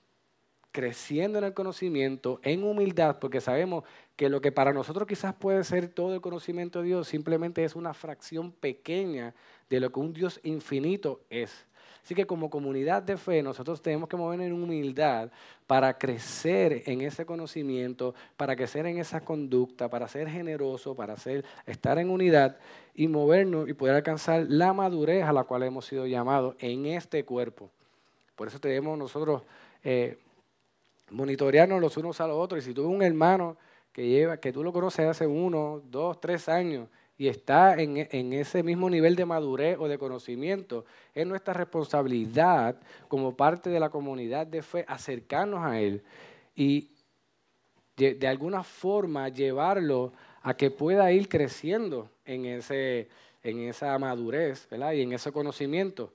creciendo 0.77 1.39
en 1.39 1.45
el 1.45 1.55
conocimiento, 1.55 2.39
en 2.43 2.63
humildad, 2.63 3.19
porque 3.19 3.41
sabemos 3.41 3.85
que 4.15 4.29
lo 4.29 4.43
que 4.43 4.53
para 4.53 4.75
nosotros 4.75 5.09
quizás 5.09 5.33
puede 5.33 5.65
ser 5.65 5.89
todo 5.89 6.15
el 6.15 6.21
conocimiento 6.21 6.83
de 6.83 6.89
Dios, 6.89 7.09
simplemente 7.09 7.65
es 7.65 7.75
una 7.77 7.95
fracción 7.95 8.53
pequeña 8.53 9.35
de 9.71 9.81
lo 9.81 9.91
que 9.91 10.01
un 10.01 10.13
Dios 10.13 10.39
infinito 10.43 11.23
es. 11.31 11.65
Así 12.05 12.15
que 12.15 12.27
como 12.27 12.51
comunidad 12.51 13.03
de 13.03 13.17
fe 13.17 13.43
nosotros 13.43 13.81
tenemos 13.81 14.07
que 14.07 14.19
movernos 14.19 14.49
en 14.49 14.53
humildad 14.53 15.31
para 15.67 15.97
crecer 15.97 16.83
en 16.85 17.01
ese 17.01 17.25
conocimiento, 17.25 18.15
para 18.37 18.55
crecer 18.55 18.85
en 18.85 18.99
esa 18.99 19.23
conducta, 19.23 19.89
para 19.89 20.07
ser 20.09 20.29
generoso, 20.29 20.95
para 20.95 21.17
ser, 21.17 21.43
estar 21.65 21.99
en 21.99 22.11
unidad 22.11 22.59
y 22.95 23.09
movernos 23.09 23.67
y 23.67 23.73
poder 23.73 23.95
alcanzar 23.95 24.45
la 24.47 24.75
madurez 24.75 25.25
a 25.25 25.33
la 25.33 25.45
cual 25.45 25.63
hemos 25.63 25.87
sido 25.87 26.07
llamados 26.07 26.55
en 26.59 26.85
este 26.85 27.25
cuerpo. 27.25 27.71
Por 28.35 28.49
eso 28.49 28.59
debemos 28.59 28.99
nosotros 28.99 29.43
eh, 29.83 30.19
monitorearnos 31.11 31.81
los 31.81 31.97
unos 31.97 32.21
a 32.21 32.27
los 32.27 32.37
otros. 32.37 32.63
Y 32.63 32.69
si 32.69 32.75
tú 32.75 32.83
ves 32.83 32.93
un 32.93 33.03
hermano 33.03 33.57
que 33.93 34.07
lleva, 34.07 34.39
que 34.39 34.53
tú 34.53 34.63
lo 34.63 34.73
conoces 34.73 35.07
hace 35.07 35.27
uno, 35.27 35.83
dos, 35.91 36.21
tres 36.21 36.49
años 36.49 36.89
y 37.19 37.29
está 37.29 37.81
en, 37.81 38.09
en, 38.11 38.33
ese 38.35 38.63
mismo 38.63 38.91
nivel 38.91 39.17
de 39.17 39.25
madurez 39.25 39.79
o 39.81 39.89
de 39.89 39.97
conocimiento, 39.97 40.85
es 41.15 41.27
nuestra 41.27 41.55
responsabilidad 41.55 42.77
como 43.09 43.35
parte 43.35 43.71
de 43.71 43.81
la 43.81 43.89
comunidad 43.89 44.47
de 44.47 44.63
fe 44.63 44.85
acercarnos 44.87 45.65
a 45.65 45.81
Él 45.81 46.03
y 46.55 46.91
de, 47.97 48.29
alguna 48.29 48.63
forma 48.63 49.29
llevarlo 49.29 50.13
a 50.43 50.55
que 50.55 50.71
pueda 50.71 51.11
ir 51.13 51.29
creciendo 51.29 52.11
en, 52.25 52.45
ese, 52.45 53.09
en 53.43 53.61
esa 53.61 53.99
madurez 53.99 54.69
y 54.71 55.01
en 55.01 55.13
ese 55.13 55.33
conocimiento. 55.33 56.13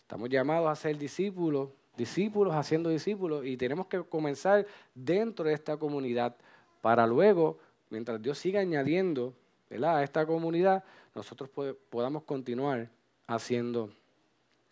Estamos 0.00 0.28
llamados 0.28 0.68
a 0.68 0.76
ser 0.76 0.98
discípulos, 0.98 1.70
discípulos 1.96 2.54
haciendo 2.54 2.90
discípulos 2.90 3.44
y 3.46 3.56
tenemos 3.56 3.86
que 3.86 4.02
comenzar 4.02 4.66
dentro 4.94 5.46
de 5.46 5.54
esta 5.54 5.76
comunidad 5.76 6.36
para 6.80 7.06
luego, 7.06 7.58
mientras 7.90 8.20
Dios 8.20 8.38
siga 8.38 8.60
añadiendo 8.60 9.34
a 9.82 10.02
esta 10.02 10.24
comunidad, 10.26 10.84
nosotros 11.14 11.50
podamos 11.90 12.22
continuar 12.24 12.88
haciendo 13.26 13.90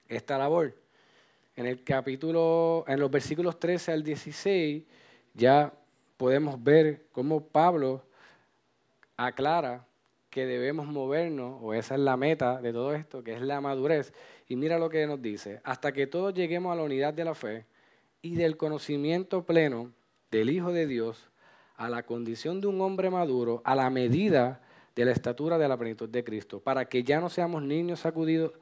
esta 0.08 0.38
labor. 0.38 0.74
En 1.56 1.66
el 1.66 1.82
capítulo, 1.82 2.84
en 2.86 3.00
los 3.00 3.10
versículos 3.10 3.58
13 3.58 3.92
al 3.92 4.02
16, 4.02 4.84
ya 5.34 5.72
podemos 6.16 6.62
ver 6.62 7.06
cómo 7.12 7.44
Pablo 7.44 8.02
aclara 9.16 9.86
que 10.30 10.46
debemos 10.46 10.86
movernos, 10.86 11.58
o 11.60 11.74
esa 11.74 11.94
es 11.94 12.00
la 12.00 12.16
meta 12.16 12.60
de 12.62 12.72
todo 12.72 12.94
esto, 12.94 13.22
que 13.22 13.34
es 13.34 13.42
la 13.42 13.60
madurez. 13.60 14.14
Y 14.52 14.56
mira 14.56 14.78
lo 14.78 14.90
que 14.90 15.06
nos 15.06 15.22
dice, 15.22 15.62
hasta 15.64 15.92
que 15.92 16.06
todos 16.06 16.34
lleguemos 16.34 16.74
a 16.74 16.76
la 16.76 16.82
unidad 16.82 17.14
de 17.14 17.24
la 17.24 17.34
fe 17.34 17.64
y 18.20 18.34
del 18.34 18.58
conocimiento 18.58 19.46
pleno 19.46 19.92
del 20.30 20.50
Hijo 20.50 20.72
de 20.72 20.86
Dios, 20.86 21.30
a 21.74 21.88
la 21.88 22.02
condición 22.02 22.60
de 22.60 22.66
un 22.66 22.78
hombre 22.82 23.08
maduro, 23.08 23.62
a 23.64 23.74
la 23.74 23.88
medida 23.88 24.60
de 24.94 25.06
la 25.06 25.12
estatura 25.12 25.56
de 25.56 25.68
la 25.68 25.78
plenitud 25.78 26.06
de 26.06 26.22
Cristo, 26.22 26.60
para 26.60 26.84
que 26.84 27.02
ya 27.02 27.18
no 27.18 27.30
seamos 27.30 27.62
niños 27.62 28.00
sacudidos, 28.00 28.52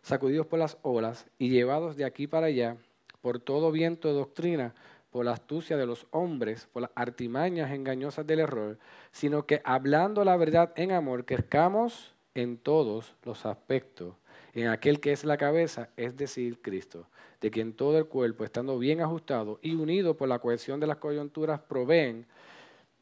sacudidos 0.00 0.46
por 0.46 0.60
las 0.60 0.78
olas 0.80 1.26
y 1.36 1.50
llevados 1.50 1.94
de 1.96 2.06
aquí 2.06 2.26
para 2.26 2.46
allá 2.46 2.78
por 3.20 3.38
todo 3.38 3.70
viento 3.70 4.08
de 4.08 4.14
doctrina, 4.14 4.74
por 5.10 5.26
la 5.26 5.32
astucia 5.32 5.76
de 5.76 5.84
los 5.84 6.06
hombres, 6.10 6.68
por 6.72 6.80
las 6.80 6.90
artimañas 6.94 7.70
engañosas 7.70 8.26
del 8.26 8.40
error, 8.40 8.78
sino 9.10 9.44
que 9.44 9.60
hablando 9.62 10.24
la 10.24 10.38
verdad 10.38 10.72
en 10.76 10.92
amor, 10.92 11.26
crezcamos 11.26 12.14
en 12.34 12.56
todos 12.56 13.14
los 13.24 13.44
aspectos, 13.44 14.14
en 14.54 14.68
aquel 14.68 15.00
que 15.00 15.12
es 15.12 15.24
la 15.24 15.36
cabeza, 15.36 15.90
es 15.96 16.16
decir, 16.16 16.60
Cristo, 16.62 17.06
de 17.40 17.50
quien 17.50 17.74
todo 17.74 17.98
el 17.98 18.06
cuerpo, 18.06 18.44
estando 18.44 18.78
bien 18.78 19.00
ajustado 19.00 19.58
y 19.62 19.74
unido 19.74 20.16
por 20.16 20.28
la 20.28 20.38
cohesión 20.38 20.80
de 20.80 20.86
las 20.86 20.98
coyunturas, 20.98 21.60
proveen 21.60 22.26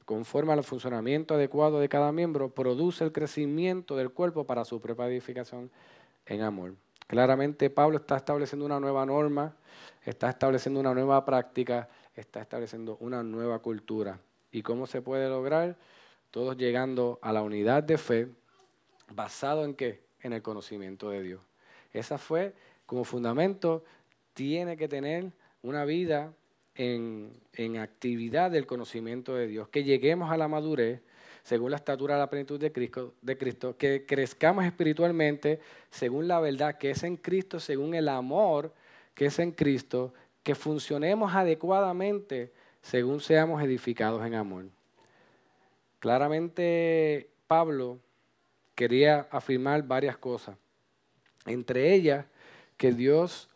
conforme 0.05 0.53
al 0.53 0.64
funcionamiento 0.64 1.34
adecuado 1.34 1.78
de 1.78 1.88
cada 1.88 2.11
miembro, 2.12 2.50
produce 2.50 3.05
el 3.05 3.12
crecimiento 3.12 3.96
del 3.96 4.11
cuerpo 4.11 4.44
para 4.44 4.64
su 4.64 4.80
propia 4.80 5.07
en 6.26 6.40
amor. 6.42 6.74
Claramente 7.07 7.70
Pablo 7.70 7.98
está 7.98 8.16
estableciendo 8.16 8.64
una 8.64 8.80
nueva 8.80 9.05
norma, 9.07 9.55
está 10.05 10.30
estableciendo 10.30 10.80
una 10.80 10.94
nueva 10.94 11.24
práctica, 11.24 11.88
está 12.14 12.40
estableciendo 12.40 12.96
una 13.00 13.22
nueva 13.22 13.59
cultura. 13.61 14.18
¿Y 14.50 14.62
cómo 14.62 14.86
se 14.86 15.03
puede 15.03 15.28
lograr? 15.28 15.76
Todos 16.30 16.57
llegando 16.57 17.18
a 17.22 17.32
la 17.32 17.42
unidad 17.42 17.82
de 17.82 17.98
fe, 17.98 18.28
basado 19.14 19.64
en 19.64 19.74
qué? 19.74 20.01
En 20.23 20.33
el 20.33 20.43
conocimiento 20.43 21.11
de 21.11 21.23
Dios. 21.23 21.41
Esa 21.93 22.18
fue 22.18 22.55
como 22.87 23.05
fundamento, 23.05 23.85
tiene 24.35 24.77
que 24.77 24.89
tener 24.89 25.33
una 25.62 25.85
vida 25.85 26.33
en, 26.75 27.33
actividad 27.79 28.51
del 28.51 28.66
conocimiento 28.66 29.35
de 29.35 29.47
Dios, 29.47 29.68
que 29.68 29.85
lleguemos 29.85 30.31
a 30.31 30.37
la 30.37 30.49
madurez 30.49 31.01
según 31.43 31.70
la 31.70 31.77
estatura 31.77 32.14
de 32.14 32.20
la 32.20 32.31
plenitud 32.31 32.59
de 32.59 32.73
Cristo, 32.73 33.14
de 33.20 33.37
Cristo, 33.37 33.77
que 33.77 34.07
crezcamos 34.07 34.64
espiritualmente 34.64 35.61
según 35.91 36.29
la 36.29 36.39
verdad 36.41 36.79
que 36.79 36.91
es 36.91 37.03
en 37.03 37.16
Cristo, 37.16 37.59
según 37.59 37.95
el 37.95 38.09
amor 38.09 38.73
que 39.14 39.27
es 39.27 39.39
en 39.39 39.51
Cristo, 39.51 40.14
que 40.43 40.55
funcionemos 40.55 41.35
adecuadamente 41.35 42.53
según 42.81 43.20
seamos 43.20 43.62
edificados 43.62 44.25
en 44.25 44.35
amor. 44.35 44.66
Claramente 45.99 47.29
Pablo 47.47 47.99
quería 48.89 49.28
afirmar 49.30 49.83
varias 49.83 50.16
cosas, 50.16 50.57
entre 51.47 51.95
ellas 51.95 52.26
que 52.76 52.93
Dios 52.93 53.49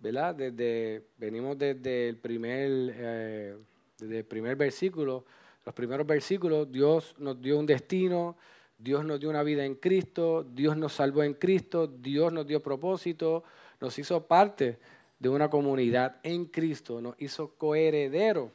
¿verdad? 0.00 0.34
Desde, 0.34 1.08
venimos 1.18 1.58
desde 1.58 2.08
el 2.08 2.16
primer, 2.16 2.94
eh, 2.96 3.56
desde 3.98 4.18
el 4.18 4.24
primer 4.24 4.56
versículo, 4.56 5.24
los 5.64 5.74
primeros 5.74 6.06
versículos, 6.06 6.72
Dios 6.72 7.14
nos 7.18 7.40
dio 7.40 7.58
un 7.58 7.66
destino, 7.66 8.36
Dios 8.78 9.04
nos 9.04 9.20
dio 9.20 9.28
una 9.28 9.42
vida 9.42 9.64
en 9.64 9.74
Cristo, 9.74 10.42
Dios 10.42 10.76
nos 10.76 10.94
salvó 10.94 11.22
en 11.22 11.34
Cristo, 11.34 11.86
Dios 11.86 12.32
nos 12.32 12.46
dio 12.46 12.62
propósito, 12.62 13.44
nos 13.78 13.98
hizo 13.98 14.26
parte 14.26 14.78
de 15.18 15.28
una 15.28 15.50
comunidad 15.50 16.16
en 16.22 16.46
Cristo, 16.46 17.02
nos 17.02 17.14
hizo 17.20 17.54
coheredero 17.56 18.52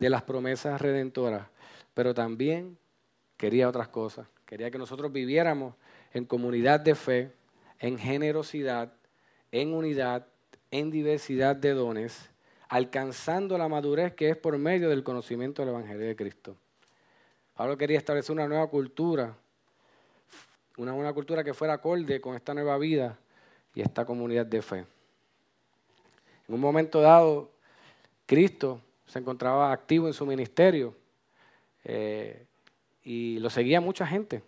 de 0.00 0.10
las 0.10 0.24
promesas 0.24 0.80
redentoras, 0.80 1.46
pero 1.94 2.14
también 2.14 2.76
quería 3.36 3.68
otras 3.68 3.88
cosas, 3.88 4.26
quería 4.48 4.70
que 4.70 4.78
nosotros 4.78 5.12
viviéramos 5.12 5.74
en 6.14 6.24
comunidad 6.24 6.80
de 6.80 6.94
fe, 6.94 7.30
en 7.80 7.98
generosidad, 7.98 8.94
en 9.52 9.74
unidad, 9.74 10.26
en 10.70 10.90
diversidad 10.90 11.54
de 11.54 11.74
dones, 11.74 12.30
alcanzando 12.70 13.58
la 13.58 13.68
madurez 13.68 14.14
que 14.14 14.30
es 14.30 14.38
por 14.38 14.56
medio 14.56 14.88
del 14.88 15.04
conocimiento 15.04 15.60
del 15.60 15.68
Evangelio 15.68 16.06
de 16.06 16.16
Cristo. 16.16 16.56
Pablo 17.54 17.76
quería 17.76 17.98
establecer 17.98 18.32
una 18.32 18.48
nueva 18.48 18.66
cultura, 18.68 19.36
una, 20.78 20.94
una 20.94 21.12
cultura 21.12 21.44
que 21.44 21.52
fuera 21.52 21.74
acorde 21.74 22.18
con 22.18 22.34
esta 22.34 22.54
nueva 22.54 22.78
vida 22.78 23.18
y 23.74 23.82
esta 23.82 24.06
comunidad 24.06 24.46
de 24.46 24.62
fe. 24.62 24.78
En 26.48 26.54
un 26.54 26.60
momento 26.60 27.02
dado, 27.02 27.50
Cristo 28.24 28.80
se 29.04 29.18
encontraba 29.18 29.72
activo 29.72 30.06
en 30.06 30.14
su 30.14 30.24
ministerio 30.24 30.96
eh, 31.84 32.47
y 33.08 33.38
lo 33.38 33.48
seguía 33.48 33.80
mucha 33.80 34.06
gente. 34.06 34.42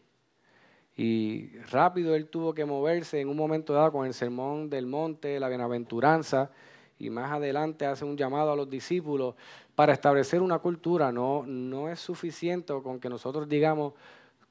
Y 0.95 1.49
rápido 1.71 2.15
él 2.15 2.29
tuvo 2.29 2.53
que 2.53 2.67
moverse 2.67 3.19
en 3.19 3.31
un 3.31 3.37
momento 3.37 3.73
dado 3.73 3.91
con 3.91 4.07
el 4.07 4.13
sermón 4.13 4.69
del 4.69 4.85
monte, 4.87 5.41
la 5.41 5.49
bienaventuranza, 5.49 6.51
y 6.99 7.09
más 7.09 7.33
adelante 7.33 7.87
hace 7.87 8.05
un 8.05 8.19
llamado 8.19 8.53
a 8.53 8.57
los 8.57 8.69
discípulos 8.69 9.35
para 9.75 9.95
establecer 9.95 10.43
una 10.43 10.59
cultura. 10.59 11.11
No, 11.11 11.43
no 11.47 11.89
es 11.89 12.01
suficiente 12.01 12.75
con 12.83 13.01
que 13.01 13.09
nosotros 13.09 13.49
digamos, 13.49 13.95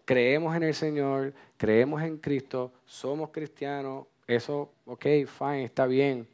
creemos 0.05 0.55
en 0.55 0.63
el 0.63 0.73
Señor, 0.73 1.31
creemos 1.55 2.01
en 2.01 2.17
Cristo, 2.17 2.71
somos 2.87 3.29
cristianos, 3.29 4.07
eso, 4.25 4.71
ok, 4.87 5.05
fine, 5.27 5.65
está 5.65 5.85
bien. 5.85 6.27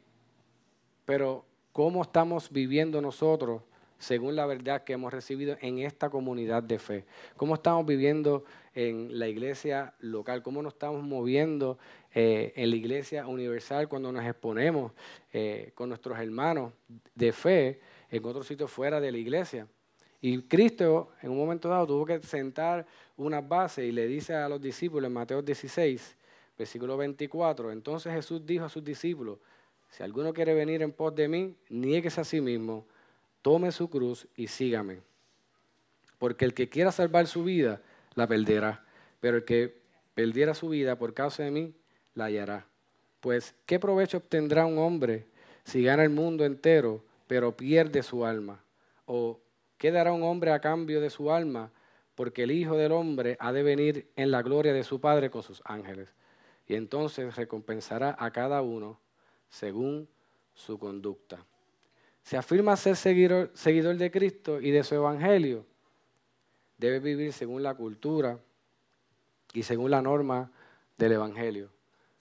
Pero 1.04 1.44
¿cómo 1.72 2.00
estamos 2.00 2.50
viviendo 2.50 3.02
nosotros 3.02 3.60
según 3.98 4.36
la 4.36 4.46
verdad 4.46 4.84
que 4.84 4.94
hemos 4.94 5.12
recibido 5.12 5.56
en 5.60 5.78
esta 5.78 6.10
comunidad 6.10 6.62
de 6.62 6.78
fe? 6.78 7.04
¿Cómo 7.36 7.54
estamos 7.54 7.86
viviendo 7.86 8.44
en 8.76 9.18
la 9.18 9.26
iglesia 9.26 9.94
local, 10.00 10.42
cómo 10.42 10.62
nos 10.62 10.74
estamos 10.74 11.02
moviendo 11.02 11.78
eh, 12.14 12.52
en 12.56 12.68
la 12.68 12.76
iglesia 12.76 13.26
universal 13.26 13.88
cuando 13.88 14.12
nos 14.12 14.22
exponemos 14.24 14.92
eh, 15.32 15.72
con 15.74 15.88
nuestros 15.88 16.18
hermanos 16.18 16.74
de 17.14 17.32
fe 17.32 17.80
en 18.10 18.24
otro 18.26 18.42
sitio 18.42 18.68
fuera 18.68 19.00
de 19.00 19.10
la 19.10 19.16
iglesia. 19.16 19.66
Y 20.20 20.42
Cristo 20.42 21.12
en 21.22 21.30
un 21.30 21.38
momento 21.38 21.70
dado 21.70 21.86
tuvo 21.86 22.04
que 22.04 22.20
sentar 22.20 22.86
una 23.16 23.40
base 23.40 23.86
y 23.86 23.92
le 23.92 24.06
dice 24.06 24.34
a 24.34 24.46
los 24.46 24.60
discípulos 24.60 25.08
en 25.08 25.14
Mateo 25.14 25.40
16, 25.40 26.16
versículo 26.58 26.98
24, 26.98 27.72
entonces 27.72 28.12
Jesús 28.12 28.44
dijo 28.44 28.66
a 28.66 28.68
sus 28.68 28.84
discípulos, 28.84 29.38
si 29.88 30.02
alguno 30.02 30.34
quiere 30.34 30.52
venir 30.52 30.82
en 30.82 30.92
pos 30.92 31.14
de 31.14 31.28
mí, 31.28 31.56
nieguese 31.70 32.20
a 32.20 32.24
sí 32.24 32.42
mismo, 32.42 32.86
tome 33.46 33.70
su 33.70 33.88
cruz 33.88 34.26
y 34.34 34.48
sígame. 34.48 35.02
Porque 36.18 36.44
el 36.44 36.52
que 36.52 36.68
quiera 36.68 36.90
salvar 36.90 37.28
su 37.28 37.44
vida, 37.44 37.80
la 38.16 38.26
perderá. 38.26 38.84
Pero 39.20 39.36
el 39.36 39.44
que 39.44 39.82
perdiera 40.14 40.52
su 40.52 40.70
vida 40.70 40.98
por 40.98 41.14
causa 41.14 41.44
de 41.44 41.52
mí, 41.52 41.72
la 42.16 42.24
hallará. 42.24 42.66
Pues, 43.20 43.54
¿qué 43.64 43.78
provecho 43.78 44.16
obtendrá 44.16 44.66
un 44.66 44.78
hombre 44.78 45.28
si 45.62 45.84
gana 45.84 46.02
el 46.02 46.10
mundo 46.10 46.44
entero, 46.44 47.04
pero 47.28 47.56
pierde 47.56 48.02
su 48.02 48.26
alma? 48.26 48.64
¿O 49.04 49.38
qué 49.78 49.92
dará 49.92 50.10
un 50.10 50.24
hombre 50.24 50.50
a 50.50 50.60
cambio 50.60 51.00
de 51.00 51.10
su 51.10 51.30
alma? 51.30 51.70
Porque 52.16 52.42
el 52.42 52.50
Hijo 52.50 52.76
del 52.76 52.90
Hombre 52.90 53.36
ha 53.38 53.52
de 53.52 53.62
venir 53.62 54.10
en 54.16 54.32
la 54.32 54.42
gloria 54.42 54.72
de 54.72 54.82
su 54.82 55.00
Padre 55.00 55.30
con 55.30 55.44
sus 55.44 55.62
ángeles. 55.64 56.12
Y 56.66 56.74
entonces 56.74 57.36
recompensará 57.36 58.16
a 58.18 58.32
cada 58.32 58.60
uno 58.62 58.98
según 59.50 60.08
su 60.52 60.80
conducta. 60.80 61.46
Se 62.26 62.36
afirma 62.36 62.74
ser 62.76 62.96
seguidor, 62.96 63.52
seguidor 63.54 63.96
de 63.98 64.10
Cristo 64.10 64.60
y 64.60 64.72
de 64.72 64.82
su 64.82 64.96
Evangelio 64.96 65.64
debe 66.76 66.98
vivir 66.98 67.32
según 67.32 67.62
la 67.62 67.76
cultura 67.76 68.40
y 69.52 69.62
según 69.62 69.92
la 69.92 70.02
norma 70.02 70.50
del 70.98 71.12
Evangelio. 71.12 71.70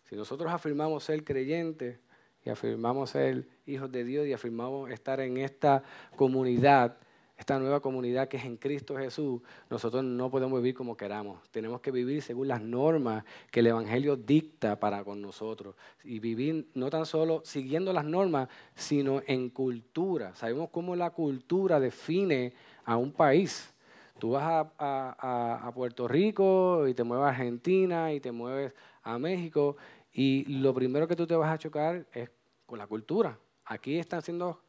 Si 0.07 0.15
nosotros 0.15 0.53
afirmamos 0.53 1.05
ser 1.05 1.23
creyentes 1.23 1.97
y 2.43 2.51
afirmamos 2.51 3.09
ser 3.09 3.47
hijos 3.65 3.91
de 3.91 4.03
Dios 4.03 4.27
y 4.27 4.33
afirmamos 4.33 4.91
estar 4.91 5.19
en 5.21 5.37
esta 5.37 5.81
comunidad, 6.15 6.97
esta 7.37 7.59
nueva 7.59 7.81
comunidad 7.81 8.27
que 8.27 8.37
es 8.37 8.45
en 8.45 8.57
Cristo 8.57 8.95
Jesús, 8.95 9.41
nosotros 9.69 10.03
no 10.03 10.29
podemos 10.29 10.61
vivir 10.61 10.73
como 10.73 10.95
queramos. 10.95 11.41
Tenemos 11.51 11.81
que 11.81 11.91
vivir 11.91 12.21
según 12.21 12.47
las 12.47 12.61
normas 12.61 13.25
que 13.51 13.59
el 13.59 13.67
Evangelio 13.67 14.15
dicta 14.15 14.79
para 14.79 15.03
con 15.03 15.21
nosotros. 15.21 15.75
Y 16.03 16.19
vivir 16.19 16.69
no 16.73 16.89
tan 16.89 17.05
solo 17.05 17.41
siguiendo 17.43 17.91
las 17.91 18.05
normas, 18.05 18.47
sino 18.73 19.21
en 19.27 19.49
cultura. 19.49 20.33
Sabemos 20.35 20.69
cómo 20.69 20.95
la 20.95 21.09
cultura 21.09 21.79
define 21.79 22.53
a 22.85 22.95
un 22.95 23.11
país. 23.11 23.73
Tú 24.17 24.31
vas 24.31 24.67
a, 24.77 25.67
a 25.67 25.71
Puerto 25.73 26.07
Rico 26.07 26.87
y 26.87 26.93
te 26.93 27.03
mueves 27.03 27.25
a 27.25 27.29
Argentina 27.29 28.13
y 28.13 28.21
te 28.21 28.31
mueves 28.31 28.73
a 29.03 29.19
México 29.19 29.75
y 30.17 30.45
lo 30.45 30.73
primero 30.73 31.09
que 31.09 31.15
tú 31.17 31.27
te 31.27 31.35
vas 31.35 31.53
a 31.53 31.57
chocar 31.57 32.05
es 32.13 32.29
con 32.65 32.79
la 32.79 32.87
cultura. 32.87 33.37
Aquí 33.65 33.99
están 33.99 34.19
haciendo 34.19 34.61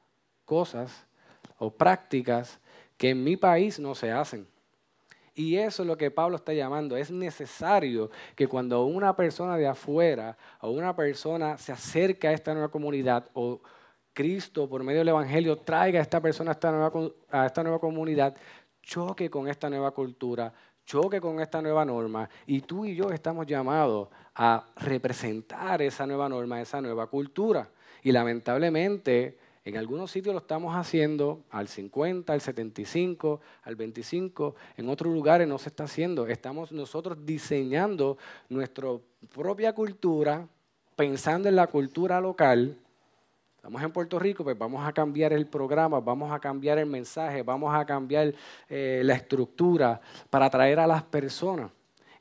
cosas 0.45 1.07
o 1.59 1.71
prácticas 1.71 2.59
que 2.97 3.11
en 3.11 3.23
mi 3.25 3.37
país 3.37 3.79
no 3.79 3.95
se 3.95 4.11
hacen. 4.11 4.47
Y 5.35 5.57
eso 5.57 5.83
es 5.83 5.87
lo 5.87 5.99
que 5.99 6.11
Pablo 6.11 6.37
está 6.37 6.55
llamando. 6.55 6.97
Es 6.97 7.11
necesario 7.11 8.11
que 8.35 8.49
cuando 8.49 8.87
una 8.87 9.15
persona 9.15 9.59
de 9.59 9.67
afuera 9.67 10.37
o 10.63 10.71
una 10.71 10.97
persona 10.97 11.59
se 11.59 11.73
acerca 11.73 12.29
a 12.29 12.33
esta 12.33 12.55
nueva 12.55 12.71
comunidad 12.71 13.29
o 13.35 13.61
Cristo 14.15 14.67
por 14.67 14.83
medio 14.83 15.01
del 15.01 15.09
Evangelio 15.09 15.59
traiga 15.59 15.99
a 15.99 16.03
esta 16.03 16.23
persona 16.23 16.53
a 16.53 16.55
esta 16.55 16.71
nueva, 16.71 17.11
a 17.31 17.45
esta 17.45 17.63
nueva 17.63 17.79
comunidad, 17.79 18.35
choque 18.83 19.29
con 19.29 19.47
esta 19.47 19.69
nueva 19.69 19.91
cultura, 19.91 20.51
choque 20.87 21.21
con 21.21 21.39
esta 21.39 21.61
nueva 21.61 21.85
norma. 21.85 22.31
Y 22.47 22.63
tú 22.63 22.87
y 22.87 22.95
yo 22.95 23.11
estamos 23.11 23.47
llamados 23.47 24.09
a 24.37 24.65
representar 24.77 25.83
esa 25.83 26.07
nueva 26.07 26.31
norma, 26.31 26.63
esa 26.63 26.81
nueva 26.81 27.09
cultura. 27.09 27.69
Y 28.03 28.11
lamentablemente 28.11 29.37
en 29.67 29.77
algunos 29.77 30.12
sitios 30.12 30.33
lo 30.33 30.39
estamos 30.39 30.77
haciendo 30.77 31.43
al 31.51 31.67
50, 31.67 32.33
al 32.33 32.41
75, 32.41 33.41
al 33.64 33.75
25. 33.75 34.55
En 34.77 34.89
otros 34.89 35.12
lugares 35.12 35.49
no 35.49 35.59
se 35.59 35.71
está 35.71 35.85
haciendo. 35.85 36.29
Estamos 36.29 36.71
nosotros 36.71 37.19
diseñando 37.27 38.17
nuestra 38.49 38.91
propia 39.35 39.73
cultura, 39.73 40.47
pensando 40.95 41.49
en 41.49 41.57
la 41.57 41.67
cultura 41.67 42.21
local. 42.21 42.79
Estamos 43.57 43.83
en 43.83 43.91
Puerto 43.91 44.21
Rico, 44.21 44.45
pues 44.45 44.57
vamos 44.57 44.87
a 44.87 44.93
cambiar 44.93 45.33
el 45.33 45.49
programa, 45.49 45.99
vamos 45.99 46.31
a 46.31 46.39
cambiar 46.39 46.79
el 46.79 46.87
mensaje, 46.87 47.43
vamos 47.43 47.75
a 47.75 47.85
cambiar 47.85 48.35
eh, 48.69 49.03
la 49.05 49.14
estructura 49.14 50.01
para 50.31 50.47
atraer 50.47 50.79
a 50.79 50.87
las 50.87 51.03
personas. 51.03 51.73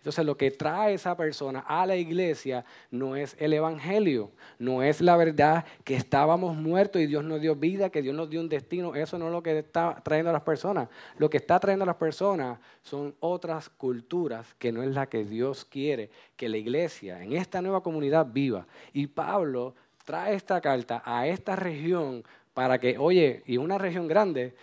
Entonces 0.05 0.23
lo 0.23 0.37
que 0.37 0.51
trae 0.51 0.93
esa 0.93 1.17
persona 1.17 1.61
a 1.67 1.83
la 1.87 1.95
iglesia 1.95 2.63
no 2.91 3.15
es 3.15 3.35
el 3.39 3.53
Evangelio, 3.53 4.29
no 4.59 4.83
es 4.83 5.01
la 5.01 5.17
verdad 5.17 5.65
que 5.83 5.95
estábamos 5.95 6.55
muertos 6.55 7.01
y 7.01 7.07
Dios 7.07 7.23
nos 7.23 7.41
dio 7.41 7.55
vida, 7.55 7.89
que 7.89 8.03
Dios 8.03 8.13
nos 8.13 8.29
dio 8.29 8.39
un 8.39 8.47
destino. 8.47 8.93
Eso 8.93 9.17
no 9.17 9.25
es 9.25 9.31
lo 9.31 9.41
que 9.41 9.57
está 9.57 9.99
trayendo 10.03 10.29
a 10.29 10.33
las 10.33 10.43
personas. 10.43 10.89
Lo 11.17 11.27
que 11.27 11.37
está 11.37 11.59
trayendo 11.59 11.85
a 11.85 11.87
las 11.87 11.95
personas 11.95 12.59
son 12.83 13.15
otras 13.19 13.67
culturas 13.67 14.53
que 14.59 14.71
no 14.71 14.83
es 14.83 14.91
la 14.93 15.07
que 15.07 15.25
Dios 15.25 15.65
quiere 15.65 16.11
que 16.35 16.49
la 16.49 16.57
iglesia 16.57 17.23
en 17.23 17.33
esta 17.33 17.59
nueva 17.63 17.81
comunidad 17.81 18.27
viva. 18.31 18.67
Y 18.93 19.07
Pablo 19.07 19.73
trae 20.05 20.35
esta 20.35 20.61
carta 20.61 21.01
a 21.03 21.25
esta 21.25 21.55
región 21.55 22.23
para 22.53 22.77
que, 22.77 22.99
oye, 22.99 23.41
y 23.47 23.57
una 23.57 23.79
región 23.79 24.07
grande, 24.07 24.53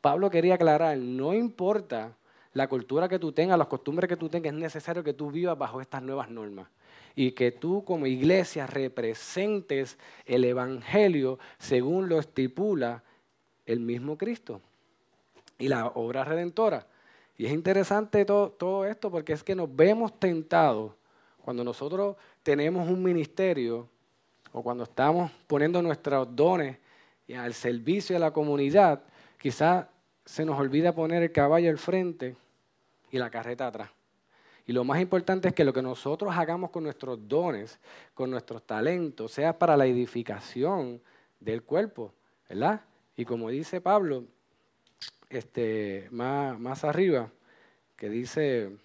Pablo 0.00 0.30
quería 0.30 0.54
aclarar, 0.54 0.98
no 0.98 1.32
importa 1.32 2.16
la 2.54 2.68
cultura 2.68 3.08
que 3.08 3.18
tú 3.18 3.32
tengas, 3.32 3.58
las 3.58 3.66
costumbres 3.66 4.08
que 4.08 4.16
tú 4.16 4.28
tengas, 4.28 4.54
es 4.54 4.58
necesario 4.58 5.02
que 5.02 5.12
tú 5.12 5.30
vivas 5.30 5.58
bajo 5.58 5.80
estas 5.80 6.02
nuevas 6.02 6.30
normas. 6.30 6.68
Y 7.16 7.32
que 7.32 7.50
tú 7.50 7.84
como 7.84 8.06
iglesia 8.06 8.66
representes 8.66 9.98
el 10.24 10.44
Evangelio 10.44 11.38
según 11.58 12.08
lo 12.08 12.18
estipula 12.18 13.02
el 13.66 13.80
mismo 13.80 14.16
Cristo 14.16 14.60
y 15.58 15.68
la 15.68 15.88
obra 15.88 16.24
redentora. 16.24 16.86
Y 17.36 17.46
es 17.46 17.52
interesante 17.52 18.24
todo, 18.24 18.50
todo 18.50 18.86
esto 18.86 19.10
porque 19.10 19.32
es 19.32 19.42
que 19.42 19.56
nos 19.56 19.74
vemos 19.74 20.18
tentados 20.18 20.92
cuando 21.42 21.64
nosotros 21.64 22.16
tenemos 22.42 22.88
un 22.88 23.02
ministerio 23.02 23.88
o 24.52 24.62
cuando 24.62 24.84
estamos 24.84 25.30
poniendo 25.48 25.82
nuestros 25.82 26.34
dones 26.34 26.78
al 27.36 27.54
servicio 27.54 28.14
de 28.14 28.20
la 28.20 28.32
comunidad, 28.32 29.02
quizás 29.40 29.86
se 30.24 30.44
nos 30.44 30.58
olvida 30.58 30.94
poner 30.94 31.22
el 31.24 31.32
caballo 31.32 31.68
al 31.68 31.78
frente 31.78 32.36
y 33.14 33.18
la 33.18 33.30
carreta 33.30 33.68
atrás. 33.68 33.90
Y 34.66 34.72
lo 34.72 34.82
más 34.82 35.00
importante 35.00 35.46
es 35.46 35.54
que 35.54 35.62
lo 35.62 35.72
que 35.72 35.82
nosotros 35.82 36.34
hagamos 36.36 36.70
con 36.70 36.82
nuestros 36.82 37.28
dones, 37.28 37.78
con 38.12 38.28
nuestros 38.28 38.66
talentos, 38.66 39.30
sea 39.30 39.56
para 39.56 39.76
la 39.76 39.86
edificación 39.86 41.00
del 41.38 41.62
cuerpo, 41.62 42.12
¿verdad? 42.48 42.80
Y 43.14 43.24
como 43.24 43.50
dice 43.50 43.80
Pablo, 43.80 44.24
este, 45.28 46.08
más, 46.10 46.58
más 46.58 46.82
arriba, 46.82 47.30
que 47.94 48.08
dice 48.08 48.76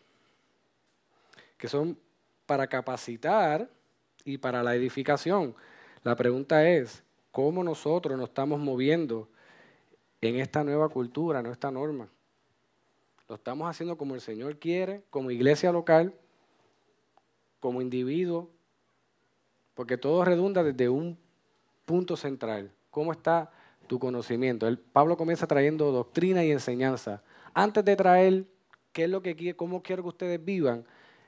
que 1.57 1.67
son 1.67 1.97
para 2.45 2.67
capacitar 2.67 3.67
y 4.25 4.37
para 4.37 4.61
la 4.61 4.75
edificación. 4.75 5.55
La 6.03 6.15
pregunta 6.15 6.69
es, 6.69 7.03
¿cómo 7.31 7.63
nosotros 7.63 8.15
nos 8.15 8.29
estamos 8.29 8.59
moviendo 8.59 9.27
en 10.21 10.35
esta 10.35 10.63
nueva 10.63 10.87
cultura, 10.89 11.39
en 11.39 11.47
esta 11.47 11.71
norma? 11.71 12.09
Lo 13.29 13.35
estamos 13.35 13.69
haciendo 13.69 13.95
como 13.95 14.15
el 14.15 14.21
Señor 14.21 14.57
quiere, 14.57 15.03
como 15.11 15.29
iglesia 15.29 15.71
local, 15.71 16.15
como 17.59 17.79
individuo, 17.79 18.49
porque 19.75 19.99
todo 19.99 20.25
redunda 20.25 20.63
desde 20.63 20.89
un 20.89 21.15
punto 21.85 22.17
central. 22.17 22.71
¿Cómo 22.89 23.11
está 23.11 23.51
tu 23.85 23.99
conocimiento? 23.99 24.67
El, 24.67 24.79
Pablo 24.79 25.15
comienza 25.15 25.45
trayendo 25.45 25.91
doctrina 25.91 26.43
y 26.43 26.51
enseñanza. 26.51 27.21
Antes 27.53 27.85
de 27.85 27.95
traer 27.95 28.45
qué 28.93 29.03
es 29.03 29.09
lo 29.11 29.21
que 29.21 29.35
quiere, 29.35 29.55
cómo 29.55 29.83
quiero 29.83 30.01
que 30.01 30.09
ustedes 30.09 30.43
vivan, 30.43 30.83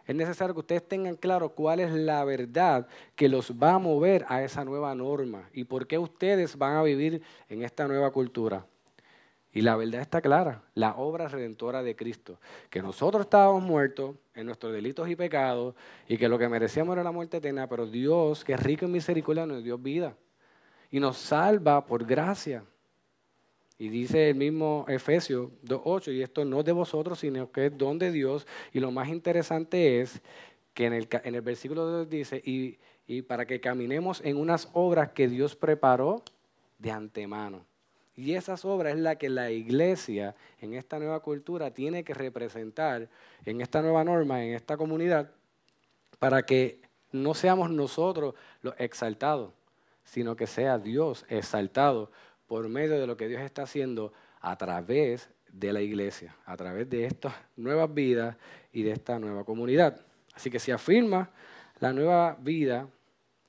es 0.08 0.16
necesario 0.16 0.56
que 0.56 0.62
ustedes 0.62 0.88
tengan 0.88 1.16
claro 1.16 1.54
cuál 1.54 1.82
es 1.82 1.92
la 1.92 2.26
verdad 2.26 2.88
que 3.16 3.30
los 3.30 3.52
va 3.52 3.76
a 3.76 3.80
mover 3.80 4.26
a 4.28 4.42
esa 4.42 4.66
nueva 4.66 4.96
norma 4.96 5.48
y 5.54 5.66
por 5.66 5.86
qué 5.86 6.00
ustedes 6.00 6.58
van 6.58 6.78
a 6.78 6.82
vivir 6.82 7.22
en 7.48 7.62
esta 7.62 7.88
nueva 7.88 8.10
cultura. 8.10 8.66
Y 9.54 9.62
la 9.62 9.76
verdad 9.76 10.02
está 10.02 10.22
clara, 10.22 10.64
la 10.76 10.96
obra 10.96 11.28
redentora 11.28 11.84
de 11.84 11.96
Cristo, 11.96 12.40
que 12.70 12.82
nosotros 12.82 13.24
estábamos 13.24 13.62
muertos 13.64 14.16
en 14.34 14.46
nuestros 14.46 14.72
delitos 14.72 15.10
y 15.10 15.16
pecados 15.18 15.76
y 16.08 16.18
que 16.18 16.30
lo 16.30 16.40
que 16.40 16.48
merecíamos 16.48 16.94
era 16.94 17.04
la 17.04 17.12
muerte 17.12 17.38
eterna, 17.38 17.68
pero 17.68 17.86
Dios, 17.86 18.46
que 18.46 18.54
es 18.54 18.64
rico 18.64 18.86
en 18.86 18.94
misericordia, 18.94 19.46
nos 19.46 19.62
dio 19.62 19.78
vida 19.78 20.16
y 20.90 21.02
nos 21.02 21.18
salva 21.18 21.86
por 21.86 22.06
gracia. 22.06 22.64
Y 23.78 23.90
dice 23.90 24.30
el 24.30 24.36
mismo 24.36 24.86
Efesios 24.88 25.50
2.8, 25.66 26.14
y 26.14 26.22
esto 26.22 26.46
no 26.46 26.60
es 26.60 26.66
de 26.66 26.72
vosotros, 26.72 27.20
sino 27.20 27.52
que 27.52 27.66
es 27.66 27.78
don 27.78 27.98
de 27.98 28.12
Dios. 28.12 28.48
Y 28.72 28.80
lo 28.80 28.92
más 28.92 29.10
interesante 29.10 30.00
es 30.02 30.22
que 30.74 30.86
en 30.86 30.94
el, 30.94 31.10
en 31.12 31.36
el 31.36 31.42
versículo 31.42 31.86
2 31.86 32.10
dice, 32.10 32.42
y, 32.46 32.78
y 33.08 33.24
para 33.24 33.46
que 33.46 33.60
caminemos 33.60 34.22
en 34.24 34.38
unas 34.38 34.70
obras 34.74 35.12
que 35.14 35.28
Dios 35.28 35.56
preparó 35.56 36.24
de 36.78 36.92
antemano. 36.92 37.66
Y 38.22 38.36
esas 38.36 38.66
obras 38.66 38.94
es 38.94 39.00
la 39.00 39.16
que 39.16 39.30
la 39.30 39.50
iglesia 39.50 40.36
en 40.60 40.76
esta 40.76 41.00
nueva 41.00 41.22
cultura 41.22 41.72
tiene 41.72 42.04
que 42.04 42.14
representar 42.14 43.10
en 43.46 43.62
esta 43.62 43.82
nueva 43.82 44.04
norma, 44.04 44.46
en 44.46 44.54
esta 44.54 44.78
comunidad, 44.78 45.32
para 46.20 46.44
que 46.44 46.80
no 47.12 47.34
seamos 47.34 47.72
nosotros 47.72 48.36
los 48.62 48.76
exaltados, 48.78 49.54
sino 50.04 50.36
que 50.36 50.46
sea 50.46 50.78
Dios 50.78 51.26
exaltado 51.30 52.12
por 52.46 52.70
medio 52.70 53.00
de 53.00 53.08
lo 53.08 53.18
que 53.18 53.28
Dios 53.28 53.42
está 53.42 53.64
haciendo 53.64 54.14
a 54.40 54.56
través 54.56 55.28
de 55.52 55.74
la 55.74 55.82
iglesia, 55.82 56.36
a 56.46 56.56
través 56.56 56.88
de 56.92 57.06
estas 57.06 57.34
nuevas 57.56 57.92
vidas 57.92 58.38
y 58.72 58.84
de 58.84 58.92
esta 58.92 59.18
nueva 59.18 59.44
comunidad. 59.46 60.00
Así 60.36 60.52
que 60.52 60.60
si 60.60 60.70
afirma 60.70 61.32
la 61.80 61.92
nueva 61.92 62.38
vida 62.40 62.88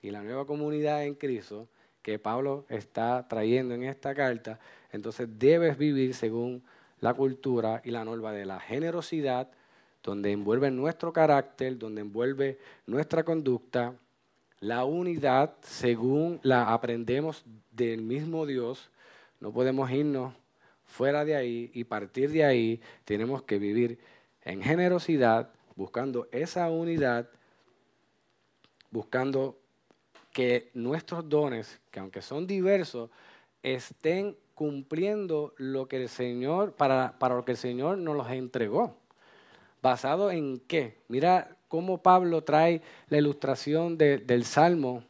y 0.01 0.11
la 0.11 0.23
nueva 0.23 0.47
comunidad 0.47 1.05
en 1.05 1.15
Cristo, 1.15 1.69
que 2.03 2.19
Pablo 2.19 2.67
está 2.69 3.27
trayendo 3.29 3.75
en 3.75 3.85
esta 3.85 4.15
carta, 4.15 4.59
entonces 4.91 5.29
debes 5.39 5.79
vivir 5.79 6.15
según 6.15 6.63
la 7.01 7.15
cultura 7.15 7.81
y 7.85 7.91
la 7.91 8.05
norma 8.05 8.33
de 8.33 8.45
la 8.45 8.61
generosidad, 8.61 9.49
donde 10.03 10.33
envuelve 10.33 10.71
nuestro 10.71 11.13
carácter, 11.13 11.79
donde 11.79 12.01
envuelve 12.01 12.59
nuestra 12.87 13.25
conducta, 13.25 13.95
la 14.61 14.85
unidad 14.85 15.55
según 15.63 16.39
la 16.43 16.73
aprendemos 16.73 17.45
del 17.73 18.03
mismo 18.03 18.47
Dios. 18.47 18.91
No 19.41 19.53
podemos 19.53 19.91
irnos 19.91 20.35
fuera 20.85 21.25
de 21.25 21.35
ahí 21.35 21.71
y 21.75 21.85
partir 21.85 22.31
de 22.31 22.45
ahí. 22.45 22.81
Tenemos 23.05 23.43
que 23.43 23.59
vivir 23.59 23.99
en 24.45 24.63
generosidad, 24.63 25.51
buscando 25.75 26.29
esa 26.31 26.71
unidad, 26.71 27.29
buscando 28.91 29.59
que 30.33 30.71
nuestros 30.75 31.29
dones, 31.29 31.81
que 31.91 32.01
aunque 32.01 32.23
son 32.23 32.47
diversos, 32.47 33.11
estén 33.63 34.37
cumpliendo 34.55 35.55
lo 35.57 35.89
que 35.89 35.97
el 36.03 36.09
Señor, 36.09 36.73
para, 36.73 37.19
para 37.19 37.35
lo 37.35 37.45
que 37.45 37.53
el 37.53 37.59
Señor 37.59 37.99
nos 37.99 38.17
los 38.17 38.31
entregó. 38.31 38.97
¿Basado 39.83 40.31
en 40.31 40.61
qué? 40.61 40.99
Mira 41.09 41.57
cómo 41.69 41.99
Pablo 41.99 42.43
trae 42.45 42.83
la 43.09 43.19
ilustración 43.19 43.99
del 43.99 44.45
Salmo 44.45 45.03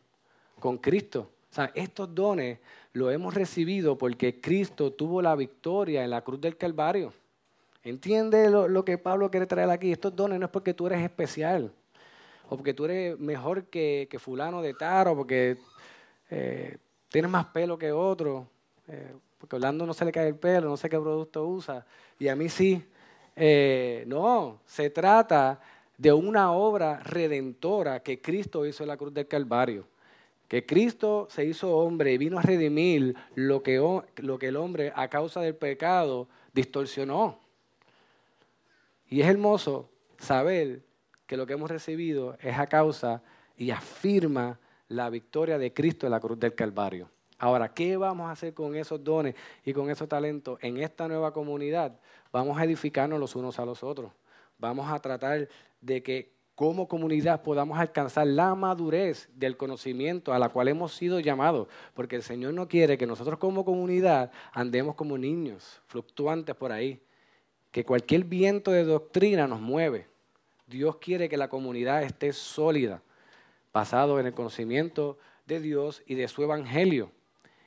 con 0.59 0.79
Cristo. 0.79 1.29
O 1.51 1.55
sea, 1.55 1.71
estos 1.75 2.15
dones 2.15 2.59
los 2.93 3.13
hemos 3.13 3.35
recibido 3.35 3.99
porque 3.99 4.41
Cristo 4.41 4.93
tuvo 4.93 5.21
la 5.21 5.35
victoria 5.35 6.05
en 6.05 6.11
la 6.11 6.23
cruz 6.23 6.41
del 6.41 6.57
Calvario. 6.57 7.13
¿Entiende 7.85 8.49
lo, 8.49 8.85
que 8.85 8.97
Pablo 8.97 9.31
quiere 9.31 9.47
traer 9.47 9.69
aquí? 9.71 9.91
Estos 9.91 10.15
dones 10.15 10.39
no 10.39 10.47
es 10.47 10.53
porque 10.53 10.73
tú 10.73 10.87
eres 10.87 11.03
especial, 11.03 11.73
o 12.53 12.57
porque 12.57 12.75
tú 12.75 12.85
eres 12.85 13.19
mejor 13.19 13.65
que, 13.65 14.07
fulano 14.19 14.61
de 14.61 14.75
taro, 14.75 15.17
porque 15.17 15.57
eh, 16.29 16.77
tienes 17.09 17.31
más 17.31 17.47
pelo 17.47 17.79
que 17.79 17.91
otro, 17.91 18.47
eh, 18.89 19.15
porque 19.39 19.57
Orlando 19.57 19.87
no 19.87 19.95
se 19.95 20.05
le 20.05 20.13
cae 20.13 20.29
el 20.29 20.35
pelo, 20.35 20.69
no 20.69 20.77
sé 20.77 20.91
qué 20.91 20.99
producto 20.99 21.47
usa, 21.47 21.87
y 22.19 22.29
a 22.29 22.37
mí 22.37 22.51
sí. 22.51 22.85
Eh, 23.35 24.05
no, 24.07 24.61
se 24.67 24.91
trata 24.91 25.59
de 25.97 26.13
una 26.13 26.53
obra 26.53 27.01
redentora 27.01 28.03
que 28.03 28.21
Cristo 28.21 28.67
hizo 28.67 28.85
en 28.85 28.89
la 28.89 28.99
cruz 28.99 29.15
del 29.15 29.27
Calvario. 29.27 29.87
Que 30.47 30.67
Cristo 30.67 31.29
se 31.31 31.47
hizo 31.47 31.75
hombre 31.75 32.13
y 32.13 32.19
vino 32.19 32.39
a 32.39 32.43
redimir 32.43 33.17
lo 33.35 33.63
que, 33.63 33.79
lo 34.17 34.39
que 34.39 34.49
el 34.49 34.57
hombre 34.57 34.93
a 34.95 35.09
causa 35.09 35.41
del 35.41 35.55
pecado 35.55 36.29
distorsionó. 36.53 37.39
Y 39.09 39.23
es 39.23 39.27
hermoso 39.27 39.89
saber 40.19 40.83
que 41.33 41.39
lo 41.39 41.47
que 41.47 41.55
hemos 41.55 41.71
recibido 41.71 42.37
es 42.43 42.59
a 42.59 42.67
causa 42.67 43.23
y 43.57 43.71
afirma 43.71 44.59
la 44.89 45.09
victoria 45.09 45.57
de 45.57 45.73
Cristo 45.73 46.07
en 46.07 46.13
la 46.13 46.21
cruz 46.21 46.39
del 46.39 46.55
Calvario. 46.55 47.09
Ahora, 47.39 47.73
¿qué 47.73 47.97
vamos 47.97 48.29
a 48.29 48.33
hacer 48.33 48.53
con 48.53 48.77
esos 48.77 49.03
dones 49.03 49.35
y 49.65 49.73
con 49.73 49.89
esos 49.89 50.07
talentos 50.07 50.59
en 50.61 50.77
esta 50.77 51.09
nueva 51.09 51.33
comunidad? 51.33 51.99
Vamos 52.31 52.59
a 52.59 52.65
edificarnos 52.65 53.19
los 53.19 53.35
unos 53.35 53.59
a 53.59 53.65
los 53.65 53.83
otros. 53.83 54.13
Vamos 54.59 54.93
a 54.93 54.99
tratar 54.99 55.49
de 55.81 56.03
que 56.03 56.35
como 56.55 56.87
comunidad 56.87 57.41
podamos 57.41 57.79
alcanzar 57.79 58.27
la 58.27 58.55
madurez 58.55 59.31
del 59.35 59.57
conocimiento 59.57 60.35
a 60.35 60.39
la 60.39 60.51
cual 60.51 60.69
hemos 60.69 60.93
sido 60.93 61.19
llamados, 61.19 61.67
porque 61.95 62.17
el 62.17 62.23
Señor 62.23 62.53
no 62.53 62.69
quiere 62.69 62.99
que 62.99 63.07
nosotros 63.07 63.39
como 63.39 63.65
comunidad 63.65 64.33
andemos 64.53 64.97
como 64.97 65.17
niños 65.17 65.81
fluctuantes 65.87 66.55
por 66.55 66.73
ahí, 66.73 67.01
que 67.71 67.87
cualquier 67.87 68.25
viento 68.25 68.71
de 68.71 68.85
doctrina 68.85 69.47
nos 69.47 69.63
mueve. 69.63 70.12
Dios 70.67 70.97
quiere 70.97 71.29
que 71.29 71.37
la 71.37 71.49
comunidad 71.49 72.03
esté 72.03 72.33
sólida, 72.33 73.03
basado 73.73 74.21
en 74.21 74.27
el 74.27 74.35
conocimiento 74.35 75.19
de 75.47 75.61
Dios 75.61 76.03
y 76.07 76.15
de 76.15 76.29
su 76.29 76.43
evangelio. 76.43 77.11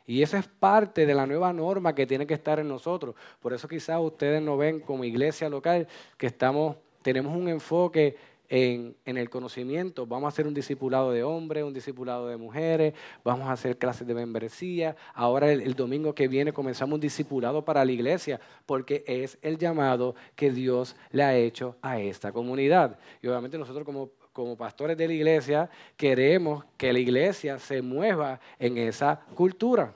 Y 0.08 0.22
esa 0.22 0.38
es 0.38 0.48
parte 0.48 1.06
de 1.06 1.16
la 1.16 1.26
nueva 1.26 1.52
norma 1.52 1.96
que 1.96 2.06
tiene 2.06 2.28
que 2.28 2.36
estar 2.36 2.60
en 2.60 2.68
nosotros. 2.68 3.16
Por 3.42 3.54
eso 3.54 3.68
quizás 3.68 4.00
ustedes 4.00 4.42
no 4.42 4.56
ven 4.56 4.80
como 4.80 5.04
iglesia 5.04 5.50
local 5.50 5.88
que 6.18 6.28
estamos, 6.28 6.78
tenemos 7.02 7.36
un 7.36 7.48
enfoque 7.48 8.16
en, 8.50 8.96
el 9.06 9.30
conocimiento. 9.30 10.06
Vamos 10.06 10.26
a 10.26 10.30
hacer 10.30 10.48
un 10.48 10.54
discipulado 10.54 11.12
de 11.12 11.24
hombres, 11.24 11.64
un 11.64 11.74
discipulado 11.74 12.28
de 12.28 12.38
mujeres, 12.38 12.94
vamos 13.24 13.48
a 13.48 13.54
hacer 13.54 13.78
clases 13.78 14.08
de 14.08 14.14
membresía. 14.14 14.96
Ahora 15.14 15.52
el, 15.52 15.76
domingo 15.76 16.14
que 16.14 16.28
viene 16.28 16.54
comenzamos 16.54 16.96
un 16.96 17.02
discipulado 17.02 17.64
para 17.64 17.84
la 17.84 17.92
iglesia, 17.92 18.40
porque 18.66 19.04
es 19.08 19.38
el 19.42 19.58
llamado 19.58 20.16
que 20.36 20.52
Dios 20.52 20.96
le 21.12 21.24
ha 21.24 21.36
hecho 21.36 21.78
a 21.82 22.00
esta 22.00 22.32
comunidad. 22.32 22.98
Y 23.22 23.28
obviamente 23.28 23.58
nosotros 23.58 23.86
como 23.86 24.12
como 24.36 24.58
pastores 24.58 24.98
de 24.98 25.08
la 25.08 25.14
iglesia, 25.14 25.70
queremos 25.96 26.66
que 26.76 26.92
la 26.92 27.00
iglesia 27.00 27.58
se 27.58 27.82
mueva 27.82 28.42
en 28.60 28.78
esa 28.78 29.22
cultura. 29.34 29.94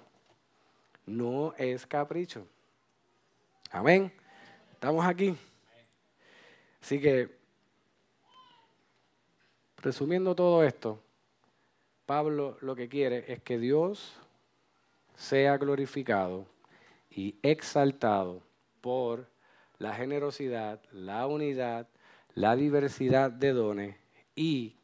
No 1.05 1.53
es 1.57 1.85
capricho. 1.85 2.47
Amén. 3.69 4.13
Estamos 4.71 5.05
aquí. 5.05 5.35
Así 6.81 7.01
que, 7.01 7.38
resumiendo 9.81 10.35
todo 10.35 10.63
esto, 10.63 10.99
Pablo 12.05 12.57
lo 12.61 12.75
que 12.75 12.89
quiere 12.89 13.31
es 13.31 13.41
que 13.41 13.57
Dios 13.57 14.13
sea 15.15 15.57
glorificado 15.57 16.45
y 17.09 17.35
exaltado 17.41 18.41
por 18.81 19.27
la 19.77 19.93
generosidad, 19.93 20.81
la 20.91 21.27
unidad, 21.27 21.87
la 22.33 22.55
diversidad 22.55 23.31
de 23.31 23.53
dones 23.53 23.95
y 24.35 24.75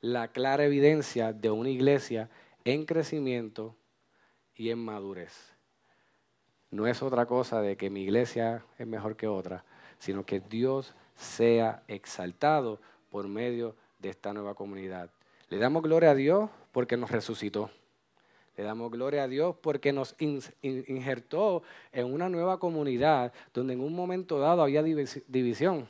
la 0.00 0.28
clara 0.28 0.64
evidencia 0.64 1.32
de 1.32 1.50
una 1.50 1.70
iglesia 1.70 2.28
en 2.64 2.86
crecimiento 2.86 3.76
y 4.54 4.70
en 4.70 4.78
madurez. 4.78 5.52
No 6.70 6.86
es 6.86 7.02
otra 7.02 7.26
cosa 7.26 7.60
de 7.60 7.76
que 7.76 7.90
mi 7.90 8.02
iglesia 8.02 8.64
es 8.78 8.86
mejor 8.86 9.16
que 9.16 9.28
otra, 9.28 9.64
sino 9.98 10.24
que 10.24 10.40
Dios 10.40 10.94
sea 11.16 11.82
exaltado 11.86 12.80
por 13.10 13.28
medio 13.28 13.76
de 14.02 14.10
esta 14.10 14.32
nueva 14.32 14.54
comunidad. 14.54 15.08
Le 15.48 15.58
damos 15.58 15.82
gloria 15.82 16.10
a 16.10 16.14
Dios 16.14 16.50
porque 16.72 16.96
nos 16.96 17.10
resucitó. 17.10 17.70
Le 18.56 18.64
damos 18.64 18.90
gloria 18.90 19.22
a 19.22 19.28
Dios 19.28 19.56
porque 19.62 19.92
nos 19.92 20.14
injertó 20.18 21.62
en 21.92 22.12
una 22.12 22.28
nueva 22.28 22.58
comunidad 22.58 23.32
donde 23.54 23.72
en 23.72 23.80
un 23.80 23.94
momento 23.94 24.38
dado 24.38 24.62
había 24.62 24.82
división 24.82 25.88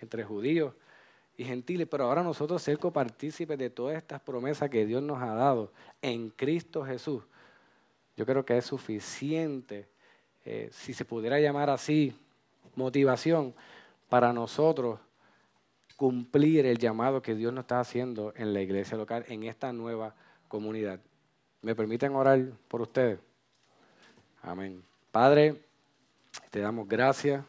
entre 0.00 0.24
judíos 0.24 0.74
y 1.36 1.44
gentiles, 1.44 1.86
pero 1.88 2.04
ahora 2.04 2.22
nosotros 2.22 2.60
ser 2.62 2.78
copartícipes 2.78 3.58
de 3.58 3.70
todas 3.70 3.96
estas 3.96 4.20
promesas 4.20 4.70
que 4.70 4.86
Dios 4.86 5.02
nos 5.02 5.22
ha 5.22 5.34
dado 5.34 5.70
en 6.02 6.30
Cristo 6.30 6.84
Jesús, 6.84 7.22
yo 8.16 8.26
creo 8.26 8.44
que 8.44 8.58
es 8.58 8.64
suficiente, 8.64 9.88
eh, 10.44 10.68
si 10.72 10.92
se 10.92 11.04
pudiera 11.04 11.38
llamar 11.38 11.70
así, 11.70 12.14
motivación 12.74 13.54
para 14.08 14.32
nosotros 14.32 14.98
cumplir 16.00 16.64
el 16.64 16.78
llamado 16.78 17.20
que 17.20 17.34
Dios 17.34 17.52
nos 17.52 17.64
está 17.64 17.78
haciendo 17.78 18.32
en 18.34 18.54
la 18.54 18.62
iglesia 18.62 18.96
local, 18.96 19.22
en 19.28 19.42
esta 19.42 19.70
nueva 19.70 20.14
comunidad. 20.48 20.98
¿Me 21.60 21.74
permiten 21.74 22.14
orar 22.14 22.40
por 22.68 22.80
ustedes? 22.80 23.18
Amén. 24.40 24.82
Padre, 25.12 25.60
te 26.48 26.60
damos 26.60 26.88
gracias 26.88 27.44